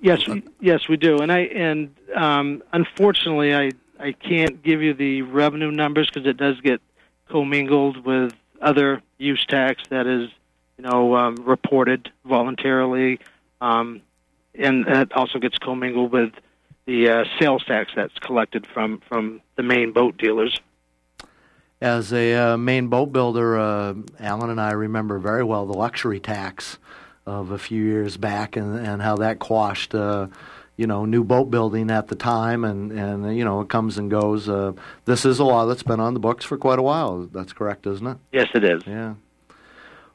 Yes, 0.00 0.28
we, 0.28 0.44
yes, 0.60 0.88
we 0.88 0.96
do. 0.96 1.18
And 1.18 1.32
I 1.32 1.40
and 1.40 1.92
um, 2.14 2.62
unfortunately, 2.72 3.56
I 3.56 3.70
I 3.98 4.12
can't 4.12 4.62
give 4.62 4.80
you 4.80 4.94
the 4.94 5.22
revenue 5.22 5.72
numbers 5.72 6.08
because 6.08 6.24
it 6.28 6.36
does 6.36 6.60
get 6.60 6.80
commingled 7.28 8.04
with 8.06 8.32
other 8.62 9.02
use 9.18 9.44
tax 9.46 9.82
that 9.90 10.06
is, 10.06 10.30
you 10.76 10.84
know, 10.84 11.16
um, 11.16 11.34
reported 11.36 12.12
voluntarily, 12.24 13.18
um, 13.60 14.02
and 14.54 14.86
that 14.86 15.12
also 15.12 15.40
gets 15.40 15.58
commingled 15.58 16.12
with 16.12 16.32
the 16.86 17.08
uh, 17.08 17.24
sales 17.40 17.64
tax 17.64 17.90
that's 17.96 18.18
collected 18.20 18.68
from 18.72 19.00
from 19.08 19.40
the 19.56 19.64
Maine 19.64 19.92
boat 19.92 20.16
dealers. 20.16 20.60
As 21.80 22.12
a 22.12 22.34
uh, 22.34 22.56
Maine 22.56 22.88
boat 22.88 23.12
builder, 23.12 23.56
uh, 23.56 23.94
Alan 24.18 24.50
and 24.50 24.60
I 24.60 24.72
remember 24.72 25.18
very 25.18 25.44
well 25.44 25.64
the 25.64 25.78
luxury 25.78 26.18
tax 26.18 26.78
of 27.24 27.52
a 27.52 27.58
few 27.58 27.84
years 27.84 28.16
back 28.16 28.56
and, 28.56 28.76
and 28.84 29.00
how 29.00 29.16
that 29.16 29.38
quashed, 29.38 29.94
uh, 29.94 30.26
you 30.76 30.88
know, 30.88 31.04
new 31.04 31.22
boat 31.22 31.50
building 31.50 31.88
at 31.90 32.08
the 32.08 32.16
time. 32.16 32.64
And, 32.64 32.90
and 32.90 33.36
you 33.36 33.44
know, 33.44 33.60
it 33.60 33.68
comes 33.68 33.96
and 33.96 34.10
goes. 34.10 34.48
Uh, 34.48 34.72
this 35.04 35.24
is 35.24 35.38
a 35.38 35.44
law 35.44 35.66
that's 35.66 35.84
been 35.84 36.00
on 36.00 36.14
the 36.14 36.20
books 36.20 36.44
for 36.44 36.56
quite 36.56 36.80
a 36.80 36.82
while. 36.82 37.28
That's 37.32 37.52
correct, 37.52 37.86
isn't 37.86 38.06
it? 38.06 38.16
Yes, 38.32 38.48
it 38.54 38.64
is. 38.64 38.82
Yeah. 38.84 39.14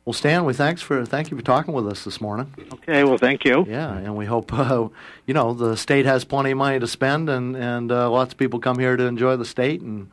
Well, 0.04 0.14
Stan, 0.14 0.44
we 0.44 0.54
thanks 0.54 0.82
for 0.82 1.06
thank 1.06 1.32
you 1.32 1.38
for 1.38 1.44
talking 1.44 1.74
with 1.74 1.88
us 1.88 2.04
this 2.04 2.20
morning. 2.20 2.54
Okay, 2.74 3.06
well, 3.06 3.18
thank 3.18 3.46
you. 3.46 3.66
Yeah, 3.70 3.96
and 3.96 4.18
we 4.18 4.26
hope 4.26 4.52
uh, 4.52 4.90
you 5.26 5.34
know 5.34 5.54
the 5.54 5.78
state 5.78 6.06
has 6.06 6.26
plenty 6.26 6.52
of 6.52 6.58
money 6.58 6.78
to 6.78 6.88
spend, 6.88 7.30
and 7.30 7.56
and 7.56 7.90
uh, 7.90 8.10
lots 8.12 8.34
of 8.34 8.38
people 8.38 8.60
come 8.60 8.80
here 8.80 8.98
to 8.98 9.06
enjoy 9.06 9.38
the 9.38 9.46
state, 9.46 9.80
and 9.80 10.12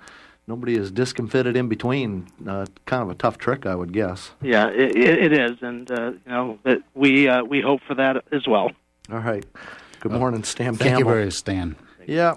nobody 0.51 0.75
is 0.75 0.91
discomfited 0.91 1.57
in 1.57 1.69
between. 1.69 2.27
Uh, 2.47 2.67
kind 2.85 3.03
of 3.03 3.09
a 3.09 3.15
tough 3.15 3.39
trick, 3.39 3.65
I 3.65 3.75
would 3.75 3.93
guess. 3.93 4.33
Yeah, 4.43 4.69
it, 4.69 4.97
it 4.97 5.33
is, 5.33 5.57
and 5.63 5.91
uh, 5.91 6.11
you 6.11 6.19
know 6.27 6.59
that 6.65 6.83
we 6.95 7.29
uh, 7.29 7.45
we 7.45 7.63
hope 7.63 7.81
for 7.87 7.95
that 7.95 8.25
as 8.33 8.47
well. 8.47 8.73
All 9.11 9.21
right. 9.21 9.47
Good 10.01 10.13
morning, 10.13 10.43
Stan 10.45 10.75
Thank 10.75 10.81
Campbell. 10.81 10.99
you 10.99 11.05
very 11.05 11.25
much, 11.27 11.35
Stan. 11.35 11.77
Yeah. 12.07 12.35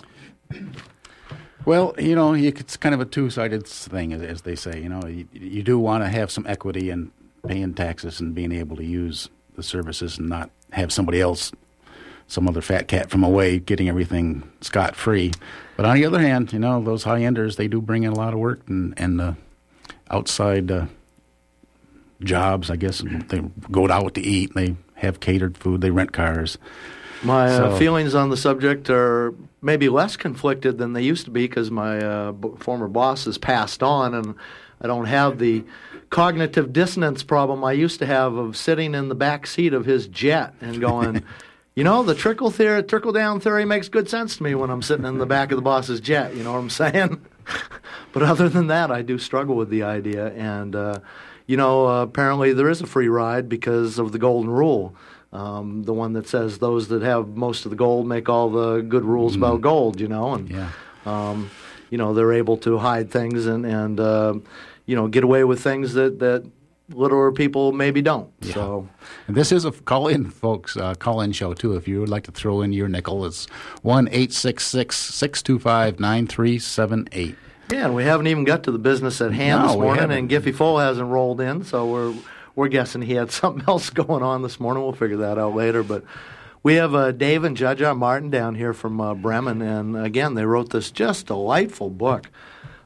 Well, 1.66 1.96
you 1.98 2.14
know, 2.14 2.34
it's 2.34 2.76
kind 2.76 2.94
of 2.94 3.00
a 3.00 3.06
two-sided 3.06 3.66
thing, 3.66 4.12
as, 4.12 4.22
as 4.22 4.42
they 4.42 4.56
say. 4.56 4.82
You 4.82 4.90
know, 4.90 5.06
you, 5.08 5.28
you 5.32 5.64
do 5.64 5.80
want 5.80 6.04
to 6.04 6.10
have 6.10 6.30
some 6.30 6.46
equity 6.46 6.90
in 6.90 7.12
paying 7.48 7.74
taxes 7.74 8.20
and 8.20 8.36
being 8.36 8.52
able 8.52 8.76
to 8.76 8.84
use 8.84 9.30
the 9.56 9.64
services 9.64 10.18
and 10.18 10.28
not 10.28 10.50
have 10.72 10.92
somebody 10.92 11.22
else, 11.22 11.54
some 12.28 12.50
other 12.50 12.62
fat 12.62 12.90
cat 12.90 13.10
from 13.10 13.24
away, 13.24 13.60
getting 13.60 13.88
everything 13.88 14.44
scot-free. 14.60 15.32
But 15.76 15.86
on 15.86 15.96
the 15.96 16.06
other 16.06 16.20
hand, 16.20 16.54
you 16.54 16.60
know, 16.60 16.82
those 16.82 17.04
high-enders, 17.04 17.56
they 17.56 17.68
do 17.68 17.82
bring 17.82 18.04
in 18.04 18.12
a 18.12 18.16
lot 18.16 18.34
of 18.34 18.40
work 18.40 18.62
and, 18.68 18.94
and 18.98 19.20
uh, 19.20 19.34
outside 20.10 20.72
uh, 20.72 20.86
jobs, 22.22 22.70
I 22.70 22.76
guess. 22.76 23.04
They 23.30 23.42
go 23.72 23.90
out 23.90 24.14
to 24.16 24.22
eat, 24.22 24.54
they 24.54 24.76
have 24.96 25.20
catered 25.20 25.58
food, 25.58 25.82
they 25.82 25.90
rent 25.92 26.14
cars. 26.14 26.58
My 27.24 27.48
uh, 27.48 27.78
feelings 27.78 28.14
on 28.14 28.30
the 28.30 28.38
subject 28.38 28.90
are 28.90 29.34
maybe 29.62 29.88
less 29.90 30.18
conflicted 30.18 30.78
than 30.78 30.94
they 30.94 31.02
used 31.02 31.26
to 31.26 31.32
be 31.32 31.48
because 31.48 31.72
my 31.72 31.98
uh, 32.00 32.32
b- 32.34 32.52
former 32.60 32.88
boss 32.88 33.26
has 33.26 33.38
passed 33.38 33.82
on, 33.82 34.14
and 34.14 34.36
I 34.82 34.88
don't 34.88 35.06
have 35.06 35.40
the 35.40 35.64
cognitive 36.10 36.74
dissonance 36.74 37.24
problem 37.24 37.64
I 37.64 37.72
used 37.72 37.98
to 38.00 38.06
have 38.06 38.36
of 38.36 38.58
sitting 38.58 38.94
in 38.94 39.08
the 39.08 39.16
back 39.16 39.48
seat 39.48 39.74
of 39.74 39.86
his 39.86 40.08
jet 40.08 40.54
and 40.62 40.80
going. 40.80 41.24
You 41.76 41.84
know, 41.84 42.04
the 42.04 42.14
trickle 42.14 42.52
theory, 42.52 42.84
trickle 42.84 43.12
down 43.12 43.40
theory 43.40 43.66
makes 43.66 43.90
good 43.90 44.08
sense 44.10 44.38
to 44.38 44.44
me 44.44 44.54
when 44.54 44.70
I'm 44.70 44.82
sitting 44.84 45.06
in 45.06 45.18
the 45.18 45.26
back 45.26 45.52
of 45.52 45.56
the 45.56 45.62
boss's 45.64 46.00
jet. 46.00 46.36
You 46.36 46.44
know 46.44 46.52
what 46.54 46.60
I'm 46.60 46.70
saying? 46.70 47.26
but 48.12 48.22
other 48.24 48.48
than 48.48 48.68
that, 48.68 48.92
I 48.92 49.02
do 49.02 49.18
struggle 49.18 49.56
with 49.56 49.70
the 49.70 49.84
idea. 49.84 50.28
And, 50.34 50.76
uh, 50.76 51.00
you 51.48 51.58
know, 51.58 51.88
uh, 51.88 52.04
apparently 52.04 52.54
there 52.54 52.70
is 52.70 52.82
a 52.82 52.86
free 52.88 53.08
ride 53.08 53.50
because 53.50 53.98
of 53.98 54.12
the 54.12 54.20
golden 54.20 54.52
rule. 54.52 54.96
Um, 55.32 55.82
the 55.84 55.94
one 55.94 56.14
that 56.14 56.28
says 56.28 56.60
those 56.60 56.90
that 56.90 57.02
have 57.02 57.30
most 57.30 57.66
of 57.66 57.72
the 57.72 57.76
gold 57.76 58.06
make 58.08 58.30
all 58.30 58.52
the 58.52 58.82
good 58.82 59.04
rules 59.04 59.36
about 59.36 59.62
gold, 59.62 60.00
you 60.00 60.08
know, 60.08 60.36
and 60.36 60.48
Yeah. 60.52 60.70
um, 61.08 61.50
you 61.90 61.98
know 61.98 62.14
they're 62.14 62.34
able 62.34 62.58
to 62.58 62.78
hide 62.78 63.10
things 63.10 63.48
and 63.48 63.66
and 63.66 64.00
uh, 64.00 64.36
you 64.86 64.96
know 64.96 65.08
get 65.08 65.24
away 65.24 65.44
with 65.44 65.60
things 65.60 65.94
that 65.96 66.20
that 66.20 66.44
littler 66.96 67.32
people 67.32 67.72
maybe 67.72 68.02
don't. 68.02 68.30
So 68.44 68.88
And 69.28 69.36
this 69.36 69.52
is 69.52 69.66
a 69.66 69.72
call 69.72 70.08
in, 70.08 70.30
folks, 70.30 70.76
uh, 70.78 70.94
call 70.96 71.22
in 71.22 71.32
show, 71.32 71.54
too. 71.54 71.76
If 71.76 71.88
you 71.88 72.00
would 72.00 72.10
like 72.10 72.24
to 72.24 72.32
throw 72.32 72.62
in 72.62 72.74
your 72.74 72.88
nickel, 72.88 73.26
it's 73.26 73.46
1 73.82 74.08
866 74.08 74.96
625 74.96 76.00
9378. 76.00 77.36
yeah, 77.72 77.86
and 77.86 77.96
we 77.96 78.04
haven't 78.04 78.28
even 78.28 78.44
got 78.44 78.64
to 78.64 78.72
the 78.72 78.78
business 78.80 79.22
at 79.22 79.32
hand 79.34 79.62
No, 79.62 79.68
this 79.68 79.78
morning, 79.78 80.12
and 80.12 80.30
Giffy 80.30 80.54
Full 80.54 80.78
hasn't 80.80 81.10
rolled 81.10 81.42
in, 81.42 81.64
so 81.64 81.86
we're 81.86 82.14
we're 82.56 82.68
guessing 82.68 83.02
he 83.02 83.14
had 83.14 83.32
something 83.42 83.64
else 83.68 83.90
going 83.90 84.22
on 84.24 84.42
this 84.42 84.60
morning. 84.60 84.84
We'll 84.84 84.94
figure 84.94 85.18
that 85.18 85.38
out 85.38 85.56
later, 85.56 85.84
but. 85.84 86.04
We 86.66 86.76
have 86.76 86.96
uh, 86.96 87.12
Dave 87.12 87.44
and 87.44 87.58
Jaja 87.58 87.94
Martin 87.94 88.30
down 88.30 88.56
here 88.56 88.72
from 88.72 89.02
uh, 89.02 89.16
Bremen, 89.16 89.62
and 89.62 89.98
again, 89.98 90.36
they 90.36 90.46
wrote 90.46 90.70
this 90.70 90.92
just 90.92 91.26
delightful 91.28 91.90
book. 91.90 92.30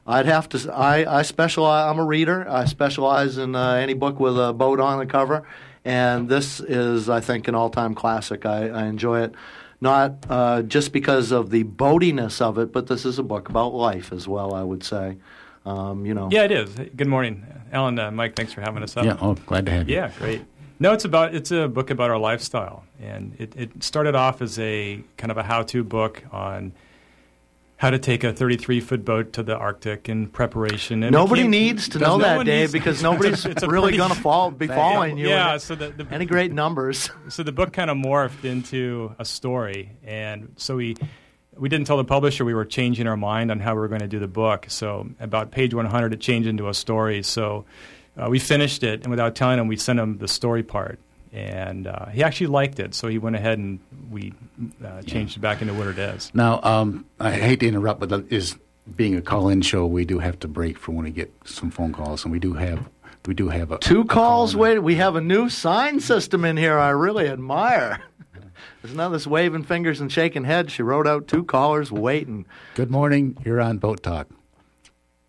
I'd 0.08 0.24
have 0.24 0.48
to. 0.48 0.72
I, 0.72 1.18
I 1.18 1.22
specialize. 1.22 1.90
I'm 1.90 1.98
a 1.98 2.04
reader. 2.04 2.48
I 2.48 2.64
specialize 2.64 3.36
in 3.36 3.54
uh, 3.54 3.74
any 3.74 3.92
book 3.92 4.18
with 4.18 4.38
a 4.38 4.54
boat 4.54 4.80
on 4.80 4.98
the 4.98 5.04
cover, 5.06 5.46
and 5.84 6.30
this 6.30 6.60
is, 6.60 7.10
I 7.10 7.20
think, 7.20 7.46
an 7.46 7.54
all-time 7.54 7.94
classic. 7.94 8.46
I, 8.46 8.70
I 8.70 8.84
enjoy 8.86 9.20
it, 9.24 9.34
not 9.82 10.24
uh, 10.30 10.62
just 10.62 10.94
because 10.94 11.30
of 11.30 11.50
the 11.50 11.64
boatiness 11.64 12.40
of 12.40 12.56
it, 12.56 12.72
but 12.72 12.86
this 12.86 13.04
is 13.04 13.18
a 13.18 13.22
book 13.22 13.50
about 13.50 13.74
life 13.74 14.10
as 14.10 14.26
well. 14.26 14.54
I 14.54 14.62
would 14.62 14.82
say, 14.82 15.18
um, 15.66 16.06
you 16.06 16.14
know. 16.14 16.30
Yeah, 16.32 16.44
it 16.44 16.52
is. 16.52 16.74
Good 16.74 17.06
morning, 17.06 17.44
Alan. 17.70 17.98
Uh, 17.98 18.10
Mike, 18.10 18.34
thanks 18.34 18.54
for 18.54 18.62
having 18.62 18.82
us 18.82 18.96
up. 18.96 19.04
Yeah, 19.04 19.18
oh, 19.20 19.34
glad 19.34 19.66
to 19.66 19.72
have 19.72 19.90
you. 19.90 19.96
Yeah, 19.96 20.10
great. 20.18 20.42
No, 20.80 20.94
it's 20.94 21.04
about 21.04 21.34
it's 21.34 21.50
a 21.50 21.68
book 21.68 21.90
about 21.90 22.08
our 22.08 22.18
lifestyle, 22.18 22.84
and 22.98 23.34
it, 23.38 23.52
it 23.56 23.84
started 23.84 24.14
off 24.14 24.40
as 24.40 24.58
a 24.58 25.02
kind 25.18 25.30
of 25.30 25.36
a 25.36 25.42
how-to 25.42 25.84
book 25.84 26.22
on 26.32 26.72
how 27.78 27.90
to 27.90 27.98
take 27.98 28.24
a 28.24 28.32
33 28.32 28.80
foot 28.80 29.04
boat 29.04 29.32
to 29.32 29.42
the 29.42 29.56
Arctic 29.56 30.08
in 30.08 30.26
preparation. 30.26 31.04
And 31.04 31.12
Nobody 31.12 31.46
needs 31.46 31.88
to 31.90 32.00
know 32.00 32.18
no 32.18 32.24
that, 32.24 32.44
Dave, 32.44 32.72
because 32.72 33.04
nobody's 33.04 33.44
it's 33.46 33.62
a 33.62 33.68
really 33.68 33.96
going 33.96 34.10
to 34.14 34.20
fall, 34.20 34.50
be 34.50 34.66
following 34.66 35.16
you. 35.16 35.28
Yeah, 35.28 35.56
so 35.58 35.76
the, 35.76 35.90
the 35.90 36.06
any 36.10 36.26
great 36.26 36.52
numbers. 36.52 37.08
so 37.28 37.44
the 37.44 37.52
book 37.52 37.72
kind 37.72 37.88
of 37.88 37.96
morphed 37.96 38.44
into 38.44 39.14
a 39.18 39.24
story, 39.24 39.96
and 40.04 40.52
so 40.56 40.76
we 40.76 40.96
we 41.56 41.68
didn't 41.68 41.86
tell 41.86 41.96
the 41.96 42.04
publisher 42.04 42.44
we 42.44 42.54
were 42.54 42.64
changing 42.64 43.06
our 43.06 43.16
mind 43.16 43.50
on 43.50 43.60
how 43.60 43.74
we 43.74 43.80
were 43.80 43.88
going 43.88 44.00
to 44.00 44.08
do 44.08 44.18
the 44.18 44.28
book. 44.28 44.66
So 44.68 45.08
about 45.20 45.52
page 45.52 45.72
100, 45.72 46.12
it 46.12 46.20
changed 46.20 46.48
into 46.48 46.68
a 46.68 46.74
story. 46.74 47.22
So 47.22 47.64
uh, 48.16 48.28
we 48.28 48.40
finished 48.40 48.82
it, 48.82 49.02
and 49.02 49.10
without 49.10 49.36
telling 49.36 49.58
them, 49.58 49.68
we 49.68 49.76
sent 49.76 49.98
them 49.98 50.18
the 50.18 50.28
story 50.28 50.64
part, 50.64 50.98
and 51.32 51.86
uh, 51.86 52.06
he 52.06 52.22
actually 52.22 52.46
liked 52.48 52.78
it. 52.80 52.94
So 52.94 53.08
he 53.08 53.18
went 53.18 53.36
ahead 53.36 53.58
and 53.58 53.80
we 54.10 54.32
uh, 54.84 55.02
changed 55.02 55.36
it 55.36 55.40
back 55.40 55.60
into 55.62 55.74
what 55.74 55.86
it 55.88 55.98
is. 55.98 56.30
Now, 56.34 56.60
um, 56.62 57.04
I 57.20 57.32
hate 57.32 57.60
to 57.60 57.68
interrupt, 57.68 58.00
but 58.00 58.08
that 58.10 58.32
is 58.32 58.56
being 58.96 59.14
a 59.16 59.20
call 59.22 59.48
in 59.48 59.60
show, 59.62 59.86
we 59.86 60.04
do 60.04 60.18
have 60.18 60.38
to 60.40 60.48
break 60.48 60.78
for 60.78 60.92
when 60.92 61.04
we 61.04 61.10
get 61.10 61.32
some 61.44 61.70
phone 61.70 61.92
calls, 61.92 62.24
and 62.24 62.32
we 62.32 62.38
do 62.38 62.54
have. 62.54 62.88
We 63.26 63.34
do 63.34 63.48
have 63.50 63.70
a 63.72 63.78
Two 63.78 64.00
a 64.00 64.04
calls. 64.06 64.52
call. 64.54 64.62
Wait, 64.62 64.78
we 64.78 64.94
have 64.94 65.14
a 65.14 65.20
new 65.20 65.50
sign 65.50 66.00
system 66.00 66.44
in 66.46 66.56
here. 66.56 66.78
I 66.78 66.88
really 66.90 67.28
admire. 67.28 68.00
There's 68.82 68.94
none 68.94 69.06
of 69.06 69.12
this 69.12 69.26
waving 69.26 69.64
fingers 69.64 70.00
and 70.00 70.10
shaking 70.10 70.44
heads. 70.44 70.72
She 70.72 70.82
wrote 70.82 71.06
out 71.06 71.28
two 71.28 71.44
callers 71.44 71.92
waiting. 71.92 72.46
Good 72.74 72.90
morning. 72.90 73.36
You're 73.44 73.60
on 73.60 73.76
Boat 73.78 74.02
Talk. 74.02 74.28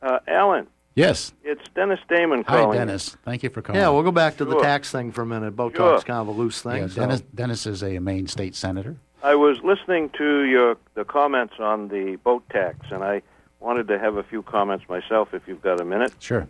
Uh, 0.01 0.19
Alan, 0.27 0.67
Yes. 0.99 1.33
it's 1.43 1.61
Dennis 1.75 1.99
Damon 2.09 2.43
calling. 2.43 2.77
Hi. 2.77 2.85
Dennis. 2.85 3.15
Thank 3.23 3.43
you 3.43 3.49
for 3.49 3.61
calling. 3.61 3.79
Yeah, 3.81 3.89
we'll 3.89 4.03
go 4.03 4.11
back 4.11 4.37
to 4.37 4.45
the 4.45 4.59
tax 4.59 4.91
thing 4.91 5.11
for 5.11 5.21
a 5.21 5.25
minute. 5.25 5.55
Boat 5.55 5.75
Sure. 5.75 5.93
talk's 5.93 6.03
kind 6.03 6.19
of 6.19 6.27
a 6.27 6.31
loose 6.31 6.61
thing. 6.61 6.81
Yeah, 6.81 6.87
so- 6.87 7.01
Dennis, 7.01 7.21
Dennis 7.33 7.65
is 7.65 7.83
a 7.83 7.99
Maine 7.99 8.27
state 8.27 8.53
senator. 8.55 8.95
I 9.23 9.35
was 9.35 9.61
listening 9.63 10.09
to 10.17 10.41
your 10.43 10.77
the 10.95 11.03
comments 11.05 11.55
on 11.59 11.87
the 11.89 12.17
boat 12.17 12.43
tax, 12.49 12.77
and 12.91 13.03
I 13.03 13.21
wanted 13.59 13.87
to 13.89 13.99
have 13.99 14.15
a 14.15 14.23
few 14.23 14.41
comments 14.43 14.87
myself. 14.89 15.33
If 15.33 15.47
you've 15.47 15.61
got 15.61 15.81
a 15.81 15.85
minute, 15.85 16.13
Sure. 16.19 16.47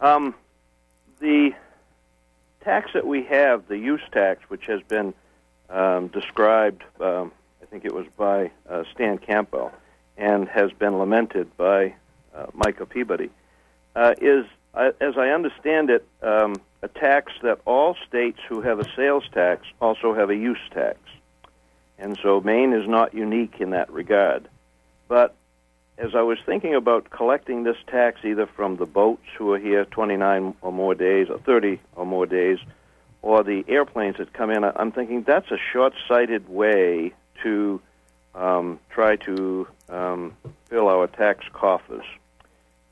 um, 0.00 0.34
the 1.20 1.52
tax 2.62 2.92
that 2.94 3.06
we 3.06 3.22
have, 3.24 3.68
the 3.68 3.78
use 3.78 4.00
tax, 4.12 4.42
which 4.48 4.66
has 4.66 4.80
been 4.82 5.14
um, 5.70 6.08
described, 6.08 6.82
um, 7.00 7.30
I 7.62 7.66
think 7.66 7.84
it 7.84 7.94
was 7.94 8.06
by 8.16 8.50
uh, 8.68 8.84
Stan 8.92 9.18
Campbell, 9.18 9.72
and 10.16 10.48
has 10.48 10.72
been 10.72 10.98
lamented 10.98 11.56
by 11.56 11.94
uh, 12.34 12.46
Micah 12.54 12.86
Peabody, 12.86 13.30
uh, 13.94 14.14
is, 14.20 14.46
uh, 14.74 14.92
as 15.00 15.16
I 15.16 15.28
understand 15.30 15.90
it, 15.90 16.06
um, 16.22 16.54
a 16.82 16.88
tax 16.88 17.32
that 17.42 17.60
all 17.64 17.96
states 18.06 18.38
who 18.48 18.60
have 18.60 18.78
a 18.78 18.94
sales 18.94 19.24
tax 19.32 19.66
also 19.80 20.14
have 20.14 20.30
a 20.30 20.36
use 20.36 20.58
tax. 20.72 20.98
And 21.98 22.18
so 22.22 22.40
Maine 22.40 22.72
is 22.72 22.88
not 22.88 23.14
unique 23.14 23.60
in 23.60 23.70
that 23.70 23.90
regard. 23.90 24.48
But 25.08 25.34
as 25.96 26.14
I 26.14 26.22
was 26.22 26.38
thinking 26.44 26.74
about 26.74 27.10
collecting 27.10 27.62
this 27.62 27.76
tax 27.86 28.20
either 28.24 28.46
from 28.46 28.76
the 28.76 28.86
boats 28.86 29.26
who 29.38 29.52
are 29.52 29.58
here 29.58 29.84
29 29.84 30.54
or 30.60 30.72
more 30.72 30.94
days, 30.94 31.28
or 31.30 31.38
30 31.38 31.80
or 31.94 32.04
more 32.04 32.26
days, 32.26 32.58
or 33.22 33.42
the 33.42 33.64
airplanes 33.68 34.16
that 34.18 34.32
come 34.32 34.50
in, 34.50 34.64
I'm 34.64 34.92
thinking 34.92 35.22
that's 35.22 35.50
a 35.50 35.58
short-sighted 35.72 36.48
way 36.48 37.14
to 37.42 37.80
um, 38.34 38.80
try 38.90 39.16
to 39.16 39.66
um, 39.88 40.36
fill 40.68 40.88
our 40.88 41.06
tax 41.06 41.46
coffers. 41.52 42.04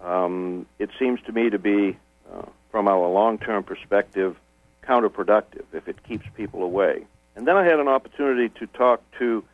Um, 0.02 0.66
it 0.78 0.90
seems 0.98 1.20
to 1.22 1.32
me 1.32 1.50
to 1.50 1.58
be, 1.58 1.96
uh, 2.32 2.42
from 2.70 2.88
our 2.88 3.08
long-term 3.08 3.64
perspective, 3.64 4.36
counterproductive 4.82 5.64
if 5.72 5.88
it 5.88 6.02
keeps 6.02 6.26
people 6.36 6.62
away. 6.62 7.06
And 7.36 7.46
then 7.46 7.56
I 7.56 7.64
had 7.64 7.78
an 7.78 7.88
opportunity 7.88 8.48
to 8.58 8.66
talk 8.66 9.00
to 9.18 9.44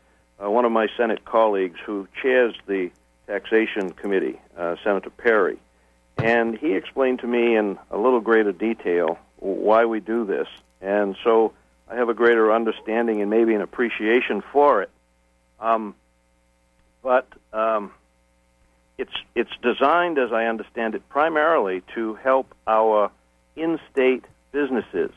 uh, 0.43 0.51
one 0.51 0.65
of 0.65 0.73
my 0.73 0.89
Senate 0.97 1.25
colleagues 1.25 1.79
who 1.85 2.09
chairs 2.23 2.55
the 2.67 2.91
Taxation 3.27 3.91
Committee, 3.91 4.41
uh, 4.57 4.77
Senator 4.83 5.11
Perry. 5.11 5.59
And 6.17 6.59
he 6.59 6.75
explained 6.75 7.21
to 7.21 7.27
me 7.27 7.55
in 7.55 7.79
a 7.91 7.99
little 7.99 8.21
greater 8.21 8.53
detail 8.53 9.19
why 9.37 9.85
we 9.85 10.01
do 10.01 10.25
this. 10.25 10.49
And 10.81 11.17
so 11.23 11.53
I 11.89 11.97
have 11.97 12.09
a 12.09 12.15
greater 12.15 12.53
understanding 12.53 13.21
and 13.21 13.31
maybe 13.31 13.55
an 13.55 13.61
appreciation 13.61 14.43
for 14.53 14.83
it. 14.83 14.91
Um, 15.61 15.95
but 17.03 17.29
um, 17.53 17.93
it's 18.99 19.15
it's 19.35 19.53
designed, 19.63 20.19
as 20.19 20.33
I 20.33 20.47
understand 20.47 20.95
it, 20.95 21.09
primarily 21.09 21.83
to 21.95 22.15
help 22.15 22.53
our 22.67 23.11
in-state 23.57 24.25
businesses, 24.53 25.13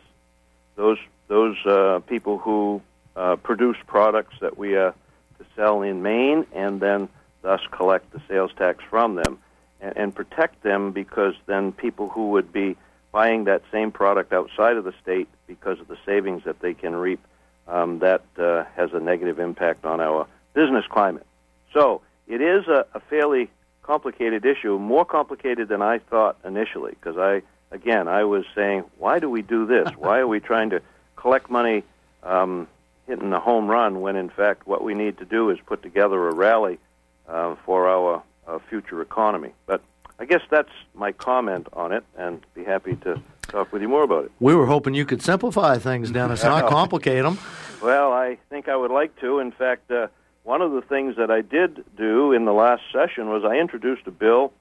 those 0.76 1.00
those 1.28 1.58
uh, 1.66 2.00
people 2.08 2.38
who 2.38 2.82
uh, 3.16 3.36
produce 3.38 3.78
products 3.88 4.36
that 4.42 4.58
we 4.58 4.76
are 4.76 4.94
to 5.40 5.46
sell 5.56 5.82
in 5.82 6.04
Maine, 6.04 6.46
and 6.54 6.80
then 6.80 7.10
thus 7.42 7.62
collect 7.72 8.12
the 8.14 8.22
sales 8.28 8.52
tax 8.56 8.84
from 8.90 9.16
them, 9.16 9.40
and, 9.82 9.98
and 9.98 10.16
protect 10.16 10.62
them 10.62 10.92
because 10.92 11.34
then 11.48 11.72
people 11.72 12.08
who 12.08 12.30
would 12.30 12.54
be 12.54 12.78
buying 13.12 13.46
that 13.46 13.64
same 13.72 13.92
product 13.92 14.32
outside 14.32 14.78
of 14.78 14.84
the 14.84 14.94
state 15.02 15.28
because 15.48 15.80
of 15.80 15.88
the 15.88 15.98
savings 16.06 16.44
that 16.46 16.60
they 16.60 16.74
can 16.74 16.96
reap, 16.96 17.20
um, 17.68 18.00
that 18.00 18.24
uh, 18.38 18.64
has 18.76 18.94
a 18.94 19.00
negative 19.00 19.40
impact 19.40 19.86
on 19.86 20.00
our 20.00 20.28
business 20.54 20.86
climate. 20.88 21.26
So 21.74 22.02
it 22.28 22.42
is 22.42 22.68
a, 22.68 22.86
a 22.94 23.00
fairly 23.00 23.50
complicated 23.92 24.46
issue, 24.46 24.80
more 24.80 25.04
complicated 25.04 25.68
than 25.68 25.82
I 25.82 25.98
thought 25.98 26.38
initially, 26.46 26.92
because 26.92 27.18
I, 27.18 27.42
again, 27.76 28.08
I 28.08 28.24
was 28.24 28.46
saying, 28.56 28.86
why 28.98 29.20
do 29.20 29.30
we 29.30 29.42
do 29.42 29.66
this? 29.66 29.90
why 29.98 30.20
are 30.20 30.28
we 30.28 30.40
trying 30.40 30.70
to 30.70 30.82
collect 31.18 31.50
money 31.50 31.84
um, 32.24 32.70
hitting 33.06 33.32
the 33.32 33.40
home 33.42 33.68
run 33.68 34.00
when, 34.00 34.16
in 34.16 34.30
fact, 34.30 34.66
what 34.66 34.82
we 34.82 34.94
need 34.94 35.18
to 35.18 35.26
do 35.26 35.50
is 35.50 35.60
put 35.66 35.84
together 35.84 36.30
a 36.30 36.34
rally 36.34 36.80
uh, 37.28 37.56
for 37.66 37.90
our 37.90 38.24
uh, 38.48 38.60
future 38.70 39.02
economy? 39.02 39.52
But 39.66 39.82
I 40.18 40.24
guess 40.24 40.44
that's 40.50 40.72
my 40.94 41.12
comment 41.12 41.68
on 41.74 41.92
it, 41.92 42.06
and 42.18 42.40
be 42.54 42.64
happy 42.64 42.96
to 42.96 43.22
talk 43.50 43.74
with 43.74 43.82
you 43.82 43.90
more 43.90 44.04
about 44.04 44.24
it. 44.24 44.32
We 44.40 44.56
were 44.56 44.68
hoping 44.68 44.94
you 44.94 45.06
could 45.06 45.22
simplify 45.22 45.80
things, 45.80 46.12
Dennis, 46.12 46.46
not 46.46 46.70
complicate 46.80 47.24
them. 47.24 47.38
Well, 47.84 48.14
I 48.14 48.38
think 48.50 48.70
I 48.70 48.76
would 48.78 48.92
like 48.92 49.20
to. 49.20 49.40
In 49.40 49.52
fact, 49.52 49.92
uh, 49.92 50.08
one 50.44 50.62
of 50.62 50.72
the 50.72 50.82
things 50.82 51.16
that 51.18 51.30
I 51.30 51.42
did 51.42 51.84
do 51.96 52.32
in 52.32 52.46
the 52.46 52.54
last 52.54 52.82
session 52.92 53.30
was 53.30 53.44
I 53.46 53.56
introduced 53.58 54.08
a 54.08 54.12
bill 54.12 54.54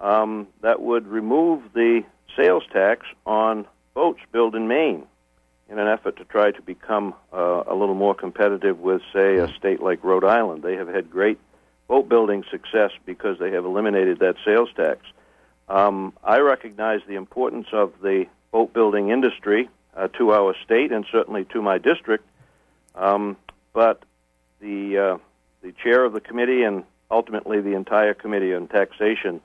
um, 0.00 0.48
that 0.60 0.82
would 0.82 1.06
remove 1.06 1.62
the 1.74 2.02
sales 2.36 2.64
tax 2.72 3.06
on 3.24 3.66
boats 3.94 4.20
built 4.32 4.54
in 4.54 4.68
Maine 4.68 5.06
in 5.68 5.78
an 5.78 5.88
effort 5.88 6.16
to 6.16 6.24
try 6.24 6.50
to 6.50 6.62
become 6.62 7.14
uh, 7.32 7.62
a 7.66 7.74
little 7.74 7.94
more 7.94 8.14
competitive 8.14 8.78
with, 8.78 9.00
say, 9.12 9.36
a 9.36 9.48
state 9.54 9.82
like 9.82 10.04
Rhode 10.04 10.24
Island. 10.24 10.62
They 10.62 10.76
have 10.76 10.88
had 10.88 11.10
great 11.10 11.38
boat 11.88 12.08
building 12.08 12.44
success 12.50 12.90
because 13.06 13.38
they 13.38 13.52
have 13.52 13.64
eliminated 13.64 14.18
that 14.18 14.36
sales 14.44 14.68
tax. 14.76 15.00
Um, 15.68 16.12
I 16.22 16.40
recognize 16.40 17.00
the 17.06 17.14
importance 17.14 17.68
of 17.72 17.92
the 18.02 18.26
boat 18.50 18.74
building 18.74 19.08
industry 19.08 19.70
uh, 19.96 20.08
to 20.18 20.32
our 20.32 20.54
state 20.64 20.92
and 20.92 21.06
certainly 21.10 21.44
to 21.46 21.62
my 21.62 21.78
district, 21.78 22.26
um, 22.94 23.36
but 23.72 24.02
the 24.62 24.98
uh, 24.98 25.18
the 25.62 25.72
chair 25.72 26.04
of 26.04 26.14
the 26.14 26.20
committee 26.20 26.62
and 26.62 26.84
ultimately 27.10 27.60
the 27.60 27.74
entire 27.74 28.14
committee 28.14 28.54
on 28.54 28.68
taxation 28.68 29.40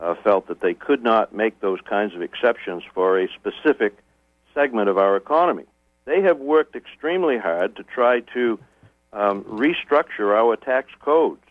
uh, 0.00 0.14
felt 0.24 0.48
that 0.48 0.60
they 0.60 0.74
could 0.74 1.02
not 1.02 1.32
make 1.32 1.60
those 1.60 1.78
kinds 1.88 2.14
of 2.14 2.22
exceptions 2.22 2.82
for 2.92 3.20
a 3.20 3.28
specific 3.28 3.96
segment 4.52 4.88
of 4.88 4.98
our 4.98 5.16
economy. 5.16 5.64
They 6.04 6.22
have 6.22 6.38
worked 6.38 6.74
extremely 6.74 7.38
hard 7.38 7.76
to 7.76 7.84
try 7.84 8.20
to 8.34 8.58
um, 9.12 9.44
restructure 9.44 10.36
our 10.36 10.56
tax 10.56 10.90
codes 11.00 11.42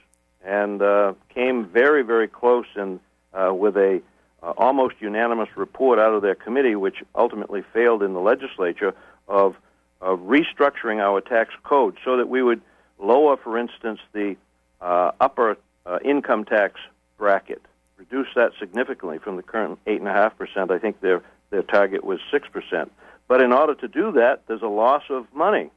and 0.43 0.81
uh, 0.81 1.13
came 1.33 1.65
very, 1.65 2.03
very 2.03 2.27
close 2.27 2.65
in, 2.75 2.99
uh, 3.33 3.53
with 3.53 3.77
a 3.77 4.01
uh, 4.43 4.53
almost 4.57 4.95
unanimous 4.99 5.49
report 5.55 5.99
out 5.99 6.13
of 6.13 6.21
their 6.21 6.35
committee, 6.35 6.75
which 6.75 7.03
ultimately 7.15 7.63
failed 7.73 8.01
in 8.03 8.13
the 8.13 8.19
legislature, 8.19 8.93
of, 9.27 9.55
of 10.01 10.19
restructuring 10.19 10.99
our 10.99 11.21
tax 11.21 11.53
code 11.63 11.95
so 12.03 12.17
that 12.17 12.27
we 12.27 12.41
would 12.41 12.61
lower, 13.01 13.37
for 13.37 13.57
instance, 13.57 13.99
the 14.13 14.35
uh, 14.79 15.11
upper 15.19 15.57
uh, 15.85 15.99
income 16.03 16.45
tax 16.45 16.79
bracket, 17.17 17.61
reduce 17.97 18.27
that 18.35 18.51
significantly 18.59 19.19
from 19.19 19.35
the 19.35 19.43
current 19.43 19.79
8.5%. 19.85 20.71
I 20.71 20.79
think 20.79 21.01
their, 21.01 21.21
their 21.49 21.63
target 21.63 22.03
was 22.03 22.19
6%. 22.31 22.89
But 23.27 23.41
in 23.41 23.53
order 23.53 23.75
to 23.75 23.87
do 23.87 24.11
that, 24.13 24.43
there's 24.47 24.61
a 24.61 24.67
loss 24.67 25.03
of 25.09 25.25
money. 25.33 25.71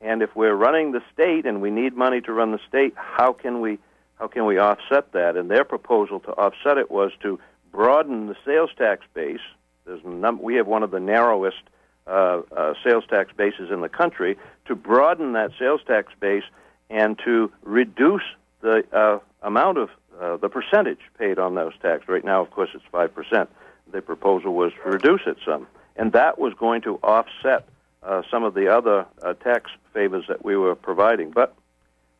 And 0.00 0.22
if 0.22 0.34
we're 0.34 0.54
running 0.54 0.92
the 0.92 1.02
state 1.12 1.46
and 1.46 1.60
we 1.60 1.70
need 1.70 1.94
money 1.94 2.20
to 2.22 2.32
run 2.32 2.52
the 2.52 2.60
state, 2.68 2.94
how 2.96 3.32
can 3.32 3.60
we 3.60 3.78
how 4.18 4.28
can 4.28 4.46
we 4.46 4.58
offset 4.58 5.12
that? 5.12 5.36
And 5.36 5.50
their 5.50 5.64
proposal 5.64 6.20
to 6.20 6.30
offset 6.32 6.78
it 6.78 6.90
was 6.90 7.12
to 7.20 7.38
broaden 7.70 8.28
the 8.28 8.36
sales 8.46 8.70
tax 8.76 9.04
base. 9.12 9.40
There's 9.84 10.02
num- 10.04 10.40
we 10.40 10.54
have 10.56 10.66
one 10.66 10.82
of 10.82 10.90
the 10.90 11.00
narrowest 11.00 11.62
uh, 12.06 12.40
uh, 12.56 12.74
sales 12.82 13.04
tax 13.08 13.32
bases 13.36 13.70
in 13.70 13.82
the 13.82 13.88
country. 13.88 14.38
To 14.66 14.74
broaden 14.74 15.34
that 15.34 15.50
sales 15.58 15.82
tax 15.86 16.12
base 16.18 16.44
and 16.90 17.18
to 17.24 17.52
reduce 17.62 18.22
the 18.60 18.84
uh, 18.92 19.18
amount 19.42 19.78
of 19.78 19.90
uh, 20.20 20.36
the 20.36 20.48
percentage 20.48 21.00
paid 21.18 21.38
on 21.38 21.54
those 21.54 21.72
taxes. 21.82 22.08
Right 22.08 22.24
now, 22.24 22.40
of 22.40 22.50
course, 22.50 22.70
it's 22.74 22.84
five 22.90 23.14
percent. 23.14 23.50
The 23.92 24.02
proposal 24.02 24.54
was 24.54 24.72
to 24.82 24.90
reduce 24.90 25.22
it 25.26 25.36
some, 25.44 25.66
and 25.96 26.12
that 26.12 26.38
was 26.38 26.54
going 26.54 26.82
to 26.82 26.96
offset 27.02 27.68
uh, 28.02 28.22
some 28.30 28.44
of 28.44 28.54
the 28.54 28.68
other 28.68 29.06
uh, 29.22 29.34
tax 29.34 29.70
favors 29.92 30.24
that 30.28 30.44
we 30.44 30.56
were 30.56 30.74
providing. 30.74 31.30
But 31.30 31.54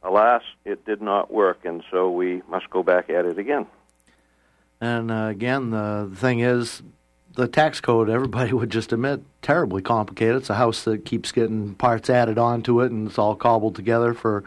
alas, 0.02 0.42
it 0.64 0.84
did 0.84 1.02
not 1.02 1.32
work, 1.32 1.64
and 1.64 1.82
so 1.90 2.10
we 2.10 2.42
must 2.48 2.70
go 2.70 2.82
back 2.82 3.10
at 3.10 3.24
it 3.24 3.38
again. 3.38 3.66
And 4.80 5.10
uh, 5.10 5.28
again, 5.30 5.70
the 5.70 6.10
thing 6.14 6.40
is, 6.40 6.82
the 7.36 7.46
tax 7.46 7.80
code, 7.80 8.10
everybody 8.10 8.52
would 8.54 8.70
just 8.70 8.92
admit, 8.92 9.22
terribly 9.42 9.82
complicated. 9.82 10.36
It's 10.36 10.50
a 10.50 10.54
house 10.54 10.84
that 10.84 11.04
keeps 11.04 11.30
getting 11.32 11.74
parts 11.74 12.10
added 12.10 12.38
onto 12.38 12.80
it, 12.80 12.90
and 12.90 13.08
it's 13.08 13.18
all 13.18 13.36
cobbled 13.36 13.76
together 13.76 14.12
for 14.12 14.42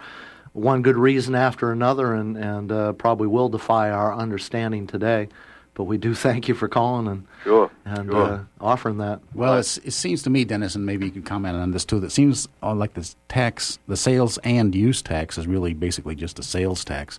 one 0.53 0.81
good 0.81 0.97
reason 0.97 1.35
after 1.35 1.71
another, 1.71 2.13
and, 2.13 2.35
and 2.35 2.71
uh, 2.71 2.93
probably 2.93 3.27
will 3.27 3.49
defy 3.49 3.89
our 3.89 4.13
understanding 4.13 4.87
today. 4.87 5.29
But 5.75 5.85
we 5.85 5.97
do 5.97 6.13
thank 6.13 6.49
you 6.49 6.55
for 6.55 6.67
calling 6.67 7.07
and 7.07 7.25
sure, 7.43 7.71
and 7.85 8.11
sure. 8.11 8.21
Uh, 8.21 8.43
offering 8.59 8.97
that. 8.97 9.21
Well, 9.33 9.59
it 9.59 9.63
seems 9.63 10.23
to 10.23 10.29
me, 10.29 10.43
Dennis, 10.43 10.75
and 10.75 10.85
maybe 10.85 11.05
you 11.05 11.11
can 11.11 11.23
comment 11.23 11.55
on 11.55 11.71
this 11.71 11.85
too. 11.85 12.01
That 12.01 12.09
seems 12.09 12.49
uh, 12.61 12.75
like 12.75 12.95
the 12.95 13.09
tax, 13.29 13.79
the 13.87 13.95
sales 13.95 14.37
and 14.39 14.75
use 14.75 15.01
tax, 15.01 15.37
is 15.37 15.47
really 15.47 15.73
basically 15.73 16.15
just 16.15 16.37
a 16.37 16.43
sales 16.43 16.83
tax, 16.83 17.17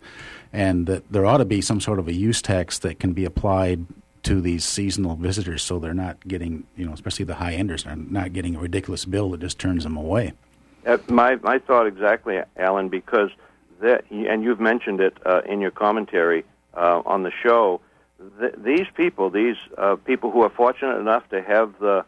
and 0.52 0.86
that 0.88 1.10
there 1.10 1.24
ought 1.24 1.38
to 1.38 1.46
be 1.46 1.62
some 1.62 1.80
sort 1.80 1.98
of 1.98 2.06
a 2.06 2.12
use 2.12 2.42
tax 2.42 2.78
that 2.80 2.98
can 2.98 3.14
be 3.14 3.24
applied 3.24 3.86
to 4.22 4.40
these 4.40 4.64
seasonal 4.64 5.16
visitors, 5.16 5.62
so 5.62 5.78
they're 5.78 5.94
not 5.94 6.26
getting, 6.26 6.66
you 6.76 6.84
know, 6.84 6.92
especially 6.92 7.24
the 7.24 7.36
high 7.36 7.54
enders, 7.54 7.86
are 7.86 7.96
not 7.96 8.32
getting 8.32 8.56
a 8.56 8.60
ridiculous 8.60 9.04
bill 9.04 9.30
that 9.30 9.40
just 9.40 9.58
turns 9.58 9.84
them 9.84 9.96
away. 9.96 10.32
Uh, 10.86 10.98
my 11.08 11.36
my 11.36 11.58
thought 11.58 11.86
exactly, 11.86 12.38
Alan, 12.56 12.88
because 12.88 13.30
that, 13.80 14.04
and 14.10 14.42
you've 14.42 14.60
mentioned 14.60 15.00
it 15.00 15.16
uh, 15.24 15.42
in 15.46 15.60
your 15.60 15.70
commentary 15.70 16.44
uh, 16.74 17.02
on 17.04 17.22
the 17.22 17.32
show 17.42 17.80
th- 18.38 18.54
these 18.58 18.86
people, 18.96 19.30
these 19.30 19.56
uh, 19.78 19.96
people 19.96 20.30
who 20.30 20.42
are 20.42 20.50
fortunate 20.50 20.98
enough 20.98 21.28
to 21.30 21.42
have 21.42 21.74
the 21.80 22.04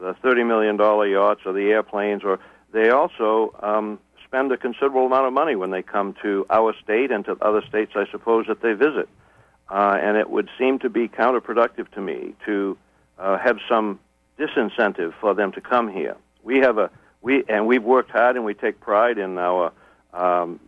the 0.00 0.14
thirty 0.14 0.42
million 0.42 0.76
dollar 0.76 1.06
yachts 1.06 1.42
or 1.44 1.52
the 1.52 1.70
airplanes, 1.70 2.24
or 2.24 2.38
they 2.72 2.90
also 2.90 3.54
um, 3.62 3.98
spend 4.24 4.50
a 4.50 4.56
considerable 4.56 5.06
amount 5.06 5.26
of 5.26 5.32
money 5.32 5.54
when 5.54 5.70
they 5.70 5.82
come 5.82 6.14
to 6.22 6.46
our 6.50 6.74
state 6.82 7.10
and 7.10 7.24
to 7.26 7.36
other 7.42 7.62
states, 7.68 7.92
I 7.94 8.06
suppose, 8.10 8.46
that 8.46 8.62
they 8.62 8.72
visit. 8.72 9.08
Uh, 9.72 9.98
and 10.02 10.18
it 10.18 10.28
would 10.28 10.50
seem 10.58 10.78
to 10.78 10.90
be 10.90 11.08
counterproductive 11.08 11.90
to 11.92 12.00
me 12.02 12.34
to 12.44 12.76
uh, 13.18 13.38
have 13.38 13.56
some 13.66 13.98
disincentive 14.38 15.14
for 15.18 15.32
them 15.32 15.50
to 15.50 15.62
come 15.62 15.90
here. 15.90 16.14
We 16.42 16.58
have 16.58 16.76
a 16.76 16.90
we 17.22 17.42
and 17.48 17.66
we've 17.66 17.82
worked 17.82 18.10
hard 18.10 18.36
and 18.36 18.44
we 18.44 18.52
take 18.52 18.80
pride 18.80 19.16
in 19.16 19.38
our 19.38 19.72
um, 20.12 20.60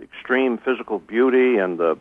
extreme 0.00 0.58
physical 0.58 1.00
beauty 1.00 1.56
and 1.56 1.76
the 1.76 1.98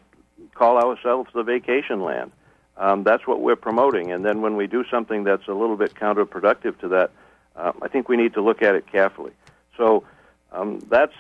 call 0.54 0.78
ourselves 0.78 1.32
the 1.34 1.42
vacation 1.42 2.04
land. 2.04 2.32
Um, 2.78 3.04
that's 3.04 3.26
what 3.26 3.42
we're 3.42 3.56
promoting. 3.56 4.12
And 4.12 4.24
then 4.24 4.42
when 4.42 4.56
we 4.56 4.68
do 4.68 4.86
something 4.92 5.24
that's 5.24 5.48
a 5.48 5.54
little 5.54 5.78
bit 5.78 5.96
counterproductive 5.96 6.78
to 6.82 6.90
that, 6.90 7.10
uh, 7.56 7.72
I 7.82 7.88
think 7.88 8.08
we 8.08 8.18
need 8.18 8.36
to 8.36 8.42
look 8.42 8.62
at 8.62 8.76
it 8.76 8.86
carefully. 8.86 9.32
So 9.78 10.04
um, 10.52 10.78
that's 10.92 11.16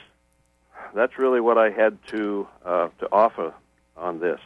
that's 0.93 1.17
really 1.17 1.41
what 1.41 1.57
I 1.57 1.71
had 1.71 1.97
to 2.09 2.47
uh, 2.63 2.89
to 2.99 3.09
offer 3.11 3.55
on 3.97 4.19
this. 4.19 4.39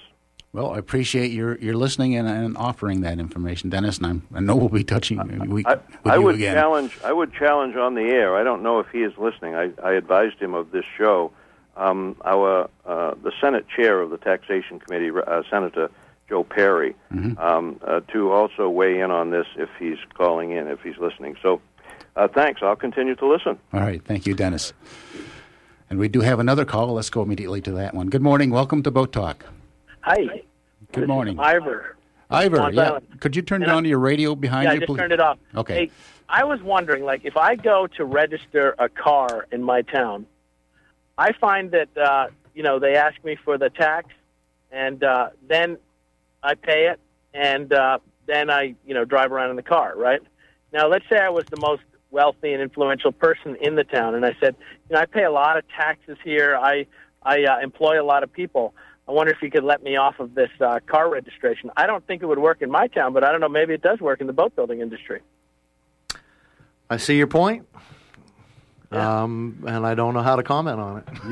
Well, 0.54 0.72
I 0.74 0.78
appreciate 0.80 1.32
your, 1.32 1.58
your 1.60 1.76
listening 1.76 2.16
and, 2.16 2.28
and 2.28 2.58
offering 2.58 3.02
that 3.02 3.20
information, 3.20 3.70
Dennis. 3.70 3.98
And 3.98 4.06
I'm, 4.08 4.28
i 4.34 4.40
know 4.40 4.56
we'll 4.56 4.70
be 4.70 4.84
touching 4.84 5.18
we, 5.50 5.64
I, 5.66 5.78
I 6.06 6.16
you 6.16 6.22
would 6.24 6.36
again. 6.36 6.56
challenge. 6.56 6.98
I 7.04 7.14
would 7.14 7.34
challenge 7.34 7.76
on 7.76 7.96
the 7.96 8.02
air. 8.04 8.36
I 8.36 8.44
don't 8.44 8.64
know 8.64 8.80
if 8.80 8.88
he 8.92 9.00
is 9.04 9.14
listening. 9.18 9.56
I, 9.56 9.72
I 9.84 9.94
advised 9.94 10.40
him 10.40 10.54
of 10.54 10.72
this 10.72 10.86
show 10.98 11.32
um, 11.76 12.16
our 12.26 12.70
uh, 12.86 13.14
the 13.22 13.32
Senate 13.40 13.68
chair 13.68 14.02
of 14.02 14.10
the 14.10 14.18
Taxation 14.18 14.80
Committee, 14.80 15.12
uh, 15.28 15.44
Senator 15.50 15.92
Joe 16.28 16.44
Perry, 16.44 16.96
Mm-hmm. 17.14 17.38
um, 17.38 17.80
uh, 17.86 18.00
to 18.12 18.32
also 18.32 18.68
weigh 18.70 19.00
in 19.00 19.12
on 19.12 19.30
this 19.30 19.46
if 19.58 19.70
he's 19.78 20.00
calling 20.16 20.52
in, 20.52 20.68
if 20.68 20.82
he's 20.82 20.98
listening. 20.98 21.36
So 21.42 21.62
Uh, 22.16 22.28
thanks. 22.28 22.62
I'll 22.64 22.76
continue 22.76 23.14
to 23.16 23.28
listen. 23.28 23.60
All 23.74 23.82
right. 23.82 24.04
Thank 24.04 24.26
you, 24.26 24.34
Dennis. 24.34 24.74
And 25.90 26.00
we 26.00 26.08
do 26.08 26.22
have 26.22 26.40
another 26.40 26.66
call. 26.66 26.94
Let's 26.94 27.12
go 27.12 27.22
immediately 27.22 27.62
to 27.62 27.72
that 27.74 27.94
one. 27.94 28.10
Good 28.10 28.24
morning. 28.24 28.50
Welcome 28.50 28.82
to 28.84 28.90
Boat 28.92 29.14
Talk. 29.14 29.46
Hi. 30.08 30.42
Good 30.94 31.10
morning. 31.10 31.38
Ivor. 31.38 31.98
Ivor, 32.30 32.58
Long 32.58 32.74
yeah. 32.74 32.84
Island. 32.84 33.20
Could 33.20 33.36
you 33.36 33.42
turn 33.42 33.62
And 33.62 33.70
down 33.70 33.84
your 33.84 34.00
radio 34.00 34.36
behind 34.36 34.64
yeah, 34.64 34.72
you, 34.72 34.78
I 34.78 34.80
just 34.80 34.88
please? 34.88 34.98
turned 35.00 35.12
it 35.12 35.20
off. 35.20 35.38
Okay. 35.54 35.74
Hey, 35.88 35.92
I 36.30 36.46
was 36.46 36.62
wondering, 36.62 37.04
like, 37.04 37.26
if 37.26 37.36
I 37.36 37.56
go 37.56 37.88
to 37.98 38.06
register 38.06 38.74
a 38.80 38.88
car 38.88 39.48
in 39.52 39.62
my 39.62 39.82
town, 39.82 40.26
I 41.18 41.34
find 41.34 41.72
that 41.72 41.90
uh, 41.98 42.28
you 42.54 42.64
know 42.64 42.80
they 42.80 42.96
ask 42.96 43.22
me 43.26 43.36
for 43.44 43.58
the 43.58 43.70
tax, 43.70 44.08
and 44.72 45.04
uh, 45.04 45.32
then 45.46 45.78
I 46.42 46.56
pay 46.56 46.88
it, 46.88 47.02
and 47.34 47.74
uh, 47.74 48.00
then 48.28 48.50
I 48.50 48.76
you 48.86 48.94
know 48.94 49.04
drive 49.04 49.34
around 49.34 49.50
in 49.50 49.58
the 49.58 49.64
car, 49.64 49.94
right? 49.98 50.22
Now, 50.72 50.88
let's 50.88 51.06
say 51.10 51.18
I 51.18 51.30
was 51.30 51.44
the 51.50 51.60
most 51.60 51.84
wealthy 52.12 52.54
and 52.54 52.62
influential 52.62 53.12
person 53.12 53.58
in 53.60 53.76
the 53.76 53.84
town, 53.84 54.16
and 54.16 54.26
I 54.26 54.38
said, 54.40 54.56
you 54.90 54.96
know, 54.96 55.02
I 55.02 55.06
pay 55.06 55.26
a 55.26 55.32
lot 55.32 55.58
of 55.58 55.66
taxes 55.68 56.18
here. 56.24 56.56
I 56.56 56.86
I 57.24 57.44
uh, 57.44 57.60
employ 57.60 58.02
a 58.02 58.06
lot 58.06 58.24
of 58.24 58.32
people. 58.32 58.74
I 59.08 59.12
wonder 59.14 59.32
if 59.32 59.42
you 59.42 59.50
could 59.50 59.64
let 59.64 59.82
me 59.84 59.96
off 59.96 60.20
of 60.20 60.36
this 60.36 60.50
uh, 60.60 60.80
car 60.86 61.10
registration. 61.10 61.72
I 61.78 61.88
don't 61.88 62.06
think 62.06 62.22
it 62.22 62.26
would 62.26 62.40
work 62.40 62.62
in 62.62 62.70
my 62.70 62.88
town, 62.88 63.14
but 63.14 63.24
I 63.24 63.32
don't 63.32 63.40
know. 63.40 63.48
Maybe 63.48 63.74
it 63.74 63.82
does 63.82 64.02
work 64.02 64.20
in 64.20 64.28
the 64.28 64.34
boat 64.34 64.56
building 64.56 64.82
industry. 64.82 65.22
I 66.90 66.98
see 66.98 67.18
your 67.18 67.28
point. 67.28 67.68
Um, 68.92 69.66
and 69.68 69.86
I 69.86 69.96
don't 69.96 70.14
know 70.14 70.22
how 70.22 70.38
to 70.38 70.44
comment 70.44 70.80
on 70.80 70.98
it. 71.00 71.08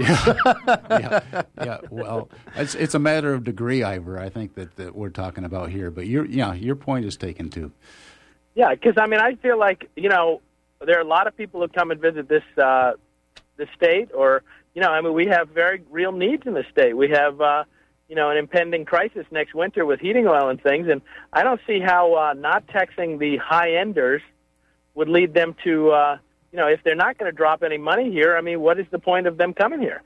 yeah, 0.89 1.41
yeah. 1.63 1.77
Well, 1.89 2.29
it's 2.55 2.75
it's 2.75 2.95
a 2.95 2.99
matter 2.99 3.33
of 3.33 3.45
degree, 3.45 3.81
Ivor. 3.81 4.19
I 4.19 4.27
think 4.27 4.55
that, 4.55 4.75
that 4.75 4.93
we're 4.93 5.09
talking 5.09 5.45
about 5.45 5.69
here. 5.69 5.89
But 5.89 6.07
your 6.07 6.25
yeah, 6.25 6.53
your 6.53 6.75
point 6.75 7.05
is 7.05 7.15
taken 7.15 7.49
too. 7.49 7.71
Yeah, 8.55 8.71
because 8.71 8.95
I 8.97 9.07
mean, 9.07 9.21
I 9.21 9.35
feel 9.35 9.57
like 9.57 9.89
you 9.95 10.09
know 10.09 10.41
there 10.85 10.97
are 10.97 11.01
a 11.01 11.07
lot 11.07 11.27
of 11.27 11.37
people 11.37 11.61
who 11.61 11.69
come 11.69 11.91
and 11.91 12.01
visit 12.01 12.27
this 12.27 12.43
uh, 12.61 12.93
this 13.55 13.69
state, 13.73 14.09
or 14.13 14.43
you 14.75 14.81
know, 14.81 14.89
I 14.89 15.01
mean, 15.01 15.13
we 15.13 15.25
have 15.27 15.49
very 15.49 15.81
real 15.89 16.11
needs 16.11 16.43
in 16.45 16.53
the 16.53 16.65
state. 16.69 16.95
We 16.95 17.09
have 17.09 17.39
uh, 17.41 17.63
you 18.09 18.15
know 18.15 18.29
an 18.29 18.37
impending 18.37 18.85
crisis 18.85 19.25
next 19.31 19.55
winter 19.55 19.85
with 19.85 20.01
heating 20.01 20.27
oil 20.27 20.49
and 20.49 20.61
things, 20.61 20.87
and 20.89 21.01
I 21.33 21.43
don't 21.43 21.61
see 21.65 21.79
how 21.79 22.13
uh, 22.13 22.33
not 22.33 22.67
taxing 22.67 23.17
the 23.17 23.37
high 23.37 23.75
enders 23.75 24.21
would 24.93 25.09
lead 25.09 25.33
them 25.33 25.55
to 25.63 25.91
uh, 25.91 26.17
you 26.51 26.57
know 26.57 26.67
if 26.67 26.81
they're 26.83 26.93
not 26.95 27.17
going 27.17 27.31
to 27.31 27.35
drop 27.35 27.63
any 27.63 27.77
money 27.77 28.11
here. 28.11 28.37
I 28.37 28.41
mean, 28.41 28.59
what 28.59 28.79
is 28.79 28.85
the 28.91 28.99
point 28.99 29.27
of 29.27 29.37
them 29.37 29.53
coming 29.53 29.79
here? 29.79 30.03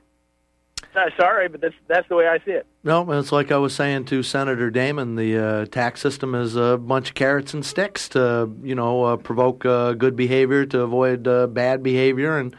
Uh, 0.94 1.10
sorry, 1.16 1.48
but 1.48 1.60
that's 1.60 1.74
that's 1.88 2.08
the 2.08 2.16
way 2.16 2.26
I 2.26 2.38
see 2.44 2.52
it. 2.52 2.66
No, 2.82 3.10
it's 3.12 3.32
like 3.32 3.52
I 3.52 3.58
was 3.58 3.74
saying 3.74 4.06
to 4.06 4.22
Senator 4.22 4.70
Damon. 4.70 5.16
The 5.16 5.36
uh, 5.36 5.66
tax 5.66 6.00
system 6.00 6.34
is 6.34 6.56
a 6.56 6.78
bunch 6.78 7.10
of 7.10 7.14
carrots 7.14 7.54
and 7.54 7.64
sticks 7.64 8.08
to, 8.10 8.50
you 8.62 8.74
know, 8.74 9.04
uh, 9.04 9.16
provoke 9.16 9.64
uh, 9.64 9.92
good 9.92 10.16
behavior, 10.16 10.64
to 10.66 10.80
avoid 10.80 11.28
uh, 11.28 11.46
bad 11.46 11.82
behavior, 11.82 12.38
and 12.38 12.56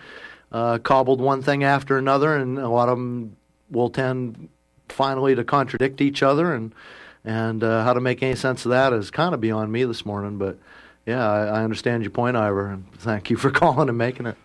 uh, 0.52 0.78
cobbled 0.80 1.22
one 1.22 1.42
thing 1.42 1.64
after 1.64 1.98
another, 1.98 2.36
and 2.36 2.58
a 2.58 2.70
lot 2.70 2.90
of 2.90 2.98
them 2.98 3.38
will 3.70 3.90
tend 3.90 4.50
finally 4.90 5.36
to 5.36 5.44
contradict 5.44 6.02
each 6.02 6.22
other, 6.22 6.54
and 6.54 6.74
and 7.24 7.64
uh, 7.64 7.84
how 7.84 7.94
to 7.94 8.02
make 8.02 8.24
any 8.24 8.36
sense 8.36 8.66
of 8.66 8.72
that 8.72 8.94
is 8.94 9.12
kind 9.12 9.34
of 9.34 9.42
beyond 9.42 9.72
me 9.72 9.84
this 9.84 10.06
morning. 10.06 10.38
But 10.38 10.58
yeah, 11.06 11.30
I, 11.30 11.46
I 11.46 11.64
understand 11.64 12.04
your 12.04 12.12
point, 12.12 12.36
Ivor, 12.36 12.68
and 12.68 12.92
thank 12.96 13.30
you 13.30 13.38
for 13.38 13.52
calling 13.52 13.90
and 13.90 13.98
making 13.98 14.26
it. 14.26 14.38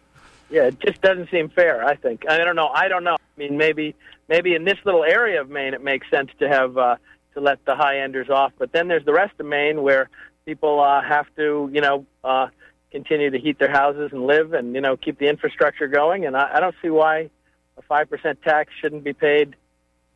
Yeah, 0.48 0.64
it 0.64 0.78
just 0.78 1.00
doesn't 1.00 1.30
seem 1.30 1.48
fair. 1.48 1.84
I 1.84 1.96
think. 1.96 2.24
I 2.28 2.38
don't 2.38 2.56
know. 2.56 2.68
I 2.68 2.88
don't 2.88 3.04
know. 3.04 3.14
I 3.14 3.38
mean, 3.38 3.56
maybe 3.56 3.94
maybe 4.28 4.54
in 4.54 4.64
this 4.64 4.78
little 4.84 5.04
area 5.04 5.40
of 5.40 5.50
Maine, 5.50 5.74
it 5.74 5.82
makes 5.82 6.08
sense 6.10 6.30
to 6.38 6.48
have 6.48 6.78
uh, 6.78 6.96
to 7.34 7.40
let 7.40 7.64
the 7.64 7.74
high 7.74 8.00
enders 8.00 8.30
off. 8.30 8.52
But 8.58 8.72
then 8.72 8.88
there's 8.88 9.04
the 9.04 9.12
rest 9.12 9.34
of 9.38 9.46
Maine 9.46 9.82
where 9.82 10.08
people 10.44 10.80
uh, 10.80 11.02
have 11.02 11.26
to, 11.36 11.68
you 11.72 11.80
know, 11.80 12.06
uh, 12.24 12.48
continue 12.92 13.30
to 13.30 13.38
heat 13.38 13.58
their 13.58 13.70
houses 13.70 14.10
and 14.12 14.26
live, 14.26 14.52
and 14.52 14.74
you 14.74 14.80
know, 14.80 14.96
keep 14.96 15.18
the 15.18 15.28
infrastructure 15.28 15.88
going. 15.88 16.26
And 16.26 16.36
I, 16.36 16.56
I 16.56 16.60
don't 16.60 16.74
see 16.82 16.90
why 16.90 17.30
a 17.76 17.82
five 17.82 18.08
percent 18.08 18.42
tax 18.42 18.72
shouldn't 18.80 19.04
be 19.04 19.12
paid 19.12 19.56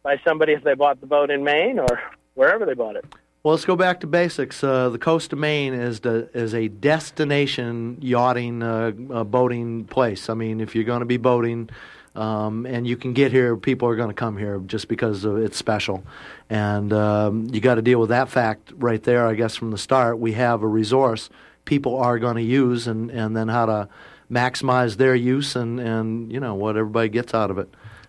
by 0.02 0.18
somebody 0.24 0.52
if 0.52 0.64
they 0.64 0.74
bought 0.74 1.00
the 1.00 1.06
boat 1.06 1.30
in 1.30 1.44
Maine 1.44 1.78
or 1.78 2.00
wherever 2.34 2.64
they 2.64 2.74
bought 2.74 2.96
it. 2.96 3.04
Well, 3.42 3.54
let's 3.54 3.64
go 3.64 3.76
back 3.76 4.00
to 4.00 4.06
basics. 4.06 4.62
Uh, 4.62 4.90
the 4.90 4.98
coast 4.98 5.32
of 5.32 5.38
Maine 5.38 5.72
is 5.72 6.00
the, 6.00 6.28
is 6.34 6.52
a 6.52 6.68
destination 6.68 7.96
yachting, 8.02 8.62
uh, 8.62 8.92
uh, 9.10 9.24
boating 9.24 9.86
place. 9.86 10.28
I 10.28 10.34
mean, 10.34 10.60
if 10.60 10.74
you're 10.74 10.84
going 10.84 11.00
to 11.00 11.06
be 11.06 11.16
boating, 11.16 11.70
um, 12.14 12.66
and 12.66 12.86
you 12.86 12.98
can 12.98 13.14
get 13.14 13.32
here, 13.32 13.56
people 13.56 13.88
are 13.88 13.96
going 13.96 14.10
to 14.10 14.14
come 14.14 14.36
here 14.36 14.58
just 14.66 14.88
because 14.88 15.24
it's 15.24 15.56
special, 15.56 16.04
and 16.50 16.92
um, 16.92 17.48
you 17.50 17.60
got 17.60 17.76
to 17.76 17.82
deal 17.82 17.98
with 17.98 18.10
that 18.10 18.28
fact 18.28 18.72
right 18.76 19.02
there. 19.02 19.26
I 19.26 19.34
guess 19.34 19.56
from 19.56 19.70
the 19.70 19.78
start, 19.78 20.18
we 20.18 20.32
have 20.32 20.62
a 20.62 20.66
resource 20.66 21.30
people 21.70 21.96
are 21.98 22.18
going 22.18 22.34
to 22.34 22.42
use, 22.42 22.88
and, 22.88 23.10
and 23.12 23.36
then 23.36 23.46
how 23.46 23.64
to 23.64 23.88
maximize 24.28 24.96
their 24.96 25.14
use, 25.14 25.54
and, 25.54 25.78
and 25.78 26.30
you 26.32 26.40
know 26.40 26.56
what 26.56 26.76
everybody 26.76 27.08
gets 27.08 27.32
out 27.32 27.48
of 27.48 27.58
it 27.58 27.68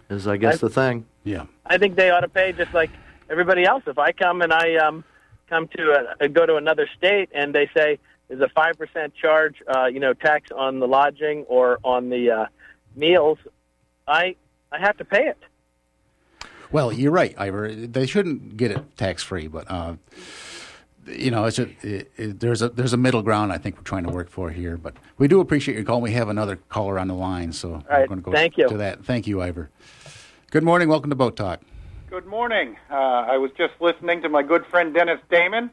is, 0.10 0.28
I 0.28 0.38
guess, 0.38 0.56
I- 0.56 0.68
the 0.68 0.70
thing. 0.70 1.06
Yeah. 1.24 1.46
I 1.68 1.78
think 1.78 1.96
they 1.96 2.10
ought 2.10 2.22
to 2.22 2.28
pay 2.28 2.52
just 2.54 2.74
like 2.74 2.90
everybody 3.30 3.64
else. 3.64 3.84
If 3.86 4.00
I 4.00 4.12
come 4.12 4.42
and 4.42 4.52
I 4.52 4.76
um, 4.78 5.04
come 5.48 5.68
to 5.78 6.16
a, 6.20 6.28
go 6.28 6.48
to 6.48 6.56
another 6.56 6.90
state 6.98 7.30
and 7.32 7.54
they 7.54 7.70
say 7.78 8.00
there's 8.28 8.42
a 8.42 8.50
five 8.50 8.80
percent 8.80 9.14
charge, 9.14 9.58
uh, 9.74 9.86
you 9.86 10.00
know, 10.00 10.14
tax 10.14 10.50
on 10.52 10.80
the 10.80 10.88
lodging 10.88 11.44
or 11.48 11.78
on 11.84 12.10
the 12.10 12.32
uh, 12.32 12.46
meals, 12.96 13.38
I 14.08 14.36
I 14.72 14.80
have 14.80 14.98
to 14.98 15.06
pay 15.06 15.28
it. 15.28 15.38
Well, 16.72 16.92
you're 16.92 17.12
right, 17.12 17.36
Ivor. 17.38 17.72
They 17.72 18.08
shouldn't 18.08 18.58
get 18.58 18.72
it 18.72 18.98
tax 18.98 19.22
free, 19.22 19.48
but 19.48 19.70
uh, 19.70 19.94
you 21.12 21.32
know, 21.32 21.46
it's 21.46 21.60
a, 21.60 21.68
it, 21.82 22.12
it, 22.18 22.40
there's 22.40 22.62
a 22.62 22.70
there's 22.70 22.94
a 22.94 22.98
middle 22.98 23.22
ground 23.22 23.52
I 23.52 23.58
think 23.58 23.78
we're 23.78 23.84
trying 23.84 24.04
to 24.04 24.10
work 24.10 24.30
for 24.30 24.50
here. 24.50 24.78
But 24.78 24.96
we 25.18 25.28
do 25.28 25.40
appreciate 25.40 25.76
your 25.76 25.84
call. 25.84 26.02
We 26.02 26.12
have 26.12 26.30
another 26.30 26.56
caller 26.70 26.98
on 27.00 27.08
the 27.08 27.14
line, 27.14 27.52
so 27.54 27.84
we're 27.90 28.08
going 28.08 28.20
to 28.20 28.26
go 28.26 28.32
thank 28.32 28.58
you. 28.58 28.68
to 28.68 28.78
that. 28.78 29.04
Thank 29.06 29.28
you, 29.28 29.42
Ivor. 29.42 29.70
Good 30.52 30.64
morning. 30.64 30.90
Welcome 30.90 31.10
to 31.10 31.16
Boat 31.16 31.36
Talk. 31.36 31.62
Good 32.10 32.26
morning. 32.26 32.76
Uh, 32.90 32.96
I 32.96 33.38
was 33.38 33.52
just 33.58 33.74
listening 33.80 34.22
to 34.24 34.30
my 34.30 34.44
good 34.44 34.66
friend 34.66 34.94
Dennis 34.94 35.20
Damon, 35.30 35.70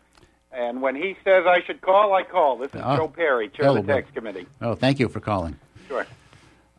and 0.53 0.80
when 0.80 0.95
he 0.95 1.16
says 1.24 1.45
I 1.47 1.62
should 1.64 1.80
call, 1.80 2.14
I 2.14 2.22
call. 2.22 2.59
This 2.59 2.72
is 2.74 2.80
Ah. 2.82 2.97
Joe 2.97 3.09
Perry, 3.09 3.49
Chair 3.49 3.66
Hello, 3.66 3.80
of 3.80 3.86
the 3.86 3.93
Tax 3.93 4.09
Committee. 4.14 4.47
Oh, 4.61 4.74
thank 4.74 5.01
you 5.01 5.09
for 5.09 5.20
calling. 5.20 5.57
Sure. 5.89 6.07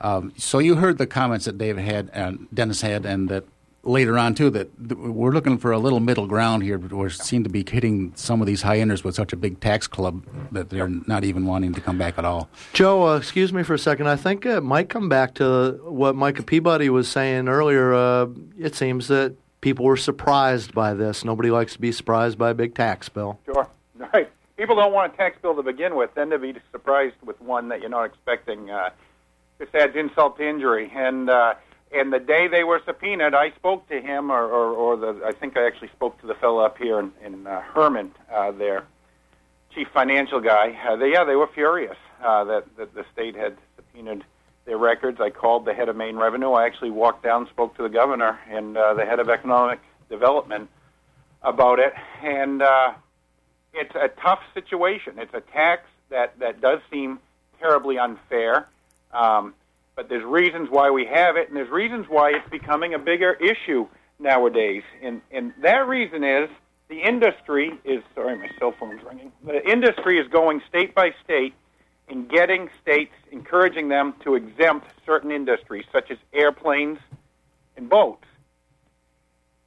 Um, 0.01 0.31
so 0.37 0.59
you 0.59 0.75
heard 0.75 0.97
the 0.97 1.07
comments 1.07 1.43
that 1.45 1.57
David 1.57 1.83
had, 1.83 2.09
and 2.13 2.47
Dennis 2.53 2.79
had, 2.81 3.05
and 3.05 3.27
that 3.29 3.43
later 3.83 4.17
on 4.17 4.35
too. 4.35 4.49
That 4.49 4.97
we're 4.97 5.31
looking 5.31 5.57
for 5.57 5.71
a 5.71 5.79
little 5.79 5.99
middle 5.99 6.27
ground 6.27 6.63
here. 6.63 6.77
But 6.77 6.93
we 6.93 7.09
seem 7.09 7.43
to 7.43 7.49
be 7.49 7.65
hitting 7.69 8.13
some 8.15 8.41
of 8.41 8.47
these 8.47 8.61
high 8.61 8.79
enders 8.79 9.03
with 9.03 9.15
such 9.15 9.33
a 9.33 9.37
big 9.37 9.59
tax 9.59 9.87
club 9.87 10.25
that 10.51 10.69
they're 10.69 10.89
not 10.89 11.23
even 11.23 11.45
wanting 11.45 11.73
to 11.73 11.81
come 11.81 11.97
back 11.97 12.17
at 12.17 12.25
all. 12.25 12.49
Joe, 12.73 13.07
uh, 13.07 13.17
excuse 13.17 13.53
me 13.53 13.63
for 13.63 13.73
a 13.73 13.79
second. 13.79 14.07
I 14.07 14.15
think 14.15 14.45
it 14.45 14.61
might 14.61 14.89
come 14.89 15.09
back 15.09 15.35
to 15.35 15.79
what 15.83 16.15
Micah 16.15 16.43
Peabody 16.43 16.89
was 16.89 17.07
saying 17.07 17.47
earlier. 17.47 17.93
Uh, 17.93 18.27
it 18.57 18.75
seems 18.75 19.07
that 19.07 19.35
people 19.61 19.85
were 19.85 19.97
surprised 19.97 20.73
by 20.73 20.93
this. 20.93 21.25
Nobody 21.25 21.51
likes 21.51 21.73
to 21.73 21.79
be 21.79 21.91
surprised 21.91 22.37
by 22.37 22.51
a 22.51 22.53
big 22.53 22.75
tax 22.75 23.09
bill. 23.09 23.39
Sure. 23.45 23.67
Right. 24.13 24.31
People 24.55 24.77
don't 24.77 24.93
want 24.93 25.13
a 25.13 25.17
tax 25.17 25.37
bill 25.41 25.55
to 25.55 25.61
begin 25.61 25.95
with, 25.95 26.13
then 26.15 26.29
to 26.29 26.39
be 26.39 26.53
surprised 26.71 27.15
with 27.25 27.39
one 27.41 27.67
that 27.67 27.81
you're 27.81 27.89
not 27.89 28.05
expecting. 28.05 28.69
Uh, 28.69 28.89
this 29.57 29.67
adds 29.73 29.95
insult 29.95 30.37
to 30.37 30.47
injury. 30.47 30.91
And 30.95 31.29
uh, 31.29 31.55
and 31.91 32.13
the 32.13 32.19
day 32.19 32.47
they 32.47 32.63
were 32.63 32.81
subpoenaed, 32.85 33.33
I 33.33 33.51
spoke 33.51 33.87
to 33.89 33.99
him, 34.01 34.31
or, 34.31 34.43
or, 34.43 34.71
or 34.73 34.97
the 34.97 35.25
I 35.25 35.31
think 35.31 35.57
I 35.57 35.65
actually 35.65 35.89
spoke 35.89 36.19
to 36.21 36.27
the 36.27 36.35
fellow 36.35 36.59
up 36.59 36.77
here 36.77 36.99
in, 36.99 37.11
in 37.23 37.47
uh, 37.47 37.61
Herman, 37.61 38.11
uh, 38.31 38.51
their 38.51 38.85
chief 39.73 39.87
financial 39.93 40.39
guy. 40.39 40.77
Uh, 40.87 40.95
they, 40.95 41.11
yeah, 41.11 41.23
they 41.23 41.35
were 41.35 41.47
furious 41.47 41.97
uh, 42.23 42.43
that, 42.45 42.77
that 42.77 42.93
the 42.93 43.05
state 43.13 43.35
had 43.35 43.57
subpoenaed 43.75 44.23
their 44.65 44.77
records. 44.77 45.19
I 45.19 45.29
called 45.29 45.65
the 45.65 45.73
head 45.73 45.89
of 45.89 45.95
Maine 45.95 46.17
Revenue. 46.17 46.51
I 46.51 46.65
actually 46.65 46.91
walked 46.91 47.23
down, 47.23 47.47
spoke 47.47 47.75
to 47.77 47.83
the 47.83 47.89
governor 47.89 48.39
and 48.49 48.77
uh, 48.77 48.93
the 48.93 49.05
head 49.05 49.19
of 49.19 49.29
economic 49.29 49.79
development 50.09 50.69
about 51.41 51.79
it, 51.79 51.93
and. 52.23 52.61
Uh, 52.61 52.93
it's 53.73 53.93
a 53.95 54.09
tough 54.21 54.41
situation. 54.53 55.19
It's 55.19 55.33
a 55.33 55.41
tax 55.41 55.83
that, 56.09 56.37
that 56.39 56.61
does 56.61 56.79
seem 56.91 57.19
terribly 57.59 57.97
unfair. 57.97 58.67
Um, 59.11 59.53
but 59.99 60.07
there's 60.07 60.23
reasons 60.23 60.69
why 60.71 60.89
we 60.89 61.05
have 61.05 61.35
it, 61.35 61.49
and 61.49 61.57
there's 61.57 61.69
reasons 61.69 62.05
why 62.07 62.29
it's 62.29 62.49
becoming 62.49 62.93
a 62.93 62.97
bigger 62.97 63.33
issue 63.33 63.85
nowadays. 64.17 64.81
And, 65.03 65.19
and 65.29 65.51
that 65.61 65.89
reason 65.89 66.23
is 66.23 66.49
the 66.87 67.01
industry 67.01 67.77
is 67.83 68.01
sorry, 68.15 68.37
my 68.37 68.49
cell 68.57 68.73
phone's 68.79 69.03
ringing. 69.03 69.33
The 69.45 69.61
industry 69.69 70.17
is 70.17 70.25
going 70.29 70.61
state 70.69 70.95
by 70.95 71.13
state 71.21 71.53
and 72.07 72.29
getting 72.29 72.69
states, 72.81 73.11
encouraging 73.33 73.89
them 73.89 74.13
to 74.23 74.35
exempt 74.35 74.87
certain 75.05 75.31
industries, 75.31 75.83
such 75.91 76.11
as 76.11 76.17
airplanes 76.31 76.99
and 77.75 77.89
boats. 77.89 78.23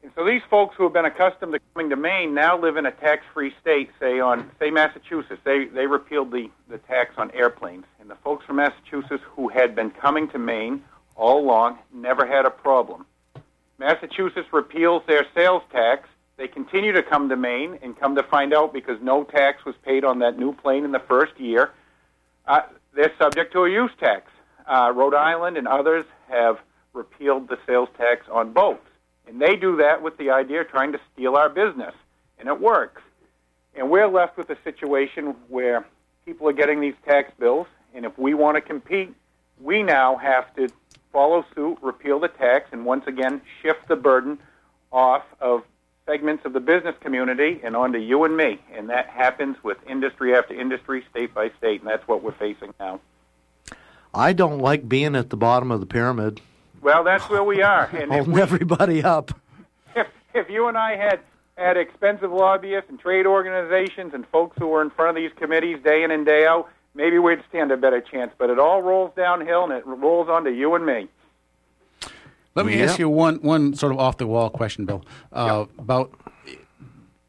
And 0.03 0.11
so 0.16 0.24
these 0.26 0.42
folks 0.50 0.74
who 0.76 0.82
have 0.82 0.92
been 0.92 1.05
accustomed 1.05 1.53
to 1.53 1.61
coming 1.74 1.90
to 1.90 1.96
Maine 1.96 2.34
now 2.34 2.59
live 2.59 2.76
in 2.76 2.86
a 2.86 2.90
tax-free 2.90 3.55
state, 3.61 3.90
say 4.00 4.18
on 4.18 4.50
say 4.59 4.70
Massachusetts. 4.70 5.40
They 5.44 5.66
they 5.66 5.86
repealed 5.86 6.32
the, 6.32 6.50
the 6.68 6.78
tax 6.78 7.14
on 7.16 7.30
airplanes. 7.30 7.84
And 8.00 8.11
the 8.11 8.16
folks 8.16 8.44
from 8.44 8.57
Massachusetts 8.57 9.22
who 9.36 9.48
had 9.48 9.74
been 9.76 9.90
coming 9.90 10.28
to 10.28 10.38
Maine 10.38 10.82
all 11.14 11.38
along 11.38 11.78
never 11.92 12.26
had 12.26 12.46
a 12.46 12.50
problem. 12.50 13.07
Massachusetts 13.78 14.48
repeals 14.53 15.03
their 15.07 15.26
sales 15.34 15.62
tax. 15.70 16.09
They 16.36 16.48
continue 16.48 16.92
to 16.92 17.03
come 17.03 17.28
to 17.28 17.36
Maine 17.36 17.78
and 17.82 17.98
come 17.98 18.16
to 18.16 18.22
find 18.24 18.53
out 18.53 18.72
because 18.72 18.98
no 19.03 19.22
tax 19.22 19.64
was 19.64 19.74
paid 19.84 20.05
on 20.05 20.18
that 20.20 20.38
new 20.38 20.53
plane 20.53 20.84
in 20.84 20.90
the 20.90 20.98
first 20.98 21.38
year. 21.38 21.70
Uh, 22.46 22.62
they're 22.94 23.12
subject 23.18 23.53
to 23.53 23.64
a 23.64 23.70
use 23.70 23.90
tax. 24.00 24.30
Uh, 24.66 24.92
Rhode 24.94 25.14
Island 25.14 25.57
and 25.57 25.68
others 25.68 26.05
have 26.28 26.59
repealed 26.92 27.48
the 27.48 27.59
sales 27.66 27.88
tax 27.96 28.26
on 28.30 28.53
boats. 28.53 28.86
And 29.33 29.41
they 29.41 29.57
do 29.57 29.76
that 29.76 30.03
with 30.03 30.18
the 30.18 30.30
idea 30.30 30.61
of 30.61 30.68
trying 30.68 30.93
to 30.93 31.01
steal 31.12 31.37
our 31.37 31.49
business. 31.49 31.95
And 32.39 32.49
it 32.49 32.61
works. 32.61 33.01
And 33.74 33.91
we're 33.91 34.07
left 34.07 34.37
with 34.37 34.51
a 34.51 34.59
situation 34.62 35.35
where 35.49 35.87
people 36.26 36.47
are 36.49 36.53
getting 36.53 36.80
these 36.80 36.95
tax 37.07 37.33
bills, 37.39 37.66
and 37.95 38.05
if 38.05 38.18
we 38.18 38.35
want 38.35 38.57
to 38.57 38.61
compete, 38.61 39.14
we 39.59 39.83
now 39.83 40.16
have 40.16 40.55
to 40.57 40.68
follow 41.12 41.47
suit, 41.55 41.78
repeal 41.80 42.20
the 42.20 42.28
tax, 42.28 42.68
and 42.72 42.85
once 42.85 43.07
again 43.07 43.41
shift 43.62 43.89
the 43.89 43.97
burden 43.97 44.39
off 44.93 45.24
of 45.41 45.62
segments 46.05 46.45
of 46.45 46.53
the 46.53 46.61
business 46.61 46.95
community 47.01 47.59
and 47.62 47.74
onto 47.74 47.99
you 47.99 48.24
and 48.24 48.37
me. 48.37 48.59
And 48.74 48.91
that 48.91 49.09
happens 49.09 49.57
with 49.62 49.78
industry 49.89 50.37
after 50.37 50.53
industry, 50.53 51.05
state 51.11 51.33
by 51.33 51.51
state, 51.57 51.80
and 51.80 51.89
that's 51.89 52.07
what 52.07 52.22
we're 52.22 52.33
facing 52.33 52.74
now. 52.78 53.01
I 54.12 54.35
don't 54.35 54.59
like 54.59 54.91
being 54.91 55.16
at 55.16 55.30
the 55.30 55.37
bottom 55.39 55.70
of 55.70 55.80
the 55.80 55.87
pyramid, 55.87 56.43
Well, 56.83 57.05
that's 57.05 57.28
where 57.30 57.45
we 57.45 57.62
are. 57.62 57.89
And 57.93 58.11
holding 58.11 58.33
we, 58.35 58.43
everybody 58.43 59.03
up. 59.03 59.33
if, 59.97 60.07
if 60.35 60.51
you 60.51 60.68
and 60.68 60.76
I 60.76 60.97
had 60.97 61.20
had 61.57 61.76
expensive 61.76 62.33
lobbyists 62.33 62.89
and 62.91 62.99
trade 62.99 63.26
organizations 63.26 64.14
and 64.14 64.26
folks 64.28 64.57
who 64.59 64.66
were 64.66 64.83
in 64.83 64.91
front 64.91 65.11
of 65.11 65.16
these 65.22 65.30
committees 65.37 65.78
day 65.85 66.03
in 66.03 66.11
and 66.11 66.24
day 66.26 66.47
out, 66.47 66.68
maybe 66.95 67.18
we'd 67.18 67.43
stand 67.49 67.70
a 67.70 67.76
better 67.76 68.01
chance. 68.01 68.33
But 68.39 68.51
it 68.51 68.59
all 68.59 68.83
rolls 68.83 69.12
downhill, 69.16 69.64
and 69.64 69.72
it 69.72 69.87
rolls 69.87 70.28
onto 70.28 70.51
you 70.51 70.74
and 70.74 70.85
me. 70.85 71.09
Let 72.55 72.66
me 72.66 72.76
Yep. 72.78 72.89
ask 72.89 72.99
you 72.99 73.09
one 73.09 73.37
one 73.37 73.74
sort 73.74 73.93
of 73.93 73.99
off 73.99 74.16
the 74.18 74.26
wall 74.26 74.51
question, 74.51 74.85
Bill, 74.87 75.05
uh, 75.33 75.66
about 75.78 76.11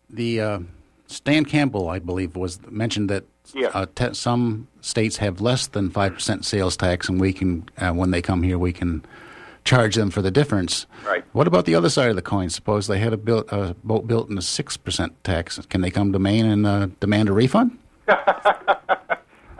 the 0.09 0.41
uh, 0.41 0.59
Stan 1.07 1.45
Campbell, 1.45 1.89
I 1.89 1.99
believe, 1.99 2.35
was 2.35 2.59
mentioned 2.69 3.09
that 3.09 3.23
Yeah. 3.53 3.67
uh, 3.73 3.85
te- 3.93 4.13
some 4.15 4.67
states 4.81 5.17
have 5.17 5.39
less 5.41 5.67
than 5.67 5.89
five 5.91 6.13
percent 6.13 6.43
sales 6.45 6.75
tax, 6.77 7.07
and 7.09 7.19
we 7.21 7.31
can, 7.33 7.69
uh, 7.77 7.91
when 7.91 8.11
they 8.11 8.21
come 8.21 8.43
here, 8.43 8.57
we 8.57 8.73
can 8.73 9.03
charge 9.63 9.95
them 9.95 10.09
for 10.09 10.21
the 10.21 10.31
difference. 10.31 10.85
Right. 11.05 11.23
What 11.33 11.47
about 11.47 11.65
the 11.65 11.75
other 11.75 11.89
side 11.89 12.09
of 12.09 12.15
the 12.15 12.21
coin? 12.21 12.49
Suppose 12.49 12.87
they 12.87 12.99
had 12.99 13.13
a, 13.13 13.17
built, 13.17 13.47
a 13.51 13.75
boat 13.83 14.07
built 14.07 14.29
in 14.29 14.37
a 14.37 14.41
six 14.41 14.77
percent 14.77 15.23
tax. 15.23 15.59
Can 15.69 15.81
they 15.81 15.91
come 15.91 16.11
to 16.13 16.19
Maine 16.19 16.45
and 16.45 16.65
uh, 16.65 16.87
demand 16.99 17.29
a 17.29 17.33
refund? 17.33 17.77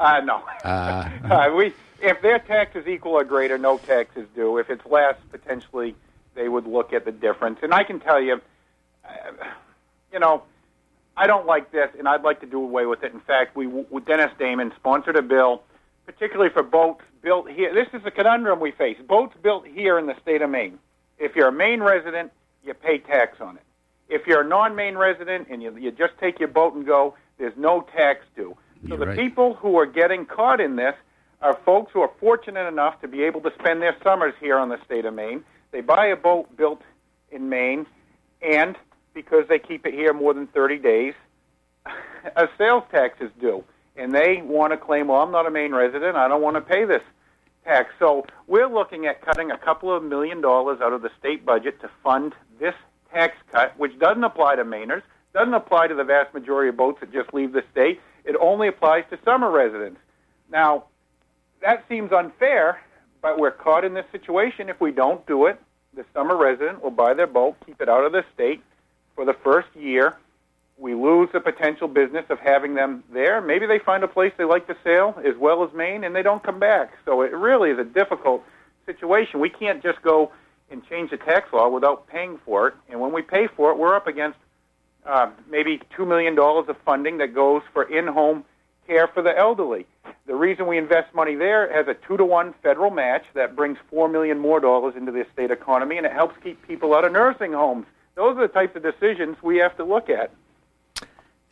Uh, 0.03 0.19
no. 0.19 0.43
Uh, 0.65 1.49
we, 1.55 1.73
if 2.01 2.21
their 2.21 2.37
tax 2.37 2.75
is 2.75 2.85
equal 2.87 3.13
or 3.13 3.23
greater, 3.23 3.57
no 3.57 3.77
tax 3.77 4.17
is 4.17 4.27
due. 4.35 4.57
If 4.57 4.69
it's 4.69 4.85
less, 4.85 5.15
potentially 5.31 5.95
they 6.35 6.49
would 6.49 6.67
look 6.67 6.91
at 6.91 7.05
the 7.05 7.11
difference. 7.13 7.59
And 7.61 7.73
I 7.73 7.85
can 7.85 8.01
tell 8.01 8.21
you, 8.21 8.41
uh, 9.07 9.31
you 10.11 10.19
know, 10.19 10.43
I 11.15 11.25
don't 11.25 11.45
like 11.45 11.71
this, 11.71 11.89
and 11.97 12.07
I'd 12.07 12.23
like 12.23 12.41
to 12.41 12.45
do 12.45 12.61
away 12.61 12.85
with 12.85 13.03
it. 13.03 13.13
In 13.13 13.21
fact, 13.21 13.55
we, 13.55 13.67
Dennis 14.05 14.31
Damon, 14.37 14.73
sponsored 14.75 15.15
a 15.15 15.21
bill, 15.21 15.63
particularly 16.05 16.51
for 16.51 16.63
boats 16.63 17.03
built 17.21 17.49
here. 17.49 17.73
This 17.73 17.87
is 17.93 18.03
the 18.03 18.11
conundrum 18.11 18.59
we 18.59 18.71
face. 18.71 18.97
Boats 19.07 19.35
built 19.41 19.65
here 19.67 19.97
in 19.97 20.07
the 20.07 20.15
state 20.21 20.41
of 20.41 20.49
Maine. 20.49 20.79
If 21.17 21.35
you're 21.35 21.47
a 21.47 21.51
Maine 21.53 21.81
resident, 21.81 22.31
you 22.63 22.73
pay 22.73 22.97
tax 22.97 23.39
on 23.39 23.57
it. 23.57 23.63
If 24.09 24.27
you're 24.27 24.41
a 24.41 24.47
non-Maine 24.47 24.97
resident 24.97 25.47
and 25.49 25.61
you, 25.61 25.75
you 25.77 25.91
just 25.91 26.13
take 26.19 26.39
your 26.39 26.49
boat 26.49 26.73
and 26.75 26.85
go, 26.85 27.15
there's 27.37 27.55
no 27.57 27.81
tax 27.95 28.25
due. 28.35 28.55
So 28.83 28.89
You're 28.89 28.97
the 28.97 29.07
right. 29.07 29.17
people 29.17 29.55
who 29.55 29.77
are 29.79 29.85
getting 29.85 30.25
caught 30.25 30.59
in 30.59 30.75
this 30.75 30.95
are 31.41 31.57
folks 31.65 31.91
who 31.93 32.01
are 32.01 32.11
fortunate 32.19 32.67
enough 32.67 32.99
to 33.01 33.07
be 33.07 33.23
able 33.23 33.41
to 33.41 33.51
spend 33.59 33.81
their 33.81 33.95
summers 34.03 34.33
here 34.39 34.57
on 34.57 34.69
the 34.69 34.77
state 34.85 35.05
of 35.05 35.13
Maine. 35.13 35.43
They 35.71 35.81
buy 35.81 36.07
a 36.07 36.15
boat 36.15 36.55
built 36.55 36.81
in 37.31 37.49
Maine, 37.49 37.85
and 38.41 38.75
because 39.13 39.47
they 39.47 39.59
keep 39.59 39.85
it 39.85 39.93
here 39.93 40.13
more 40.13 40.33
than 40.33 40.47
30 40.47 40.77
days, 40.79 41.13
a 42.35 42.47
sales 42.57 42.83
tax 42.91 43.19
is 43.21 43.31
due. 43.39 43.63
And 43.95 44.13
they 44.13 44.41
want 44.41 44.71
to 44.71 44.77
claim, 44.77 45.07
well, 45.07 45.21
I'm 45.21 45.31
not 45.31 45.45
a 45.45 45.51
Maine 45.51 45.73
resident, 45.73 46.15
I 46.15 46.27
don't 46.27 46.41
want 46.41 46.55
to 46.55 46.61
pay 46.61 46.85
this 46.85 47.03
tax. 47.63 47.93
So 47.99 48.25
we're 48.47 48.67
looking 48.67 49.05
at 49.05 49.21
cutting 49.21 49.51
a 49.51 49.57
couple 49.57 49.95
of 49.95 50.03
million 50.03 50.41
dollars 50.41 50.81
out 50.81 50.93
of 50.93 51.01
the 51.01 51.11
state 51.19 51.45
budget 51.45 51.79
to 51.81 51.89
fund 52.03 52.33
this 52.59 52.75
tax 53.13 53.35
cut, 53.51 53.77
which 53.77 53.97
doesn't 53.99 54.23
apply 54.23 54.55
to 54.55 54.65
Mainers, 54.65 55.03
doesn't 55.33 55.53
apply 55.53 55.87
to 55.87 55.95
the 55.95 56.03
vast 56.03 56.33
majority 56.33 56.69
of 56.69 56.77
boats 56.77 56.99
that 56.99 57.11
just 57.11 57.33
leave 57.33 57.53
the 57.53 57.63
state. 57.71 58.01
It 58.25 58.35
only 58.39 58.67
applies 58.67 59.03
to 59.09 59.19
summer 59.23 59.51
residents. 59.51 59.99
Now, 60.51 60.85
that 61.61 61.85
seems 61.87 62.11
unfair, 62.11 62.81
but 63.21 63.39
we're 63.39 63.51
caught 63.51 63.85
in 63.85 63.93
this 63.93 64.05
situation. 64.11 64.69
If 64.69 64.81
we 64.81 64.91
don't 64.91 65.25
do 65.25 65.45
it, 65.45 65.59
the 65.95 66.05
summer 66.13 66.35
resident 66.35 66.83
will 66.83 66.91
buy 66.91 67.13
their 67.13 67.27
boat, 67.27 67.55
keep 67.65 67.81
it 67.81 67.89
out 67.89 68.03
of 68.03 68.11
the 68.11 68.25
state 68.33 68.61
for 69.15 69.25
the 69.25 69.33
first 69.33 69.67
year. 69.75 70.17
We 70.83 70.95
lose 70.95 71.29
the 71.31 71.39
potential 71.39 71.87
business 71.87 72.25
of 72.29 72.39
having 72.39 72.73
them 72.73 73.05
there. 73.13 73.39
Maybe 73.39 73.65
they 73.65 73.79
find 73.79 74.03
a 74.03 74.07
place 74.09 74.33
they 74.37 74.43
like 74.43 74.67
to 74.67 74.75
sail 74.83 75.17
as 75.25 75.37
well 75.39 75.63
as 75.63 75.73
Maine, 75.73 76.03
and 76.03 76.13
they 76.13 76.21
don't 76.21 76.43
come 76.43 76.59
back. 76.59 76.91
So 77.05 77.21
it 77.21 77.31
really 77.31 77.69
is 77.69 77.79
a 77.79 77.85
difficult 77.85 78.43
situation. 78.85 79.39
We 79.39 79.49
can't 79.49 79.81
just 79.81 80.01
go 80.01 80.33
and 80.69 80.85
change 80.85 81.11
the 81.11 81.15
tax 81.15 81.53
law 81.53 81.69
without 81.69 82.07
paying 82.07 82.37
for 82.43 82.67
it. 82.67 82.73
And 82.89 82.99
when 82.99 83.13
we 83.13 83.21
pay 83.21 83.47
for 83.47 83.71
it, 83.71 83.77
we're 83.77 83.95
up 83.95 84.07
against 84.07 84.37
uh, 85.05 85.31
maybe 85.49 85.79
$2 85.97 86.05
million 86.05 86.37
of 86.37 86.75
funding 86.83 87.17
that 87.19 87.33
goes 87.33 87.61
for 87.71 87.83
in 87.83 88.05
home 88.05 88.43
care 88.85 89.07
for 89.07 89.23
the 89.23 89.37
elderly. 89.37 89.85
The 90.25 90.35
reason 90.35 90.67
we 90.67 90.77
invest 90.77 91.15
money 91.15 91.35
there 91.35 91.73
has 91.73 91.87
a 91.87 91.93
two 92.05 92.17
to 92.17 92.25
one 92.25 92.53
federal 92.61 92.91
match 92.91 93.23
that 93.35 93.55
brings 93.55 93.77
four 93.89 94.09
million 94.09 94.37
more 94.37 94.59
dollars 94.59 94.95
into 94.97 95.13
the 95.13 95.25
state 95.31 95.49
economy, 95.49 95.95
and 95.95 96.05
it 96.05 96.11
helps 96.11 96.35
keep 96.43 96.61
people 96.67 96.93
out 96.93 97.05
of 97.05 97.13
nursing 97.13 97.53
homes. 97.53 97.85
Those 98.15 98.35
are 98.35 98.47
the 98.47 98.53
types 98.53 98.75
of 98.75 98.83
decisions 98.83 99.37
we 99.41 99.59
have 99.59 99.77
to 99.77 99.85
look 99.85 100.09
at. 100.09 100.29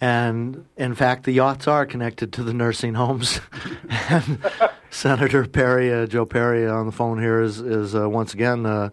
And 0.02 0.66
in 0.78 0.96
fact, 0.96 1.26
the 1.26 1.32
yachts 1.32 1.68
are 1.68 1.86
connected 1.86 2.34
to 2.34 2.44
the 2.44 2.54
nursing 2.54 2.96
homes. 2.96 3.40
and 4.10 4.40
Senator 4.90 5.46
Perry, 5.46 5.94
uh, 5.94 6.08
Joe 6.08 6.26
Perry, 6.26 6.68
on 6.68 6.88
the 6.88 6.92
phone 6.92 7.20
here 7.20 7.40
is 7.40 7.62
is 7.62 7.96
uh, 7.96 8.10
once 8.10 8.34
again, 8.34 8.66
uh, 8.66 8.90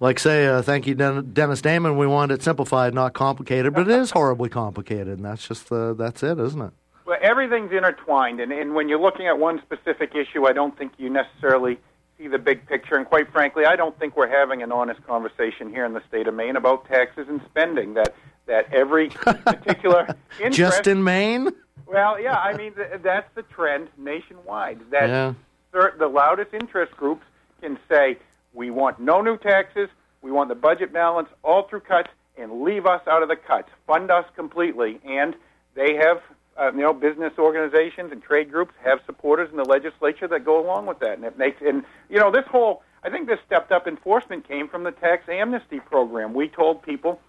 like 0.00 0.18
say, 0.18 0.46
uh, 0.46 0.60
thank 0.60 0.86
you, 0.86 0.94
Den- 0.94 1.32
Dennis 1.32 1.62
Damon. 1.62 1.96
We 1.96 2.08
want 2.08 2.32
it 2.32 2.42
simplified, 2.42 2.92
not 2.92 3.14
complicated, 3.14 3.72
but 3.72 3.88
it 3.88 4.00
is 4.00 4.10
horribly 4.10 4.48
complicated, 4.48 5.18
and 5.18 5.24
that's 5.24 5.46
just 5.46 5.68
the 5.68 5.94
that's 5.94 6.24
it, 6.24 6.38
isn't 6.38 6.60
it? 6.60 6.72
Well, 7.06 7.18
everything's 7.22 7.72
intertwined, 7.72 8.40
and, 8.40 8.52
and 8.52 8.74
when 8.74 8.88
you're 8.88 9.00
looking 9.00 9.28
at 9.28 9.38
one 9.38 9.62
specific 9.62 10.14
issue, 10.14 10.46
I 10.46 10.52
don't 10.52 10.76
think 10.76 10.92
you 10.98 11.08
necessarily 11.08 11.78
see 12.18 12.28
the 12.28 12.38
big 12.38 12.66
picture. 12.66 12.96
And 12.96 13.06
quite 13.06 13.32
frankly, 13.32 13.64
I 13.64 13.76
don't 13.76 13.98
think 13.98 14.16
we're 14.16 14.28
having 14.28 14.62
an 14.62 14.72
honest 14.72 15.02
conversation 15.06 15.70
here 15.70 15.86
in 15.86 15.94
the 15.94 16.02
state 16.08 16.26
of 16.26 16.34
Maine 16.34 16.56
about 16.56 16.86
taxes 16.86 17.26
and 17.28 17.40
spending. 17.48 17.94
That 17.94 18.14
that 18.48 18.72
every 18.74 19.08
particular 19.10 20.14
interest, 20.38 20.56
Just 20.56 20.86
in 20.86 21.04
Maine? 21.04 21.50
Well, 21.86 22.20
yeah, 22.20 22.36
I 22.36 22.54
mean 22.56 22.74
th- 22.74 23.00
that's 23.02 23.28
the 23.34 23.42
trend 23.42 23.88
nationwide. 23.96 24.80
That 24.90 25.08
Yeah. 25.08 25.32
the 25.72 26.08
loudest 26.08 26.52
interest 26.52 26.92
groups 26.96 27.24
can 27.62 27.78
say 27.88 28.18
we 28.52 28.70
want 28.70 28.98
no 28.98 29.22
new 29.22 29.38
taxes, 29.38 29.88
we 30.20 30.30
want 30.32 30.48
the 30.48 30.54
budget 30.54 30.92
balance 30.92 31.28
all 31.44 31.62
through 31.68 31.80
cuts, 31.80 32.10
and 32.36 32.62
leave 32.62 32.84
us 32.86 33.00
out 33.06 33.22
of 33.22 33.28
the 33.28 33.36
cuts, 33.36 33.68
fund 33.86 34.10
us 34.10 34.24
completely, 34.34 34.98
and 35.04 35.34
they 35.74 35.94
have. 35.94 36.20
Uh, 36.60 36.72
you 36.72 36.80
know, 36.80 36.92
business 36.92 37.32
organizations 37.38 38.10
and 38.10 38.20
trade 38.20 38.50
groups 38.50 38.74
have 38.84 38.98
supporters 39.06 39.48
in 39.48 39.56
the 39.56 39.62
legislature 39.62 40.26
that 40.26 40.44
go 40.44 40.60
along 40.60 40.86
with 40.86 40.98
that, 40.98 41.12
and 41.12 41.24
it 41.24 41.38
makes. 41.38 41.62
And 41.64 41.84
you 42.10 42.18
know, 42.18 42.32
this 42.32 42.44
whole 42.50 42.82
I 43.04 43.10
think 43.10 43.28
this 43.28 43.38
stepped 43.46 43.70
up 43.70 43.86
enforcement 43.86 44.48
came 44.48 44.66
from 44.68 44.82
the 44.82 44.90
tax 44.90 45.28
amnesty 45.28 45.78
program. 45.78 46.34
We 46.34 46.48
told 46.48 46.82
people 46.82 47.20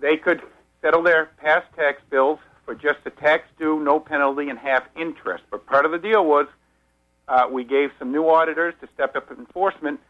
they 0.00 0.16
could 0.16 0.42
settle 0.82 1.02
their 1.02 1.26
past 1.38 1.66
tax 1.74 2.02
bills 2.10 2.38
for 2.64 2.74
just 2.74 2.98
a 3.06 3.10
tax 3.10 3.48
due, 3.58 3.80
no 3.80 3.98
penalty, 3.98 4.48
and 4.48 4.58
half 4.58 4.84
interest. 4.96 5.44
But 5.50 5.66
part 5.66 5.86
of 5.86 5.92
the 5.92 5.98
deal 5.98 6.24
was 6.26 6.46
uh, 7.28 7.48
we 7.50 7.64
gave 7.64 7.90
some 7.98 8.12
new 8.12 8.28
auditors 8.28 8.74
to 8.80 8.88
step 8.92 9.16
up 9.16 9.30
enforcement, 9.30 10.00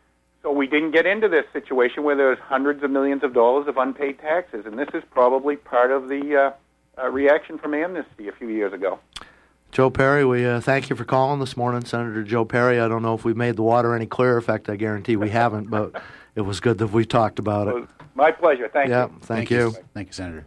so 0.42 0.50
we 0.50 0.66
didn't 0.66 0.90
get 0.90 1.06
into 1.06 1.28
this 1.28 1.44
situation 1.52 2.02
where 2.02 2.16
there's 2.16 2.38
hundreds 2.38 2.82
of 2.82 2.90
millions 2.90 3.22
of 3.22 3.32
dollars 3.32 3.68
of 3.68 3.76
unpaid 3.76 4.18
taxes. 4.18 4.66
And 4.66 4.78
this 4.78 4.88
is 4.92 5.02
probably 5.10 5.56
part 5.56 5.92
of 5.92 6.08
the 6.08 6.36
uh, 6.98 7.02
uh, 7.02 7.08
reaction 7.08 7.58
from 7.58 7.74
amnesty 7.74 8.28
a 8.28 8.32
few 8.32 8.48
years 8.48 8.72
ago. 8.72 8.98
Joe 9.70 9.88
Perry, 9.88 10.24
we 10.24 10.44
uh, 10.44 10.60
thank 10.60 10.90
you 10.90 10.96
for 10.96 11.04
calling 11.04 11.40
this 11.40 11.56
morning, 11.56 11.82
Senator 11.84 12.22
Joe 12.22 12.44
Perry. 12.44 12.78
I 12.78 12.88
don't 12.88 13.00
know 13.00 13.14
if 13.14 13.24
we 13.24 13.32
made 13.32 13.56
the 13.56 13.62
water 13.62 13.94
any 13.94 14.04
clearer. 14.04 14.36
In 14.36 14.44
fact, 14.44 14.68
I 14.68 14.76
guarantee 14.76 15.16
we 15.16 15.30
haven't, 15.30 15.70
but 15.70 16.02
it 16.34 16.42
was 16.42 16.60
good 16.60 16.76
that 16.78 16.88
we 16.88 17.06
talked 17.06 17.38
about 17.38 17.68
it. 17.68 17.88
My 18.14 18.30
pleasure. 18.30 18.68
Thank 18.68 18.90
yeah, 18.90 19.06
you. 19.06 19.18
thank, 19.22 19.50
you. 19.50 19.70
Thank 19.94 20.08
you, 20.08 20.12
Senator. 20.12 20.46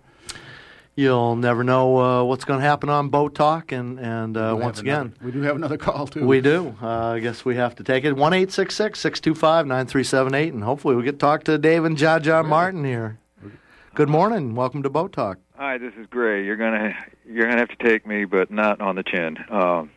You'll 0.98 1.36
never 1.36 1.66
know 1.66 1.98
uh, 2.00 2.24
what's 2.24 2.46
going 2.46 2.62
to 2.62 2.66
happen 2.66 2.88
on 2.88 3.10
Boat 3.10 3.36
Talk, 3.36 3.74
and 3.74 4.00
and 4.00 4.38
uh, 4.38 4.56
once 4.58 4.78
have 4.78 4.86
another- 4.88 5.02
again, 5.08 5.16
we 5.22 5.32
do 5.34 5.42
have 5.42 5.58
another 5.58 5.78
call 5.78 6.08
too. 6.08 6.26
we 6.26 6.40
do. 6.40 6.74
Uh, 6.82 6.88
I 7.16 7.20
guess 7.20 7.44
we 7.44 7.58
have 7.58 7.76
to 7.76 7.84
take 7.84 8.06
it 8.06 8.14
one 8.14 8.32
eight 8.32 8.50
six 8.54 8.76
six 8.76 9.02
six 9.02 9.20
two 9.20 9.36
five 9.36 9.68
nine 9.68 9.88
three 9.88 10.06
seven 10.06 10.34
eight, 10.34 10.54
and 10.54 10.64
hopefully 10.64 10.96
we 10.96 11.04
get 11.04 11.14
to 11.14 11.18
talk 11.18 11.44
to 11.46 11.58
Dave 11.58 11.84
and 11.84 11.98
Jaja 11.98 12.46
Martin 12.48 12.86
here. 12.86 13.20
Good 13.94 14.08
morning. 14.08 14.56
Welcome 14.56 14.84
to 14.84 14.90
Boat 14.90 15.12
Talk. 15.12 15.38
Hi, 15.58 15.78
this 15.78 15.94
is 16.00 16.08
Gray. 16.08 16.46
You're 16.46 16.56
gonna 16.56 16.96
you're 17.28 17.46
gonna 17.46 17.58
have 17.60 17.78
to 17.78 17.84
take 17.84 18.08
me, 18.08 18.24
but 18.24 18.50
not 18.50 18.80
on 18.80 18.96
the 18.96 19.04
chin. 19.04 19.38
Um, 19.50 19.92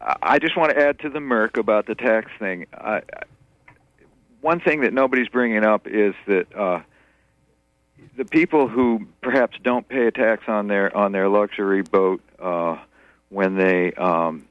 I- 0.00 0.16
I 0.22 0.38
just 0.38 0.56
want 0.56 0.70
to 0.70 0.78
add 0.80 1.00
to 1.00 1.08
the 1.08 1.20
Merc 1.20 1.56
about 1.56 1.86
the 1.86 1.96
tax 1.96 2.30
thing. 2.38 2.66
I, 2.72 2.98
I- 2.98 3.02
one 4.40 4.60
thing 4.60 4.82
that 4.82 4.92
nobody's 4.92 5.28
bringing 5.28 5.64
up 5.64 5.86
is 5.88 6.14
that 6.28 6.46
uh, 6.56 6.80
the 8.16 8.24
people 8.24 8.68
who 8.68 9.06
perhaps 9.20 9.56
don't 9.62 9.88
pay 9.88 10.06
a 10.06 10.10
tax 10.10 10.44
on 10.48 10.68
their 10.68 10.94
on 10.96 11.12
their 11.12 11.28
luxury 11.28 11.82
boat 11.82 12.20
uh, 12.38 12.76
when 13.28 13.56
they 13.56 13.92
um, 13.94 14.46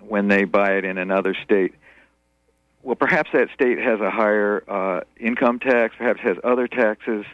when 0.00 0.28
they 0.28 0.44
buy 0.44 0.72
it 0.72 0.84
in 0.84 0.98
another 0.98 1.34
state. 1.44 1.74
Well, 2.82 2.96
perhaps 2.96 3.30
that 3.32 3.48
state 3.54 3.78
has 3.78 4.00
a 4.00 4.10
higher 4.10 4.62
uh, 4.68 5.00
income 5.18 5.58
tax, 5.58 5.94
perhaps 5.96 6.20
has 6.20 6.36
other 6.44 6.68
taxes 6.68 7.24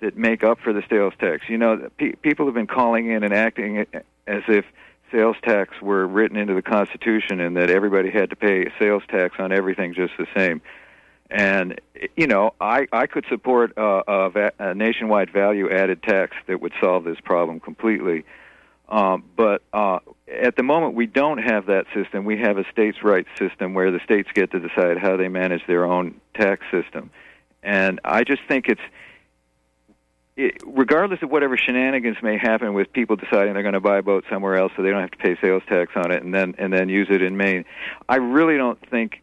that 0.00 0.16
make 0.16 0.44
up 0.44 0.60
for 0.60 0.72
the 0.72 0.82
sales 0.88 1.14
tax. 1.18 1.48
You 1.48 1.58
know, 1.58 1.88
pe- 1.96 2.12
people 2.12 2.46
have 2.46 2.54
been 2.54 2.68
calling 2.68 3.10
in 3.10 3.24
and 3.24 3.34
acting 3.34 3.78
as 4.26 4.42
if 4.48 4.64
sales 5.10 5.36
tax 5.42 5.80
were 5.82 6.06
written 6.06 6.36
into 6.36 6.54
the 6.54 6.62
Constitution 6.62 7.40
and 7.40 7.56
that 7.56 7.68
everybody 7.68 8.10
had 8.10 8.30
to 8.30 8.36
pay 8.36 8.70
sales 8.78 9.02
tax 9.08 9.36
on 9.38 9.52
everything 9.52 9.92
just 9.92 10.12
the 10.18 10.26
same. 10.36 10.60
And 11.32 11.80
you 12.14 12.26
know, 12.26 12.52
I 12.60 12.86
I 12.92 13.06
could 13.06 13.24
support 13.30 13.72
a, 13.78 14.02
a, 14.06 14.52
a 14.58 14.74
nationwide 14.74 15.32
value 15.32 15.70
added 15.70 16.02
tax 16.02 16.36
that 16.46 16.60
would 16.60 16.74
solve 16.78 17.04
this 17.04 17.18
problem 17.20 17.58
completely. 17.58 18.24
Um, 18.90 19.24
but 19.34 19.62
uh, 19.72 20.00
at 20.28 20.56
the 20.56 20.62
moment, 20.62 20.92
we 20.94 21.06
don't 21.06 21.38
have 21.38 21.66
that 21.66 21.86
system. 21.94 22.26
We 22.26 22.38
have 22.40 22.58
a 22.58 22.64
states' 22.70 23.02
rights 23.02 23.30
system 23.38 23.72
where 23.72 23.90
the 23.90 24.00
states 24.04 24.28
get 24.34 24.50
to 24.50 24.60
decide 24.60 24.98
how 24.98 25.16
they 25.16 25.28
manage 25.28 25.66
their 25.66 25.86
own 25.86 26.20
tax 26.34 26.66
system. 26.70 27.10
And 27.62 27.98
I 28.04 28.24
just 28.24 28.42
think 28.46 28.68
it's 28.68 28.82
it, 30.36 30.62
regardless 30.66 31.22
of 31.22 31.30
whatever 31.30 31.56
shenanigans 31.56 32.18
may 32.22 32.36
happen 32.36 32.74
with 32.74 32.92
people 32.92 33.16
deciding 33.16 33.54
they're 33.54 33.62
going 33.62 33.72
to 33.72 33.80
buy 33.80 33.98
a 33.98 34.02
boat 34.02 34.24
somewhere 34.28 34.56
else 34.56 34.72
so 34.76 34.82
they 34.82 34.90
don't 34.90 35.00
have 35.00 35.12
to 35.12 35.16
pay 35.16 35.38
sales 35.40 35.62
tax 35.66 35.92
on 35.96 36.10
it 36.10 36.22
and 36.22 36.34
then 36.34 36.54
and 36.58 36.70
then 36.70 36.90
use 36.90 37.08
it 37.10 37.22
in 37.22 37.38
Maine. 37.38 37.64
I 38.06 38.16
really 38.16 38.58
don't 38.58 38.78
think 38.90 39.21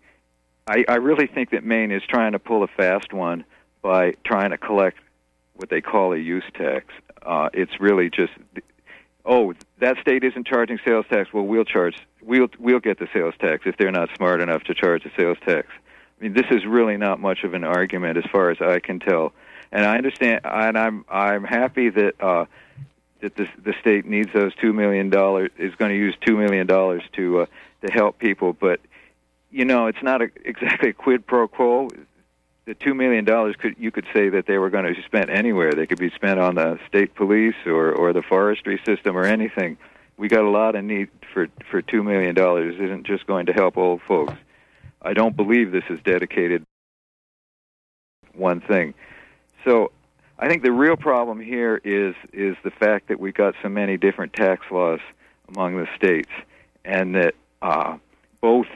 I, 0.69 0.85
I 0.87 0.95
really 0.95 1.27
think 1.27 1.49
that 1.51 1.63
Maine 1.63 1.91
is 1.91 2.03
trying 2.07 2.33
to 2.33 2.39
pull 2.39 2.63
a 2.63 2.67
fast 2.67 3.11
one 3.11 3.43
by 3.81 4.13
trying 4.23 4.51
to 4.51 4.57
collect 4.57 4.97
what 5.55 5.69
they 5.69 5.81
call 5.81 6.13
a 6.13 6.17
use 6.17 6.43
tax. 6.53 6.85
Uh, 7.21 7.49
it's 7.53 7.79
really 7.79 8.09
just 8.09 8.33
oh 9.25 9.53
that 9.79 9.97
state 10.01 10.23
isn't 10.23 10.47
charging 10.47 10.79
sales 10.85 11.05
tax. 11.09 11.33
Well, 11.33 11.45
we'll 11.45 11.65
charge 11.65 11.95
we'll 12.21 12.49
we'll 12.59 12.79
get 12.79 12.99
the 12.99 13.07
sales 13.13 13.33
tax 13.39 13.63
if 13.65 13.77
they're 13.77 13.91
not 13.91 14.09
smart 14.15 14.41
enough 14.41 14.63
to 14.65 14.73
charge 14.73 15.03
the 15.03 15.11
sales 15.17 15.37
tax. 15.45 15.67
I 16.19 16.23
mean, 16.23 16.33
this 16.33 16.45
is 16.51 16.65
really 16.65 16.97
not 16.97 17.19
much 17.19 17.43
of 17.43 17.53
an 17.53 17.63
argument 17.63 18.17
as 18.17 18.25
far 18.31 18.51
as 18.51 18.61
I 18.61 18.79
can 18.79 18.99
tell 18.99 19.33
and 19.71 19.85
I 19.85 19.97
understand, 19.97 20.41
and 20.43 20.77
I'm 20.77 21.05
I'm 21.09 21.43
happy 21.43 21.89
that 21.89 22.15
uh, 22.19 22.45
that 23.21 23.35
the 23.35 23.47
the 23.63 23.73
state 23.79 24.05
needs 24.05 24.31
those 24.33 24.53
two 24.55 24.73
million 24.73 25.09
dollars 25.09 25.51
is 25.57 25.75
going 25.75 25.91
to 25.91 25.97
use 25.97 26.15
two 26.25 26.37
million 26.37 26.65
dollars 26.65 27.03
to 27.13 27.41
uh, 27.41 27.45
to 27.85 27.91
help 27.91 28.19
people, 28.19 28.53
but 28.53 28.79
you 29.51 29.65
know 29.65 29.87
it's 29.87 30.01
not 30.03 30.21
a, 30.21 30.29
exactly 30.45 30.89
a 30.89 30.93
quid 30.93 31.25
pro 31.25 31.47
quo. 31.47 31.89
The 32.65 32.75
two 32.75 32.93
million 32.93 33.25
dollars 33.25 33.55
could 33.57 33.75
you 33.79 33.91
could 33.91 34.05
say 34.13 34.29
that 34.29 34.45
they 34.45 34.57
were 34.57 34.69
going 34.69 34.85
to 34.85 34.93
be 34.93 35.01
spent 35.03 35.29
anywhere. 35.29 35.73
They 35.73 35.87
could 35.87 35.99
be 35.99 36.11
spent 36.11 36.39
on 36.39 36.55
the 36.55 36.79
state 36.87 37.15
police 37.15 37.55
or 37.65 37.91
or 37.91 38.13
the 38.13 38.21
forestry 38.21 38.79
system 38.85 39.17
or 39.17 39.25
anything. 39.25 39.77
We 40.17 40.27
got 40.27 40.43
a 40.43 40.49
lot 40.49 40.75
of 40.75 40.83
need 40.83 41.09
for 41.33 41.47
for 41.71 41.81
two 41.81 42.03
million 42.03 42.35
dollars. 42.35 42.75
Isn't 42.75 43.05
just 43.05 43.25
going 43.25 43.47
to 43.47 43.53
help 43.53 43.77
old 43.77 44.01
folks. 44.07 44.33
I 45.01 45.13
don't 45.13 45.35
believe 45.35 45.71
this 45.71 45.85
is 45.89 45.99
dedicated 46.03 46.65
one 48.33 48.61
thing. 48.61 48.93
So 49.65 49.91
I 50.37 50.47
think 50.47 50.63
the 50.63 50.71
real 50.71 50.95
problem 50.95 51.39
here 51.39 51.79
is 51.83 52.15
is 52.33 52.55
the 52.63 52.71
fact 52.71 53.07
that 53.09 53.19
we 53.19 53.31
got 53.31 53.55
so 53.61 53.69
many 53.69 53.97
different 53.97 54.33
tax 54.33 54.65
laws 54.71 54.99
among 55.49 55.77
the 55.77 55.87
states, 55.95 56.31
and 56.85 57.15
that 57.15 57.35
uh, 57.61 57.97
both 58.41 58.67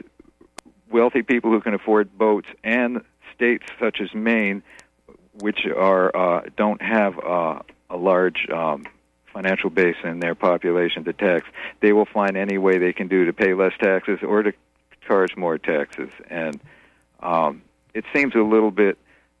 wealthy 0.94 1.22
people 1.22 1.50
who 1.50 1.60
can 1.60 1.74
afford 1.74 2.16
boats 2.16 2.46
and 2.62 3.02
states 3.34 3.66
such 3.80 4.00
as 4.00 4.14
Maine, 4.14 4.62
which 5.40 5.66
are 5.66 6.16
uh, 6.16 6.42
don't 6.56 6.80
have 6.80 7.18
uh, 7.18 7.58
a 7.90 7.96
large 7.96 8.48
um, 8.48 8.86
financial 9.32 9.70
base 9.70 9.96
in 10.04 10.20
their 10.20 10.36
population 10.36 11.02
to 11.04 11.12
tax, 11.12 11.46
they 11.80 11.92
will 11.92 12.06
find 12.06 12.36
any 12.36 12.58
way 12.58 12.78
they 12.78 12.92
can 12.92 13.08
do 13.08 13.24
to 13.24 13.32
pay 13.32 13.54
less 13.54 13.72
taxes 13.80 14.20
or 14.22 14.44
to 14.44 14.52
charge 15.04 15.36
more 15.36 15.58
taxes, 15.58 16.10
and 16.30 16.60
um, 17.20 17.60
it 17.92 18.04
seems 18.14 18.34
a 18.36 18.38
little 18.54 18.70
bit 18.70 18.96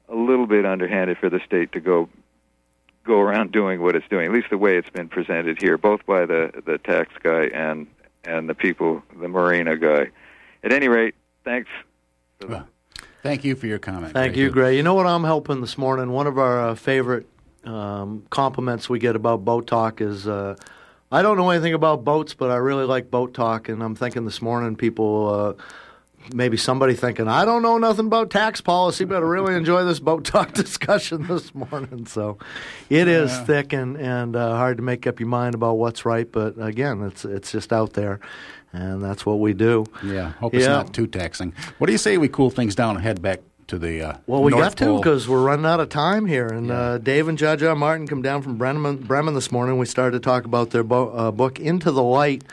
a 0.08 0.14
little 0.14 0.46
bit 0.46 0.66
underhanded 0.66 1.16
for 1.18 1.30
the 1.30 1.40
state 1.46 1.70
to 1.72 1.80
go 1.80 2.08
go 3.04 3.20
around 3.20 3.52
doing 3.52 3.80
what 3.80 3.94
it's 3.94 4.08
doing. 4.08 4.26
At 4.26 4.32
least 4.32 4.50
the 4.50 4.58
way 4.58 4.76
it's 4.76 4.90
been 4.90 5.08
presented 5.08 5.62
here, 5.62 5.78
both 5.78 6.04
by 6.04 6.26
the 6.26 6.50
the 6.66 6.78
tax 6.78 7.12
guy 7.22 7.44
and 7.54 7.86
and 8.24 8.48
the 8.48 8.54
people, 8.54 9.04
the 9.20 9.28
marina 9.28 9.76
guy. 9.76 10.10
At 10.64 10.72
any 10.72 10.88
rate, 10.88 11.14
thanks. 11.44 11.70
Well, 12.46 12.68
thank 13.22 13.44
you 13.44 13.56
for 13.56 13.66
your 13.66 13.78
comment. 13.78 14.12
Thank 14.12 14.36
you, 14.36 14.50
Gray. 14.50 14.76
You 14.76 14.82
know 14.82 14.94
what 14.94 15.06
I'm 15.06 15.24
helping 15.24 15.60
this 15.60 15.78
morning? 15.78 16.10
One 16.10 16.26
of 16.26 16.38
our 16.38 16.68
uh, 16.68 16.74
favorite 16.74 17.26
um, 17.64 18.24
compliments 18.30 18.88
we 18.88 18.98
get 18.98 19.16
about 19.16 19.44
boat 19.44 19.66
talk 19.66 20.00
is. 20.00 20.26
Uh, 20.26 20.56
I 21.12 21.22
don't 21.22 21.36
know 21.36 21.50
anything 21.50 21.74
about 21.74 22.02
boats, 22.02 22.34
but 22.34 22.50
I 22.50 22.56
really 22.56 22.86
like 22.86 23.08
boat 23.08 23.34
talk, 23.34 23.68
and 23.68 23.82
I'm 23.84 23.94
thinking 23.94 24.24
this 24.24 24.42
morning 24.42 24.74
people 24.74 25.28
uh, 25.28 25.62
maybe 26.32 26.56
somebody 26.56 26.94
thinking, 26.94 27.28
I 27.28 27.44
don't 27.44 27.62
know 27.62 27.78
nothing 27.78 28.06
about 28.06 28.30
tax 28.30 28.60
policy, 28.60 29.04
but 29.04 29.16
I 29.16 29.26
really 29.26 29.54
enjoy 29.54 29.84
this 29.84 29.98
boat 30.00 30.24
talk 30.24 30.52
discussion 30.54 31.26
this 31.26 31.54
morning. 31.54 32.06
So 32.06 32.38
it 32.88 33.08
is 33.08 33.30
Yeah. 33.30 33.44
thick 33.44 33.72
and, 33.72 33.96
and 33.96 34.36
uh, 34.36 34.56
hard 34.56 34.78
to 34.78 34.82
make 34.82 35.06
up 35.06 35.20
your 35.20 35.28
mind 35.28 35.54
about 35.54 35.74
what's 35.74 36.04
right, 36.04 36.30
but 36.30 36.54
again, 36.58 37.02
it's 37.02 37.24
it's 37.24 37.52
just 37.52 37.72
out 37.72 37.92
there, 37.94 38.20
and 38.72 39.02
that's 39.02 39.26
what 39.26 39.38
we 39.40 39.52
do. 39.52 39.86
Yeah, 40.02 40.32
hope 40.32 40.54
it's 40.54 40.66
not 40.66 40.92
too 40.94 41.06
taxing. 41.06 41.52
What 41.78 41.86
do 41.86 41.92
you 41.92 41.98
say 41.98 42.16
we 42.18 42.28
cool 42.28 42.50
things 42.50 42.74
down 42.74 42.96
and 42.96 43.04
head 43.04 43.20
back 43.20 43.40
to 43.66 43.78
the 43.78 44.02
uh, 44.02 44.16
Well, 44.26 44.42
we 44.42 44.50
North 44.50 44.76
got 44.76 44.86
to 44.86 44.96
because 44.98 45.26
we're 45.28 45.42
running 45.42 45.64
out 45.66 45.80
of 45.80 45.88
time 45.88 46.26
here. 46.26 46.46
And 46.48 46.70
uh, 46.70 46.98
Dave 46.98 47.28
and 47.28 47.38
Jaja 47.38 47.74
Martin 47.76 48.06
come 48.06 48.20
down 48.20 48.42
from 48.42 48.58
Bremen, 48.58 48.98
Bremen 48.98 49.32
this 49.34 49.50
morning. 49.50 49.78
We 49.78 49.86
started 49.86 50.22
to 50.22 50.24
talk 50.24 50.44
about 50.44 50.68
their 50.70 50.82
bo- 50.84 51.08
uh, 51.10 51.30
book, 51.30 51.58
Into 51.58 51.90
the 51.90 52.02
Light. 52.02 52.44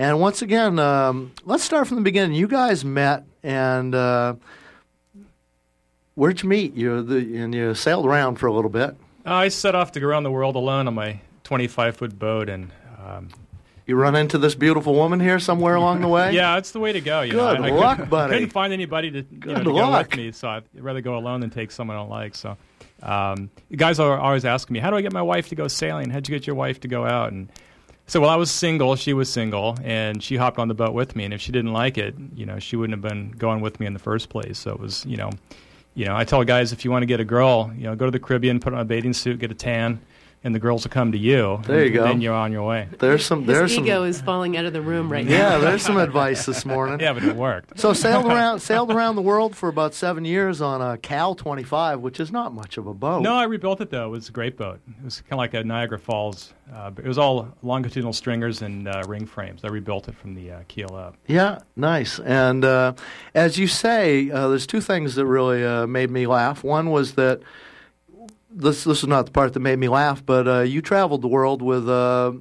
And 0.00 0.18
once 0.18 0.40
again, 0.40 0.78
um, 0.78 1.30
let's 1.44 1.62
start 1.62 1.86
from 1.86 1.96
the 1.98 2.02
beginning. 2.02 2.32
You 2.34 2.48
guys 2.48 2.86
met, 2.86 3.24
and 3.42 3.94
uh, 3.94 4.34
where'd 6.14 6.42
you 6.42 6.48
meet? 6.48 6.74
You 6.74 7.02
the, 7.02 7.18
and 7.36 7.54
you 7.54 7.74
sailed 7.74 8.06
around 8.06 8.36
for 8.36 8.46
a 8.46 8.52
little 8.52 8.70
bit. 8.70 8.96
I 9.26 9.48
set 9.48 9.74
off 9.74 9.92
to 9.92 10.00
go 10.00 10.06
around 10.06 10.22
the 10.22 10.30
world 10.30 10.56
alone 10.56 10.88
on 10.88 10.94
my 10.94 11.20
25 11.44 11.96
foot 11.98 12.18
boat, 12.18 12.48
and 12.48 12.70
um, 12.98 13.28
You 13.84 13.94
run 13.96 14.16
into 14.16 14.38
this 14.38 14.54
beautiful 14.54 14.94
woman 14.94 15.20
here 15.20 15.38
somewhere 15.38 15.74
along 15.74 16.00
the 16.00 16.08
way. 16.08 16.32
yeah, 16.34 16.56
it's 16.56 16.70
the 16.70 16.80
way 16.80 16.92
to 16.94 17.00
go. 17.02 17.20
You 17.20 17.32
Good 17.32 17.58
know, 17.58 17.64
I, 17.64 17.68
I 17.68 17.70
luck, 17.70 17.96
couldn't, 17.98 18.10
buddy. 18.10 18.32
Couldn't 18.36 18.50
find 18.54 18.72
anybody 18.72 19.10
to, 19.10 19.18
you 19.18 19.38
know, 19.52 19.58
to 19.58 19.64
go 19.64 19.98
with 19.98 20.16
me, 20.16 20.32
so 20.32 20.48
I'd 20.48 20.64
rather 20.72 21.02
go 21.02 21.18
alone 21.18 21.40
than 21.40 21.50
take 21.50 21.70
someone 21.70 21.98
I 21.98 22.00
don't 22.00 22.08
like. 22.08 22.34
So, 22.36 22.56
um, 23.02 23.50
the 23.68 23.76
guys 23.76 24.00
are 24.00 24.18
always 24.18 24.46
asking 24.46 24.72
me, 24.72 24.80
"How 24.80 24.88
do 24.88 24.96
I 24.96 25.02
get 25.02 25.12
my 25.12 25.20
wife 25.20 25.50
to 25.50 25.54
go 25.56 25.68
sailing? 25.68 26.08
How'd 26.08 26.26
you 26.26 26.34
get 26.34 26.46
your 26.46 26.56
wife 26.56 26.80
to 26.80 26.88
go 26.88 27.04
out?" 27.04 27.32
And 27.32 27.50
so, 28.10 28.20
well, 28.20 28.30
I 28.30 28.34
was 28.34 28.50
single, 28.50 28.96
she 28.96 29.12
was 29.12 29.32
single, 29.32 29.78
and 29.84 30.20
she 30.20 30.34
hopped 30.34 30.58
on 30.58 30.66
the 30.66 30.74
boat 30.74 30.94
with 30.94 31.14
me. 31.14 31.24
And 31.24 31.32
if 31.32 31.40
she 31.40 31.52
didn't 31.52 31.72
like 31.72 31.96
it, 31.96 32.16
you 32.34 32.44
know, 32.44 32.58
she 32.58 32.74
wouldn't 32.74 33.00
have 33.00 33.08
been 33.08 33.30
going 33.30 33.60
with 33.60 33.78
me 33.78 33.86
in 33.86 33.92
the 33.92 34.00
first 34.00 34.30
place. 34.30 34.58
So 34.58 34.72
it 34.72 34.80
was, 34.80 35.06
you 35.06 35.16
know, 35.16 35.30
you 35.94 36.06
know, 36.06 36.16
I 36.16 36.24
tell 36.24 36.42
guys 36.42 36.72
if 36.72 36.84
you 36.84 36.90
want 36.90 37.02
to 37.02 37.06
get 37.06 37.20
a 37.20 37.24
girl, 37.24 37.70
you 37.76 37.84
know, 37.84 37.94
go 37.94 38.06
to 38.06 38.10
the 38.10 38.18
Caribbean, 38.18 38.58
put 38.58 38.74
on 38.74 38.80
a 38.80 38.84
bathing 38.84 39.12
suit, 39.12 39.38
get 39.38 39.52
a 39.52 39.54
tan, 39.54 40.00
and 40.42 40.54
the 40.54 40.58
girls 40.58 40.84
will 40.84 40.90
come 40.90 41.12
to 41.12 41.18
you. 41.18 41.60
There 41.66 41.80
you 41.80 41.86
and 41.86 41.94
go. 41.94 42.04
Then 42.04 42.20
you're 42.22 42.34
on 42.34 42.50
your 42.50 42.62
way. 42.66 42.88
There's 42.98 43.24
some. 43.26 43.40
His 43.40 43.46
There's 43.48 43.74
some. 43.74 43.84
ego 43.84 44.04
is 44.04 44.20
falling 44.22 44.56
out 44.56 44.64
of 44.64 44.72
the 44.72 44.80
room 44.80 45.12
right 45.12 45.24
now. 45.26 45.32
Yeah, 45.32 45.58
there's 45.58 45.82
some 45.82 45.96
advice 45.98 46.46
this 46.46 46.64
morning. 46.64 46.98
Yeah, 47.00 47.12
but 47.12 47.24
it 47.24 47.36
worked. 47.36 47.78
So 47.78 47.92
sailed 47.92 48.24
around 48.32 48.60
sailed 48.60 48.90
around 48.90 49.16
the 49.16 49.22
world 49.22 49.54
for 49.54 49.68
about 49.68 49.94
seven 49.94 50.24
years 50.24 50.60
on 50.60 50.80
a 50.80 50.96
Cal 50.98 51.34
25, 51.34 52.00
which 52.00 52.20
is 52.20 52.30
not 52.32 52.52
much 52.54 52.78
of 52.78 52.86
a 52.86 52.94
boat. 52.94 53.22
No, 53.22 53.34
I 53.34 53.44
rebuilt 53.44 53.80
it 53.80 53.90
though. 53.90 54.06
It 54.06 54.10
was 54.10 54.28
a 54.28 54.32
great 54.32 54.56
boat. 54.56 54.80
It 54.98 55.04
was 55.04 55.20
kind 55.20 55.32
of 55.32 55.38
like 55.38 55.54
a 55.54 55.62
Niagara 55.64 55.98
Falls. 55.98 56.54
Uh, 56.72 56.90
it 56.96 57.04
was 57.06 57.18
all 57.18 57.48
longitudinal 57.62 58.12
stringers 58.12 58.62
and 58.62 58.86
uh, 58.88 59.02
ring 59.08 59.26
frames. 59.26 59.60
I 59.64 59.68
rebuilt 59.68 60.08
it 60.08 60.14
from 60.16 60.34
the 60.34 60.52
uh, 60.52 60.60
keel 60.68 60.94
up. 60.94 61.16
Yeah, 61.26 61.58
nice. 61.76 62.18
And 62.20 62.64
uh, 62.64 62.92
as 63.34 63.58
you 63.58 63.66
say, 63.66 64.30
uh, 64.30 64.48
there's 64.48 64.66
two 64.66 64.80
things 64.80 65.16
that 65.16 65.26
really 65.26 65.64
uh, 65.64 65.86
made 65.86 66.10
me 66.10 66.26
laugh. 66.26 66.62
One 66.62 66.90
was 66.90 67.14
that 67.14 67.40
this 68.50 68.84
this 68.84 69.02
is 69.02 69.06
not 69.06 69.26
the 69.26 69.32
part 69.32 69.52
that 69.52 69.60
made 69.60 69.78
me 69.78 69.88
laugh, 69.88 70.24
but 70.24 70.48
uh, 70.48 70.60
you 70.60 70.82
traveled 70.82 71.22
the 71.22 71.28
world 71.28 71.62
with 71.62 71.88
uh, 71.88 72.32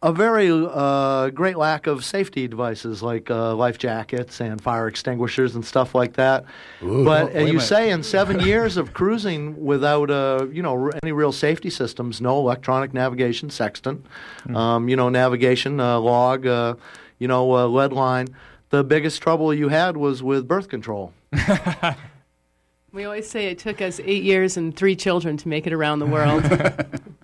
a 0.00 0.12
very 0.12 0.48
uh, 0.50 1.28
great 1.30 1.56
lack 1.56 1.86
of 1.86 2.04
safety 2.04 2.46
devices 2.46 3.02
like 3.02 3.30
uh, 3.30 3.54
life 3.54 3.78
jackets 3.78 4.40
and 4.40 4.60
fire 4.60 4.86
extinguishers 4.86 5.56
and 5.56 5.64
stuff 5.64 5.94
like 5.94 6.12
that. 6.14 6.44
Ooh, 6.82 7.04
but 7.04 7.34
uh, 7.34 7.40
you 7.40 7.58
say 7.58 7.90
in 7.90 8.02
seven 8.02 8.38
years 8.40 8.76
of 8.76 8.92
cruising 8.92 9.64
without 9.64 10.10
uh, 10.10 10.46
you 10.52 10.62
know 10.62 10.90
any 11.02 11.12
real 11.12 11.32
safety 11.32 11.70
systems, 11.70 12.20
no 12.20 12.38
electronic 12.38 12.94
navigation, 12.94 13.50
sextant, 13.50 14.06
um, 14.54 14.88
you 14.88 14.94
know 14.94 15.08
navigation 15.08 15.80
uh, 15.80 15.98
log, 15.98 16.46
uh, 16.46 16.74
you 17.18 17.26
know 17.26 17.56
uh, 17.56 17.66
lead 17.66 17.92
line. 17.92 18.28
The 18.70 18.84
biggest 18.84 19.22
trouble 19.22 19.52
you 19.52 19.68
had 19.68 19.96
was 19.96 20.22
with 20.22 20.46
birth 20.46 20.68
control. 20.68 21.12
We 22.92 23.04
always 23.04 23.28
say 23.28 23.46
it 23.46 23.58
took 23.58 23.82
us 23.82 24.00
eight 24.02 24.22
years 24.22 24.56
and 24.56 24.74
three 24.74 24.96
children 24.96 25.36
to 25.38 25.48
make 25.48 25.66
it 25.66 25.72
around 25.72 25.98
the 25.98 26.06
world. 26.06 26.44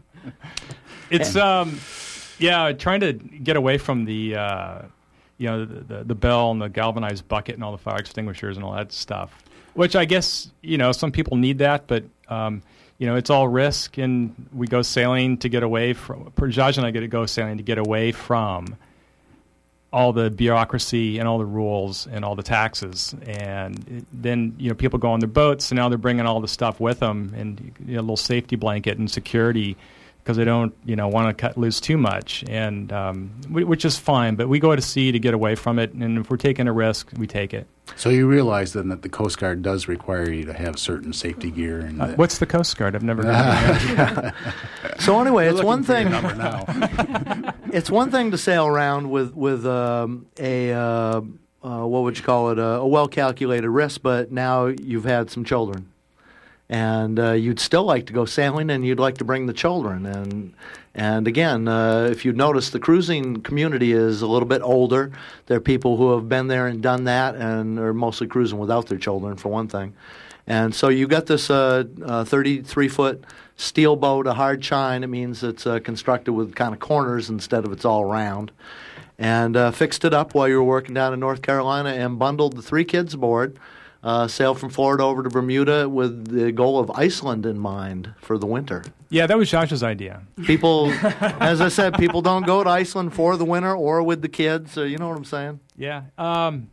It's 1.11 1.37
um, 1.37 1.79
yeah, 2.39 2.73
trying 2.73 3.01
to 3.01 3.13
get 3.13 3.57
away 3.57 3.79
from 3.79 4.05
the 4.05 4.37
uh, 4.37 4.83
you 5.39 5.49
know 5.49 5.65
the, 5.65 5.81
the 5.81 6.05
the 6.05 6.15
bell 6.15 6.51
and 6.51 6.61
the 6.61 6.69
galvanized 6.69 7.29
bucket 7.29 7.55
and 7.55 7.65
all 7.65 7.73
the 7.73 7.79
fire 7.79 7.99
extinguishers 7.99 8.57
and 8.57 8.65
all 8.65 8.73
that 8.75 8.93
stuff. 8.93 9.43
Which 9.75 9.97
I 9.97 10.05
guess 10.05 10.51
you 10.63 10.79
know 10.79 10.93
some 10.93 11.13
people 11.13 11.37
need 11.37 11.59
that, 11.59 11.87
but 11.87 12.05
um, 12.29 12.63
you 12.99 13.07
know 13.07 13.17
it's 13.17 13.31
all 13.31 13.49
risk, 13.49 13.99
and 13.99 14.35
we 14.53 14.67
go 14.67 14.83
sailing 14.83 15.39
to 15.39 15.49
get 15.49 15.63
away 15.63 15.93
from. 15.93 16.31
Jaj 16.37 16.79
and 16.79 16.87
I 16.87 16.91
get 16.91 17.01
to 17.01 17.09
go 17.09 17.27
sailing 17.27 17.59
to 17.59 17.63
get 17.63 17.79
away 17.79 18.13
from 18.13 18.77
all 19.95 20.13
the 20.13 20.29
bureaucracy 20.29 21.21
and 21.21 21.29
all 21.29 21.39
the 21.39 21.47
rules 21.47 22.09
and 22.09 22.25
all 22.25 22.35
the 22.35 22.43
taxes. 22.43 23.15
And 23.29 24.05
then 24.13 24.57
you 24.59 24.69
know 24.69 24.75
people 24.75 24.99
go 24.99 25.13
on 25.13 25.21
their 25.21 25.29
boats, 25.29 25.71
and 25.71 25.77
now 25.77 25.89
they're 25.89 25.97
bringing 25.97 26.27
all 26.27 26.41
the 26.41 26.49
stuff 26.49 26.81
with 26.81 26.99
them 26.99 27.33
and 27.37 27.73
you 27.87 27.95
know, 27.95 28.01
a 28.01 28.03
little 28.03 28.17
safety 28.17 28.57
blanket 28.57 28.99
and 28.99 29.09
security 29.09 29.77
because 30.25 30.39
they 30.39 30.45
don't 30.45 30.75
you 30.87 30.97
know 30.97 31.07
want 31.07 31.29
to 31.29 31.35
cut 31.41 31.59
loose 31.59 31.81
too 31.81 31.99
much, 31.99 32.43
and 32.49 32.91
um, 32.93 33.29
which 33.51 33.85
is 33.85 33.99
fine. 33.99 34.35
But 34.37 34.49
we 34.49 34.59
go 34.59 34.75
to 34.75 34.81
sea 34.83 35.13
to 35.13 35.19
get 35.19 35.35
away 35.35 35.55
from 35.55 35.79
it, 35.79 35.93
and 35.93 36.19
if 36.19 36.31
we're 36.31 36.39
taking 36.39 36.67
a 36.67 36.73
risk, 36.73 37.11
we 37.19 37.27
take 37.27 37.53
it. 37.53 37.67
So 37.97 38.09
you 38.09 38.27
realize 38.27 38.73
then 38.73 38.89
that 38.89 39.03
the 39.03 39.11
Coast 39.11 39.39
Guard 39.39 39.61
does 39.63 39.87
require 39.89 40.31
you 40.31 40.45
to 40.47 40.55
have 40.55 40.79
certain 40.79 41.13
safety 41.13 41.51
gear. 41.51 41.81
And 41.81 42.01
Uh, 42.01 42.09
what's 42.17 42.39
the 42.39 42.47
Coast 42.47 42.77
Guard? 42.79 42.97
I've 42.97 43.03
never 43.03 43.23
heard 43.23 44.09
of 44.09 44.35
it. 44.85 45.01
So 45.03 45.21
anyway, 45.21 45.49
it's 45.49 45.63
one 45.63 45.83
thing. 45.83 46.11
number 46.11 46.35
now. 46.35 46.65
it's 47.73 47.91
one 47.91 48.11
thing 48.11 48.31
to 48.31 48.39
sail 48.39 48.67
around 48.67 49.11
with 49.11 49.35
with 49.35 49.67
um, 49.67 50.27
a 50.41 50.73
uh, 50.73 51.21
uh, 51.63 51.87
what 51.87 52.03
would 52.05 52.17
you 52.17 52.25
call 52.25 52.51
it 52.51 52.59
a, 52.59 52.65
a 52.81 52.87
well 52.87 53.07
calculated 53.09 53.69
risk, 53.69 54.01
but 54.03 54.33
now 54.33 54.67
you've 54.67 55.05
had 55.05 55.31
some 55.31 55.45
children, 55.45 55.91
and 56.69 57.19
uh, 57.19 57.33
you'd 57.33 57.61
still 57.61 57.85
like 57.85 58.07
to 58.07 58.13
go 58.13 58.25
sailing, 58.25 58.71
and 58.71 58.87
you'd 58.87 59.01
like 59.01 59.19
to 59.19 59.25
bring 59.25 59.47
the 59.47 59.53
children, 59.53 60.07
and 60.07 60.55
and 60.95 61.27
again, 61.27 61.67
uh, 61.67 62.09
if 62.11 62.25
you 62.25 62.33
notice, 62.33 62.71
the 62.71 62.79
cruising 62.79 63.43
community 63.43 63.93
is 63.93 64.23
a 64.23 64.29
little 64.29 64.47
bit 64.47 64.63
older. 64.63 65.11
There 65.47 65.57
are 65.57 65.61
people 65.61 65.97
who 65.97 66.13
have 66.13 66.29
been 66.29 66.47
there 66.47 66.69
and 66.69 66.81
done 66.81 67.05
that, 67.05 67.35
and 67.35 67.79
are 67.79 67.93
mostly 67.93 68.29
cruising 68.29 68.59
without 68.59 68.87
their 68.87 68.99
children, 68.99 69.37
for 69.37 69.49
one 69.49 69.67
thing. 69.67 69.95
And 70.47 70.75
so 70.75 70.89
you 70.89 71.09
got 71.09 71.27
this 71.27 71.51
uh, 71.51 71.85
uh, 72.05 72.25
33 72.25 72.89
foot 72.89 73.25
steel 73.57 73.97
boat, 73.97 74.27
a 74.27 74.35
hard 74.35 74.63
chine. 74.63 75.03
It 75.03 75.09
means 75.09 75.43
it's 75.43 75.67
uh, 75.67 75.81
constructed 75.81 76.33
with 76.33 76.55
kind 76.55 76.75
of 76.75 76.81
corners 76.81 77.31
instead 77.31 77.65
of 77.65 77.73
it's 77.73 77.85
all 77.85 78.05
round. 78.05 78.53
And 79.19 79.57
uh, 79.57 79.71
fixed 79.71 80.05
it 80.05 80.13
up 80.13 80.35
while 80.35 80.49
you 80.49 80.57
were 80.57 80.65
working 80.65 80.95
down 80.95 81.13
in 81.13 81.21
North 81.21 81.41
Carolina 81.41 81.91
and 81.91 82.19
bundled 82.19 82.57
the 82.57 82.63
three 82.63 82.85
kids 82.85 83.15
aboard. 83.15 83.59
Uh, 84.05 84.29
sailed 84.29 84.61
from 84.61 84.69
Florida 84.69 85.03
over 85.03 85.23
to 85.23 85.31
Bermuda 85.31 85.89
with 85.89 86.29
the 86.29 86.53
goal 86.53 86.79
of 86.79 86.91
Iceland 86.91 87.47
in 87.47 87.59
mind 87.59 88.13
for 88.21 88.37
the 88.37 88.45
winter. 88.45 88.85
Yeah, 89.09 89.27
that 89.27 89.39
was 89.39 89.51
Jaja's 89.51 89.83
idea. 89.83 90.21
People, 90.45 90.91
as 91.41 91.63
I 91.63 91.69
said, 91.69 91.95
people 91.95 92.21
don't 92.21 92.45
go 92.45 92.63
to 92.63 92.69
Iceland 92.69 93.15
for 93.15 93.39
the 93.39 93.47
winter 93.47 93.75
or 93.75 94.03
with 94.03 94.21
the 94.21 94.29
kids. 94.29 94.73
So 94.73 94.83
you 94.83 94.99
know 94.99 95.09
what 95.09 95.17
I'm 95.17 95.25
saying? 95.25 95.61
Yeah. 95.75 96.03
Um, 96.19 96.69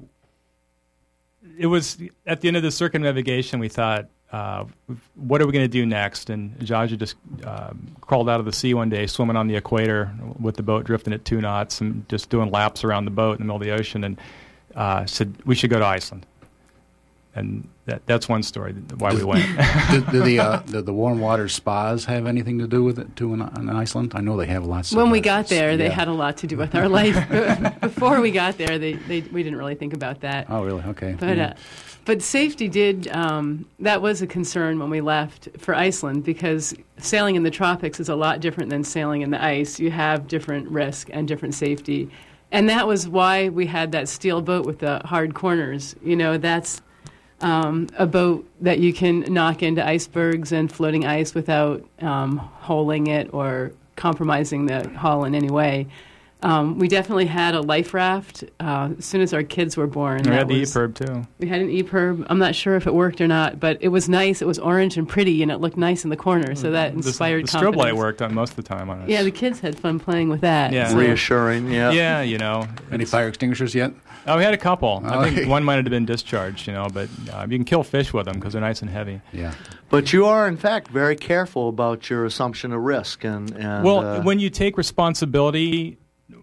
it 1.58 1.68
was 1.68 1.98
at 2.28 2.42
the 2.42 2.50
end 2.50 2.58
of 2.58 2.64
the 2.64 2.72
circumnavigation. 2.72 3.62
We 3.62 3.70
thought, 3.70 4.10
uh, 4.34 4.66
what 5.16 5.42
are 5.42 5.46
we 5.46 5.54
going 5.54 5.64
to 5.64 5.70
do 5.70 5.86
next? 5.86 6.30
And 6.30 6.58
Jaja 6.60 6.98
just 6.98 7.16
um, 7.46 7.96
crawled 8.02 8.30
out 8.30 8.42
of 8.42 8.46
the 8.46 8.52
sea 8.52 8.74
one 8.74 8.90
day, 8.90 9.08
swimming 9.08 9.38
on 9.38 9.48
the 9.48 9.56
equator 9.56 10.14
with 10.38 10.58
the 10.58 10.64
boat 10.64 10.84
drifting 10.84 11.14
at 11.14 11.24
two 11.24 11.40
knots 11.40 11.80
and 11.80 12.08
just 12.10 12.30
doing 12.30 12.52
laps 12.52 12.84
around 12.84 13.06
the 13.06 13.12
boat 13.12 13.34
in 13.34 13.38
the 13.38 13.46
middle 13.46 13.56
of 13.56 13.64
the 13.64 13.72
ocean, 13.72 14.04
and 14.04 14.20
uh, 14.76 15.06
said 15.06 15.34
we 15.46 15.56
should 15.56 15.70
go 15.70 15.80
to 15.80 15.86
Iceland. 15.86 16.26
And 17.34 17.70
that, 17.86 18.06
that's 18.08 18.28
one 18.28 18.44
story 18.44 18.74
why 18.98 19.14
we 19.14 19.24
went. 19.24 19.46
do, 19.92 20.02
do 20.12 20.22
the, 20.22 20.40
uh, 20.40 20.60
the 20.66 20.82
the 20.82 20.94
warm 20.94 21.22
water 21.22 21.48
spas 21.48 22.04
have 22.06 22.28
anything 22.28 22.60
to 22.60 22.68
do 22.68 22.84
with 22.84 23.00
it 23.00 23.16
too 23.16 23.34
in, 23.34 23.42
in 23.42 23.70
Iceland? 23.70 24.12
I 24.16 24.20
know 24.22 24.36
they 24.36 24.48
have 24.48 24.66
lots. 24.66 24.94
When 24.94 25.06
of 25.06 25.12
we 25.12 25.22
got 25.22 25.48
there, 25.48 25.78
they 25.78 25.86
yeah. 25.86 25.92
had 25.92 26.10
a 26.10 26.14
lot 26.14 26.36
to 26.38 26.48
do 26.48 26.58
with 26.58 26.76
our 26.76 26.90
life. 27.00 27.16
Before 27.80 28.20
we 28.20 28.32
got 28.32 28.58
there, 28.58 28.78
they, 28.78 28.94
they 28.94 29.22
we 29.22 29.44
didn't 29.44 29.58
really 29.60 29.76
think 29.76 29.94
about 29.94 30.22
that. 30.22 30.48
Oh, 30.50 30.64
really? 30.64 30.84
Okay. 30.84 31.16
But 31.18 31.38
Yeah. 31.38 31.46
uh, 31.46 31.54
but 32.04 32.22
safety 32.22 32.68
did 32.68 33.08
um, 33.10 33.66
that 33.80 34.02
was 34.02 34.22
a 34.22 34.28
concern 34.28 34.80
when 34.80 34.90
we 34.90 35.02
left 35.02 35.48
for 35.60 35.76
Iceland 35.76 36.24
because 36.24 36.74
sailing 36.98 37.36
in 37.36 37.44
the 37.44 37.52
tropics 37.52 38.00
is 38.00 38.10
a 38.10 38.16
lot 38.16 38.40
different 38.42 38.72
than 38.72 38.84
sailing 38.84 39.22
in 39.22 39.30
the 39.30 39.42
ice. 39.42 39.80
You 39.80 39.92
have 39.92 40.28
different 40.28 40.68
risk 40.70 41.10
and 41.14 41.28
different 41.28 41.54
safety, 41.54 42.10
and 42.52 42.68
that 42.70 42.88
was 42.88 43.08
why 43.08 43.50
we 43.50 43.68
had 43.68 43.92
that 43.94 44.10
steel 44.10 44.42
boat 44.42 44.66
with 44.66 44.80
the 44.80 45.00
hard 45.06 45.36
corners. 45.36 45.96
You 46.04 46.16
know, 46.16 46.38
that's 46.38 46.82
um, 47.42 47.88
a 47.98 48.06
boat 48.06 48.48
that 48.62 48.80
you 48.80 48.94
can 48.94 49.22
knock 49.34 49.64
into 49.64 49.86
icebergs 49.86 50.52
and 50.52 50.72
floating 50.72 51.06
ice 51.06 51.34
without 51.34 51.86
um, 52.00 52.38
holing 52.38 53.08
it 53.08 53.34
or 53.34 53.72
compromising 53.96 54.66
the 54.66 54.90
hull 54.90 55.26
in 55.26 55.36
any 55.36 55.50
way. 55.50 55.88
Um, 56.44 56.80
we 56.80 56.88
definitely 56.88 57.28
had 57.28 57.54
a 57.54 57.62
life 57.62 57.94
raft 57.94 58.44
uh, 58.60 58.90
as 58.98 59.06
soon 59.06 59.22
as 59.22 59.34
our 59.34 59.44
kids 59.44 59.78
were 59.78 59.86
born. 59.88 60.24
we 60.24 60.32
had 60.32 60.48
the 60.48 60.60
was- 60.60 60.74
EPIRB 60.74 60.96
too. 60.96 61.28
we 61.40 61.48
had 61.48 61.62
an 61.62 61.70
EPIRB. 61.70 62.26
I'm 62.30 62.40
not 62.40 62.56
sure 62.56 62.76
if 62.76 62.88
it 62.88 62.94
worked 62.94 63.22
or 63.22 63.28
not, 63.28 63.60
but 63.60 63.78
it 63.82 63.90
was 63.90 64.10
nice. 64.10 64.42
It 64.42 64.48
was 64.48 64.58
orange 64.58 64.98
and 64.98 65.08
pretty, 65.08 65.44
and 65.44 65.52
it 65.52 65.58
looked 65.58 65.78
nice 65.78 66.04
in 66.04 66.10
the 66.10 66.18
corner, 66.18 66.56
so 66.56 66.72
that 66.72 66.92
The- 66.92 66.98
inspired 66.98 67.48
the, 67.48 67.58
strobe 67.58 67.76
light 67.76 67.96
worked 67.96 68.22
on 68.22 68.34
most 68.34 68.52
of 68.52 68.56
the 68.56 68.64
time 68.64 68.90
on 68.90 69.02
us. 69.02 69.10
Yeah, 69.10 69.24
the 69.24 69.32
kids 69.32 69.60
had 69.60 69.78
fun 69.78 70.00
playing 70.00 70.30
with 70.30 70.42
that. 70.42 70.74
Yeah. 70.74 70.90
so- 70.90 70.98
Reassuring, 70.98 71.72
yeah. 71.72 71.92
Yeah, 71.92 72.22
you 72.22 72.38
know. 72.38 72.68
Any 72.92 73.06
fire 73.06 73.28
extinguishers 73.28 73.76
yet? 73.76 73.94
Oh, 74.28 74.38
we 74.38 74.44
had 74.44 74.54
a 74.54 74.58
couple. 74.58 75.02
I 75.04 75.24
think 75.26 75.38
okay. 75.40 75.48
one 75.48 75.64
might 75.64 75.76
have 75.76 75.86
been 75.86 76.06
discharged, 76.06 76.68
you 76.68 76.74
know, 76.74 76.88
but 76.94 77.10
uh, 77.34 77.48
you 77.50 77.58
can 77.58 77.66
kill 77.66 77.84
fish 77.84 78.14
with 78.14 78.26
them 78.26 78.36
because 78.36 78.54
they're 78.54 78.62
nice 78.62 78.82
and 78.82 78.90
heavy. 78.90 79.22
Yeah. 79.34 79.54
But 79.90 80.14
you 80.14 80.26
are, 80.26 80.48
in 80.48 80.58
fact, 80.58 80.90
very 80.90 81.16
careful 81.16 81.70
about 81.70 82.10
your 82.10 82.26
assumption 82.26 82.72
of 82.72 82.82
risk. 82.82 83.24
And, 83.24 83.52
and 83.56 83.84
well, 83.84 84.00
uh, 84.06 84.22
when 84.22 84.40
you 84.40 84.50
take 84.52 84.78
responsibility 84.78 85.98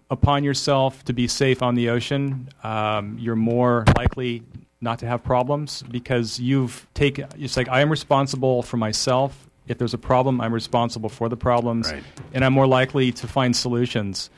upon 0.09 0.43
yourself 0.43 1.03
to 1.05 1.13
be 1.13 1.27
safe 1.27 1.61
on 1.61 1.75
the 1.75 1.89
ocean, 1.89 2.49
um, 2.63 3.17
you're 3.19 3.35
more 3.35 3.85
likely 3.97 4.43
not 4.81 4.99
to 4.99 5.05
have 5.07 5.23
problems 5.23 5.83
because 5.91 6.39
you've 6.39 6.87
taken. 6.93 7.27
It's 7.37 7.57
like 7.57 7.67
I 7.69 7.81
am 7.81 7.89
responsible 7.89 8.61
for 8.63 8.77
myself. 8.77 9.47
If 9.67 9.77
there's 9.77 9.93
a 9.93 9.97
problem, 9.99 10.41
I'm 10.41 10.53
responsible 10.53 11.09
for 11.09 11.29
the 11.29 11.37
problems, 11.37 11.91
Right. 11.91 12.03
and 12.33 12.43
I'm 12.43 12.53
more 12.53 12.65
likely 12.67 13.11
to 13.11 13.27
find 13.27 13.55
solutions 13.55 14.29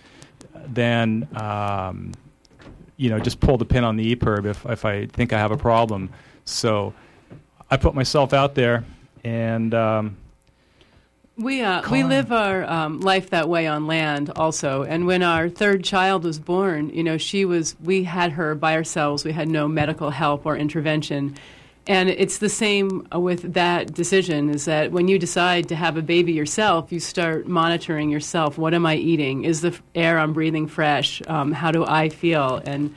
than 0.68 1.28
um, 1.36 2.12
you 2.98 3.10
know 3.10 3.20
just 3.20 3.40
pull 3.40 3.58
the 3.58 3.66
pin 3.66 3.84
on 3.84 3.96
the 3.98 4.16
EPIRB 4.16 4.46
if 4.46 4.66
if 4.66 4.86
I 4.86 5.06
think 5.06 5.32
I 5.34 5.38
have 5.40 5.52
a 5.52 5.58
problem. 5.58 6.10
So 6.46 6.94
I 7.70 7.78
put 7.78 7.96
myself 7.96 8.34
out 8.34 8.56
there, 8.56 8.84
and 9.24 9.74
um, 9.74 10.18
We 11.42 11.62
uh, 11.62 11.82
we 11.90 12.04
live 12.04 12.32
our 12.32 12.64
um, 12.70 13.00
life 13.00 13.32
that 13.32 13.50
way 13.50 13.66
on 13.66 13.88
land 13.88 14.32
also. 14.36 14.84
And 14.84 15.08
when 15.08 15.24
our 15.24 15.50
third 15.50 15.84
child 15.84 16.24
was 16.24 16.40
born, 16.40 16.92
you 16.92 17.04
know, 17.04 17.18
she 17.18 17.46
was 17.46 17.76
we 17.84 18.04
had 18.04 18.34
her 18.34 18.54
by 18.54 18.76
ourselves. 18.76 19.26
We 19.26 19.32
had 19.32 19.48
no 19.48 19.68
medical 19.68 20.12
help 20.12 20.46
or 20.46 20.56
intervention. 20.56 21.36
And 21.88 22.10
it's 22.10 22.38
the 22.38 22.50
same 22.50 23.08
with 23.12 23.54
that 23.54 23.92
decision 23.94 24.52
is 24.52 24.66
that 24.66 24.92
when 24.92 25.08
you 25.08 25.18
decide 25.18 25.68
to 25.70 25.76
have 25.76 25.98
a 25.98 26.04
baby 26.04 26.32
yourself, 26.32 26.92
you 26.92 27.00
start 27.00 27.48
monitoring 27.48 28.12
yourself. 28.12 28.60
What 28.60 28.76
am 28.76 28.86
I 28.86 28.96
eating? 28.96 29.44
Is 29.44 29.62
the 29.62 29.78
air 29.96 30.20
I'm 30.20 30.34
breathing 30.34 30.68
fresh? 30.68 31.24
Um, 31.26 31.52
how 31.52 31.72
do 31.72 31.84
I 31.84 32.10
feel? 32.10 32.62
And 32.64 32.96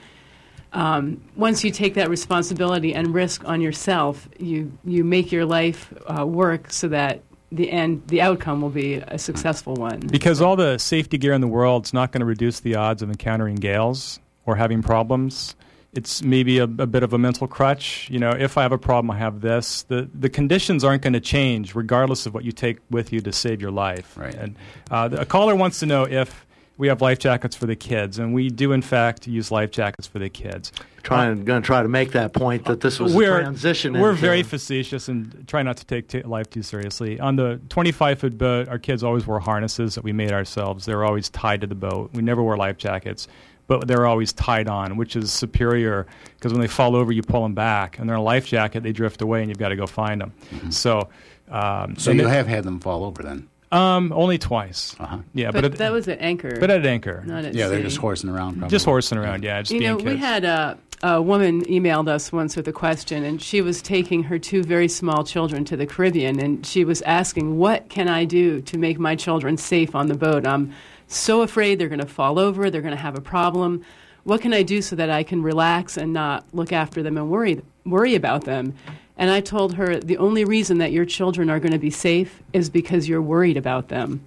um, 0.74 1.22
once 1.36 1.64
you 1.64 1.70
take 1.70 1.94
that 1.94 2.10
responsibility 2.10 2.94
and 2.94 3.14
risk 3.14 3.48
on 3.48 3.60
yourself, 3.60 4.28
you 4.38 4.76
you 4.84 5.02
make 5.02 5.32
your 5.32 5.46
life 5.46 5.92
uh, 6.06 6.26
work 6.26 6.70
so 6.70 6.88
that 6.88 7.22
the 7.52 7.70
end, 7.70 8.02
the 8.08 8.20
outcome 8.20 8.60
will 8.60 8.70
be 8.70 8.94
a 8.94 9.18
successful 9.18 9.74
one. 9.74 10.00
Because 10.00 10.40
all 10.40 10.56
the 10.56 10.78
safety 10.78 11.18
gear 11.18 11.32
in 11.32 11.40
the 11.40 11.48
world 11.48 11.86
is 11.86 11.94
not 11.94 12.12
going 12.12 12.20
to 12.20 12.26
reduce 12.26 12.60
the 12.60 12.74
odds 12.74 13.02
of 13.02 13.10
encountering 13.10 13.56
gales 13.56 14.18
or 14.46 14.56
having 14.56 14.82
problems. 14.82 15.54
It's 15.92 16.22
maybe 16.22 16.58
a, 16.58 16.64
a 16.64 16.86
bit 16.86 17.04
of 17.04 17.12
a 17.12 17.18
mental 17.18 17.46
crutch. 17.46 18.08
You 18.10 18.18
know, 18.18 18.30
if 18.30 18.58
I 18.58 18.62
have 18.62 18.72
a 18.72 18.78
problem, 18.78 19.12
I 19.12 19.18
have 19.18 19.40
this. 19.40 19.84
The 19.84 20.08
the 20.12 20.28
conditions 20.28 20.82
aren't 20.82 21.02
going 21.02 21.12
to 21.12 21.20
change 21.20 21.74
regardless 21.76 22.26
of 22.26 22.34
what 22.34 22.44
you 22.44 22.50
take 22.50 22.78
with 22.90 23.12
you 23.12 23.20
to 23.20 23.32
save 23.32 23.60
your 23.60 23.70
life. 23.70 24.16
Right. 24.16 24.34
And 24.34 24.56
uh, 24.90 25.10
a 25.12 25.24
caller 25.24 25.54
wants 25.54 25.78
to 25.80 25.86
know 25.86 26.04
if 26.04 26.46
we 26.78 26.88
have 26.88 27.00
life 27.00 27.20
jackets 27.20 27.54
for 27.54 27.66
the 27.66 27.76
kids, 27.76 28.18
and 28.18 28.34
we 28.34 28.48
do 28.48 28.72
in 28.72 28.82
fact 28.82 29.28
use 29.28 29.52
life 29.52 29.70
jackets 29.70 30.08
for 30.08 30.18
the 30.18 30.28
kids. 30.28 30.72
Trying, 31.04 31.44
going 31.44 31.62
to 31.62 31.66
try 31.66 31.82
to 31.82 31.88
make 31.88 32.12
that 32.12 32.32
point 32.32 32.64
that 32.64 32.80
this 32.80 32.98
was 32.98 33.14
we're, 33.14 33.38
a 33.38 33.42
transition. 33.42 33.92
We're 33.92 34.10
into- 34.10 34.20
very 34.20 34.42
facetious 34.42 35.08
and 35.08 35.46
try 35.46 35.62
not 35.62 35.76
to 35.76 35.84
take 35.86 36.08
t- 36.08 36.22
life 36.22 36.50
too 36.50 36.62
seriously. 36.62 37.20
On 37.20 37.36
the 37.36 37.60
25 37.68 38.18
foot 38.18 38.36
boat, 38.38 38.68
our 38.68 38.78
kids 38.78 39.04
always 39.04 39.26
wore 39.26 39.38
harnesses 39.40 39.94
that 39.94 40.02
we 40.04 40.12
made 40.12 40.32
ourselves. 40.32 40.86
They 40.86 40.94
were 40.94 41.04
always 41.04 41.28
tied 41.30 41.60
to 41.60 41.66
the 41.66 41.74
boat. 41.74 42.10
We 42.14 42.22
never 42.22 42.42
wore 42.42 42.56
life 42.56 42.76
jackets, 42.78 43.28
but 43.66 43.86
they're 43.86 44.06
always 44.06 44.32
tied 44.32 44.68
on, 44.68 44.96
which 44.96 45.14
is 45.16 45.30
superior 45.32 46.06
because 46.36 46.52
when 46.52 46.60
they 46.60 46.68
fall 46.68 46.96
over, 46.96 47.12
you 47.12 47.22
pull 47.22 47.42
them 47.42 47.54
back. 47.54 47.98
And 47.98 48.08
they're 48.08 48.16
in 48.16 48.20
a 48.20 48.24
life 48.24 48.46
jacket, 48.46 48.82
they 48.82 48.92
drift 48.92 49.22
away, 49.22 49.40
and 49.40 49.48
you've 49.50 49.58
got 49.58 49.68
to 49.68 49.76
go 49.76 49.86
find 49.86 50.20
them. 50.20 50.32
So, 50.70 51.08
um, 51.50 51.96
So 51.96 52.10
you 52.10 52.26
it- 52.26 52.30
have 52.30 52.46
had 52.46 52.64
them 52.64 52.80
fall 52.80 53.04
over 53.04 53.22
then? 53.22 53.48
um, 53.72 54.12
only 54.14 54.38
twice. 54.38 54.94
Uh-huh. 55.00 55.18
Yeah, 55.34 55.50
but 55.50 55.62
but, 55.62 55.72
at, 55.72 55.78
that 55.78 55.92
was 55.92 56.06
at 56.06 56.20
anchor. 56.20 56.58
but 56.60 56.70
at 56.70 56.86
anchor, 56.86 57.24
not 57.26 57.44
at 57.44 57.54
Yeah, 57.54 57.66
they're 57.66 57.82
just 57.82 57.96
horsing 57.96 58.30
around. 58.30 58.52
Probably. 58.58 58.68
just 58.68 58.84
horsing 58.84 59.18
around. 59.18 59.42
Yeah, 59.42 59.62
just 59.62 59.72
You 59.72 59.80
being 59.80 59.90
know, 59.92 59.96
kids. 59.96 60.10
we 60.10 60.16
had 60.18 60.44
a, 60.44 60.78
a 61.04 61.20
woman 61.20 61.62
emailed 61.66 62.08
us 62.08 62.32
once 62.32 62.56
with 62.56 62.66
a 62.66 62.72
question, 62.72 63.24
and 63.24 63.40
she 63.40 63.60
was 63.60 63.82
taking 63.82 64.22
her 64.22 64.38
two 64.38 64.62
very 64.62 64.88
small 64.88 65.22
children 65.22 65.62
to 65.66 65.76
the 65.76 65.84
Caribbean, 65.84 66.40
and 66.40 66.64
she 66.64 66.82
was 66.82 67.02
asking, 67.02 67.58
"What 67.58 67.90
can 67.90 68.08
I 68.08 68.24
do 68.24 68.62
to 68.62 68.78
make 68.78 68.98
my 68.98 69.14
children 69.14 69.58
safe 69.58 69.94
on 69.94 70.06
the 70.06 70.14
boat? 70.14 70.46
I'm 70.46 70.72
so 71.06 71.42
afraid 71.42 71.78
they're 71.78 71.90
going 71.90 72.00
to 72.00 72.06
fall 72.06 72.38
over, 72.38 72.70
they're 72.70 72.80
going 72.80 72.96
to 72.96 73.02
have 73.02 73.18
a 73.18 73.20
problem. 73.20 73.82
What 74.22 74.40
can 74.40 74.54
I 74.54 74.62
do 74.62 74.80
so 74.80 74.96
that 74.96 75.10
I 75.10 75.24
can 75.24 75.42
relax 75.42 75.98
and 75.98 76.14
not 76.14 76.46
look 76.54 76.72
after 76.72 77.02
them 77.02 77.18
and 77.18 77.28
worry 77.28 77.60
worry 77.84 78.14
about 78.14 78.46
them?" 78.46 78.72
And 79.18 79.30
I 79.30 79.42
told 79.42 79.74
her 79.74 80.00
the 80.00 80.16
only 80.16 80.46
reason 80.46 80.78
that 80.78 80.90
your 80.90 81.04
children 81.04 81.50
are 81.50 81.60
going 81.60 81.72
to 81.72 81.78
be 81.78 81.90
safe 81.90 82.42
is 82.54 82.70
because 82.70 83.10
you're 83.10 83.22
worried 83.22 83.58
about 83.58 83.88
them. 83.88 84.22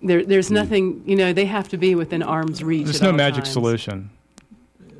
There, 0.00 0.24
there's 0.24 0.48
hmm. 0.48 0.54
nothing, 0.54 1.02
you 1.04 1.14
know, 1.14 1.34
they 1.34 1.44
have 1.44 1.68
to 1.68 1.76
be 1.76 1.94
within 1.94 2.22
arm's 2.22 2.64
reach. 2.64 2.86
There's 2.86 3.02
no 3.02 3.12
magic 3.12 3.44
times. 3.44 3.52
solution. 3.52 4.10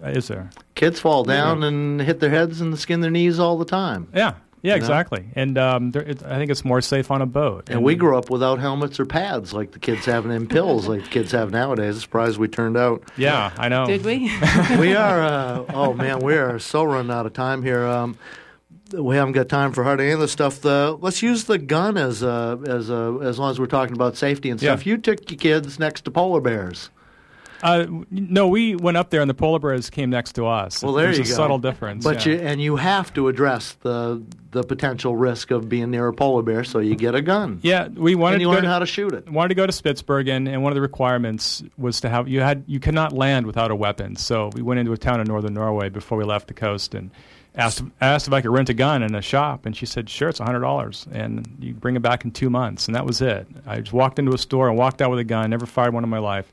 Is 0.03 0.29
there? 0.29 0.51
Kids 0.75 0.99
fall 1.01 1.25
down 1.25 1.63
and 1.63 2.01
hit 2.01 2.21
their 2.21 2.31
heads 2.31 2.61
and 2.61 2.79
skin 2.79 3.01
their 3.01 3.11
knees 3.11 3.39
all 3.39 3.59
the 3.59 3.65
time. 3.65 4.09
Yeah. 4.15 4.35
Yeah, 4.63 4.75
You 4.75 4.81
know? 4.81 4.85
exactly. 4.85 5.25
And 5.37 5.57
um, 5.57 5.91
there, 5.91 6.03
it, 6.03 6.23
I 6.23 6.37
think 6.37 6.51
it's 6.51 6.67
more 6.67 6.83
safe 6.83 7.11
on 7.11 7.23
a 7.23 7.27
boat. 7.27 7.71
And 7.71 7.83
we 7.83 7.95
grew 7.95 8.19
up 8.19 8.29
without 8.29 8.59
helmets 8.59 9.01
or 9.01 9.07
pads 9.07 9.55
like 9.55 9.73
the 9.73 9.79
kids 9.79 10.05
have 10.05 10.27
in 10.27 10.47
pills 10.49 10.87
like 10.87 11.05
the 11.05 11.09
kids 11.09 11.33
have 11.33 11.51
nowadays. 11.51 11.95
I'm 11.95 12.01
surprised 12.03 12.37
we 12.37 12.47
turned 12.49 12.77
out. 12.77 13.03
Yeah, 13.17 13.53
I 13.57 13.71
know. 13.71 13.87
Did 13.87 14.05
we? 14.05 14.19
we 14.79 14.95
are, 14.95 15.23
uh, 15.23 15.65
oh 15.73 15.95
man, 15.95 16.19
we 16.21 16.35
are 16.35 16.59
so 16.59 16.85
running 16.85 17.11
out 17.11 17.25
of 17.25 17.33
time 17.33 17.63
here. 17.63 17.87
Um, 17.87 18.19
we 18.93 19.17
haven't 19.17 19.33
got 19.33 19.49
time 19.49 19.73
for 19.73 19.83
hardly 19.83 20.07
any 20.07 20.13
of 20.15 20.21
the 20.21 20.29
stuff. 20.29 20.61
The, 20.61 20.95
let's 21.01 21.23
use 21.23 21.45
the 21.45 21.57
gun 21.57 21.97
as 21.97 22.23
a, 22.23 22.61
as 22.67 22.91
a, 22.91 23.19
as 23.23 23.39
long 23.39 23.53
as 23.53 23.59
we're 23.59 23.65
talking 23.67 23.95
about 23.95 24.17
safety 24.19 24.51
and 24.51 24.61
Yeah. 24.61 24.75
stuff. 24.75 24.85
You 24.85 24.99
took 24.99 25.31
your 25.31 25.39
kids 25.39 25.79
next 25.79 26.03
to 26.07 26.11
polar 26.11 26.41
bears. 26.43 26.91
Uh, 27.63 27.87
no, 28.11 28.49
we 28.49 28.75
went 28.75 28.97
up 28.97 29.11
there 29.11 29.21
and 29.21 29.29
the 29.29 29.35
polar 29.35 29.59
bears 29.59 29.91
came 29.91 30.11
next 30.11 30.33
to 30.33 30.47
us. 30.47 30.83
Well, 30.83 30.95
there 30.95 31.07
There's 31.07 31.19
you 31.19 31.25
a 31.25 31.27
go. 31.27 31.35
subtle 31.35 31.59
difference. 31.59 32.05
But 32.05 32.25
yeah. 32.25 32.33
you 32.33 32.41
and 32.41 32.61
you 32.63 32.77
have 32.77 33.13
to 33.15 33.29
address 33.29 33.77
the 33.81 34.23
the 34.53 34.65
potential 34.65 35.15
risk 35.17 35.51
of 35.51 35.69
being 35.69 35.91
near 35.91 36.09
a 36.09 36.13
polar 36.13 36.43
bear, 36.43 36.65
so 36.65 36.81
you 36.81 36.97
get 36.97 37.15
a 37.15 37.23
gun. 37.23 37.61
Yeah, 37.63 37.89
we 37.89 38.15
wanted 38.15 38.35
and 38.35 38.43
you 38.43 38.49
to 38.49 38.55
learn 38.55 38.63
to, 38.65 38.69
how 38.69 38.81
to 38.81 38.87
shoot 38.87 39.13
it. 39.13 39.29
wanted 39.29 39.51
to 39.51 39.55
go 39.55 39.67
to 39.67 39.73
Spitsbergen, 39.73 40.49
and 40.49 40.63
one 40.63 40.73
of 40.73 40.75
the 40.75 40.81
requirements 40.81 41.63
was 41.79 42.01
to 42.01 42.09
have 42.09 42.29
you 42.29 42.41
had 42.41 42.65
you 42.67 42.81
cannot 42.81 43.13
land 43.13 43.47
without 43.47 43.71
a 43.71 43.77
weapon. 43.77 44.17
So 44.17 44.51
we 44.55 44.63
went 44.63 44.81
into 44.81 44.93
a 44.93 44.99
town 44.99 45.21
in 45.21 45.27
northern 45.27 45.55
Norway 45.55 45.89
before 45.89 46.19
we 46.19 46.25
left 46.25 46.49
the 46.49 46.55
coast 46.55 46.95
and 46.95 47.11
asked 47.55 47.83
asked 48.01 48.27
if 48.27 48.33
I 48.33 48.41
could 48.41 48.51
rent 48.51 48.69
a 48.71 48.75
gun 48.75 49.03
in 49.03 49.15
a 49.15 49.23
shop, 49.23 49.67
and 49.67 49.77
she 49.77 49.87
said, 49.87 50.09
"Sure, 50.09 50.29
it's 50.29 50.39
hundred 50.39 50.61
dollars, 50.61 51.07
and 51.13 51.47
you 51.61 51.75
bring 51.75 51.97
it 51.97 52.03
back 52.03 52.25
in 52.25 52.31
two 52.31 52.51
months." 52.51 52.87
And 52.87 52.95
that 52.95 53.07
was 53.07 53.21
it. 53.21 53.47
I 53.67 53.81
just 53.81 53.93
walked 53.93 54.19
into 54.19 54.33
a 54.33 54.39
store 54.39 54.69
and 54.69 54.79
walked 54.79 55.03
out 55.03 55.11
with 55.11 55.19
a 55.19 55.25
gun. 55.25 55.51
Never 55.51 55.67
fired 55.67 55.95
one 55.95 56.05
in 56.05 56.11
my 56.11 56.19
life. 56.19 56.53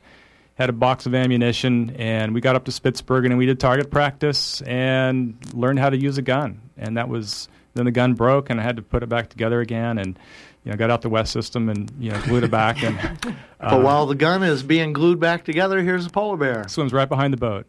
Had 0.58 0.70
a 0.70 0.74
box 0.74 1.06
of 1.06 1.14
ammunition, 1.14 1.92
and 1.98 2.34
we 2.34 2.42
got 2.42 2.56
up 2.56 2.66
to 2.66 2.72
Spitsbergen 2.72 3.28
and 3.28 3.38
we 3.38 3.46
did 3.46 3.60
target 3.60 3.92
practice 3.92 4.62
and 4.62 5.38
learned 5.54 5.78
how 5.78 5.90
to 5.90 5.98
use 5.98 6.18
a 6.18 6.24
gun. 6.24 6.62
And 6.78 6.98
that 6.98 7.10
was 7.10 7.48
then 7.76 7.86
the 7.86 7.92
gun 7.92 8.16
broke, 8.16 8.50
and 8.50 8.60
I 8.60 8.64
had 8.64 8.76
to 8.78 8.82
put 8.82 9.04
it 9.04 9.08
back 9.08 9.30
together 9.30 9.62
again, 9.62 10.00
and 10.00 10.18
you 10.64 10.72
know 10.72 10.78
got 10.78 10.90
out 10.90 11.02
the 11.02 11.10
West 11.10 11.32
system 11.32 11.70
and 11.70 11.92
you 12.00 12.12
know 12.12 12.20
glued 12.24 12.44
it 12.44 12.52
back 12.52 12.84
and. 12.84 12.98
but 13.60 13.74
uh, 13.74 13.80
while 13.80 14.06
the 14.06 14.16
gun 14.16 14.44
is 14.44 14.64
being 14.64 14.94
glued 14.94 15.20
back 15.20 15.46
together, 15.46 15.82
here's 15.82 16.06
a 16.06 16.10
polar 16.10 16.38
bear. 16.38 16.68
Swims 16.68 16.92
right 16.92 17.08
behind 17.08 17.34
the 17.34 17.38
boat. 17.38 17.66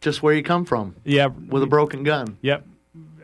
Just 0.00 0.22
where 0.22 0.34
you 0.34 0.42
come 0.42 0.64
from. 0.64 0.96
Yeah, 1.04 1.26
with 1.26 1.62
a 1.62 1.66
broken 1.66 2.04
gun. 2.04 2.38
Yep. 2.40 2.66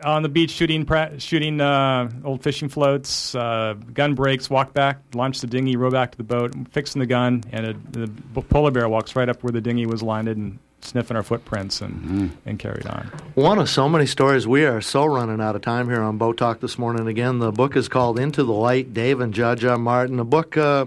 On 0.03 0.23
the 0.23 0.29
beach, 0.29 0.51
shooting 0.51 0.85
pra- 0.85 1.19
shooting 1.19 1.59
uh, 1.61 2.09
old 2.23 2.43
fishing 2.43 2.69
floats. 2.69 3.33
Uh, 3.35 3.75
gun 3.93 4.15
breaks. 4.15 4.49
Walk 4.49 4.73
back, 4.73 5.01
launch 5.13 5.41
the 5.41 5.47
dinghy, 5.47 5.75
row 5.75 5.89
back 5.89 6.11
to 6.11 6.17
the 6.17 6.23
boat, 6.23 6.53
fixing 6.71 6.99
the 6.99 7.05
gun, 7.05 7.43
and 7.51 7.67
a, 7.67 7.73
the 7.73 8.41
polar 8.49 8.71
bear 8.71 8.87
walks 8.87 9.15
right 9.15 9.29
up 9.29 9.43
where 9.43 9.51
the 9.51 9.61
dinghy 9.61 9.85
was 9.85 10.03
landed 10.03 10.37
and 10.37 10.59
sniffing 10.81 11.17
our 11.17 11.23
footprints 11.23 11.81
and 11.81 12.37
and 12.45 12.59
carried 12.59 12.85
on. 12.85 13.11
One 13.35 13.59
of 13.59 13.69
so 13.69 13.89
many 13.89 14.05
stories. 14.05 14.47
We 14.47 14.65
are 14.65 14.81
so 14.81 15.05
running 15.05 15.41
out 15.41 15.55
of 15.55 15.61
time 15.61 15.89
here 15.89 16.01
on 16.01 16.17
Boat 16.17 16.37
Talk 16.37 16.59
this 16.59 16.77
morning. 16.77 17.07
Again, 17.07 17.39
the 17.39 17.51
book 17.51 17.75
is 17.75 17.87
called 17.87 18.19
Into 18.19 18.43
the 18.43 18.53
Light. 18.53 18.93
Dave 18.93 19.19
and 19.19 19.33
Jaja 19.33 19.79
Martin. 19.79 20.19
A 20.19 20.25
book. 20.25 20.55
Uh, 20.57 20.85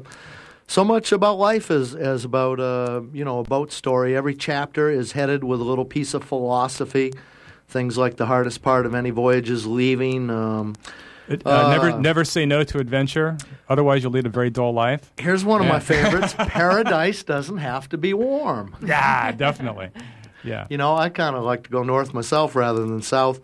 so 0.66 0.84
much 0.84 1.10
about 1.10 1.36
life 1.36 1.68
as 1.70 1.96
as 1.96 2.24
about 2.24 2.60
uh, 2.60 3.02
you 3.12 3.24
know 3.24 3.40
a 3.40 3.42
boat 3.42 3.72
story. 3.72 4.16
Every 4.16 4.34
chapter 4.34 4.88
is 4.88 5.12
headed 5.12 5.42
with 5.42 5.60
a 5.60 5.64
little 5.64 5.84
piece 5.84 6.14
of 6.14 6.22
philosophy. 6.22 7.12
Things 7.70 7.96
like 7.96 8.16
the 8.16 8.26
hardest 8.26 8.62
part 8.62 8.84
of 8.86 8.94
any 8.94 9.10
voyage 9.10 9.48
is 9.50 9.66
leaving. 9.66 10.28
Um, 10.30 10.74
It, 11.28 11.46
uh, 11.46 11.70
never 11.70 11.90
uh, 11.92 11.98
never 12.00 12.24
say 12.24 12.44
no 12.44 12.64
to 12.64 12.78
adventure. 12.78 13.38
Otherwise, 13.68 14.02
you'll 14.02 14.10
lead 14.12 14.26
a 14.26 14.30
very 14.30 14.50
dull 14.50 14.72
life. 14.72 15.12
Here's 15.16 15.44
one 15.44 15.60
of 15.60 15.68
my 15.68 15.78
favorites. 15.78 16.34
Paradise 16.38 17.22
doesn't 17.22 17.58
have 17.58 17.88
to 17.90 17.96
be 17.98 18.12
warm. 18.12 18.74
Yeah, 18.84 19.30
definitely. 19.30 19.90
Yeah. 20.42 20.66
You 20.68 20.76
know, 20.78 20.96
I 20.96 21.08
kind 21.08 21.36
of 21.36 21.44
like 21.44 21.62
to 21.64 21.70
go 21.70 21.84
north 21.84 22.12
myself 22.12 22.56
rather 22.56 22.84
than 22.84 23.02
south. 23.02 23.40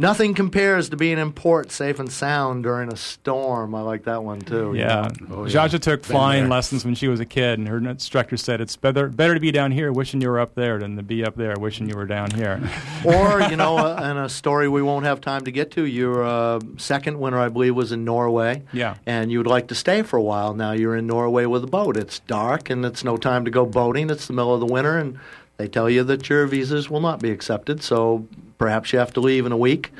Nothing 0.00 0.32
compares 0.32 0.88
to 0.88 0.96
being 0.96 1.18
in 1.18 1.30
port 1.32 1.70
safe 1.70 1.98
and 1.98 2.10
sound 2.10 2.62
during 2.62 2.90
a 2.90 2.96
storm. 2.96 3.74
I 3.74 3.82
like 3.82 4.04
that 4.04 4.24
one 4.24 4.40
too. 4.40 4.72
you 4.72 4.80
Yeah, 4.80 5.10
know? 5.20 5.44
Jaja 5.44 5.78
took 5.78 6.00
Been 6.00 6.10
flying 6.10 6.42
there. 6.44 6.50
lessons 6.50 6.86
when 6.86 6.94
she 6.94 7.06
was 7.06 7.20
a 7.20 7.26
kid, 7.26 7.58
and 7.58 7.68
her 7.68 7.76
instructor 7.76 8.38
said 8.38 8.62
it's 8.62 8.76
better 8.76 9.08
better 9.08 9.34
to 9.34 9.40
be 9.40 9.50
down 9.52 9.72
here 9.72 9.92
wishing 9.92 10.22
you 10.22 10.30
were 10.30 10.40
up 10.40 10.54
there 10.54 10.78
than 10.78 10.96
to 10.96 11.02
be 11.02 11.22
up 11.22 11.36
there 11.36 11.54
wishing 11.58 11.86
you 11.86 11.94
were 11.96 12.06
down 12.06 12.30
here. 12.30 12.58
or 13.04 13.42
you 13.42 13.56
know, 13.56 13.76
uh, 13.76 14.00
and 14.02 14.18
a 14.18 14.30
story 14.30 14.70
we 14.70 14.80
won't 14.80 15.04
have 15.04 15.20
time 15.20 15.44
to 15.44 15.50
get 15.52 15.70
to. 15.72 15.84
Your 15.84 16.24
uh, 16.24 16.60
second 16.78 17.20
winter, 17.20 17.38
I 17.38 17.50
believe, 17.50 17.74
was 17.76 17.92
in 17.92 18.02
Norway. 18.06 18.62
Yeah. 18.72 18.94
And 19.04 19.30
you 19.30 19.36
would 19.36 19.46
like 19.46 19.68
to 19.68 19.74
stay 19.74 20.00
for 20.00 20.16
a 20.16 20.22
while. 20.22 20.54
Now 20.54 20.72
you're 20.72 20.96
in 20.96 21.06
Norway 21.06 21.44
with 21.44 21.62
a 21.62 21.66
boat. 21.66 21.98
It's 21.98 22.20
dark 22.20 22.70
and 22.70 22.86
it's 22.86 23.04
no 23.04 23.18
time 23.18 23.44
to 23.44 23.50
go 23.50 23.66
boating. 23.66 24.08
It's 24.08 24.26
the 24.26 24.32
middle 24.32 24.54
of 24.54 24.60
the 24.60 24.66
winter, 24.72 24.96
and 24.96 25.18
they 25.60 25.68
tell 25.68 25.90
you 25.90 26.02
that 26.04 26.28
your 26.30 26.46
visas 26.46 26.88
will 26.88 27.00
not 27.02 27.20
be 27.20 27.30
accepted. 27.30 27.82
So 27.82 28.26
perhaps 28.56 28.92
you 28.92 28.98
have 28.98 29.12
to 29.14 29.20
leave 29.20 29.44
in 29.44 29.52
a 29.52 29.58
week. 29.58 29.92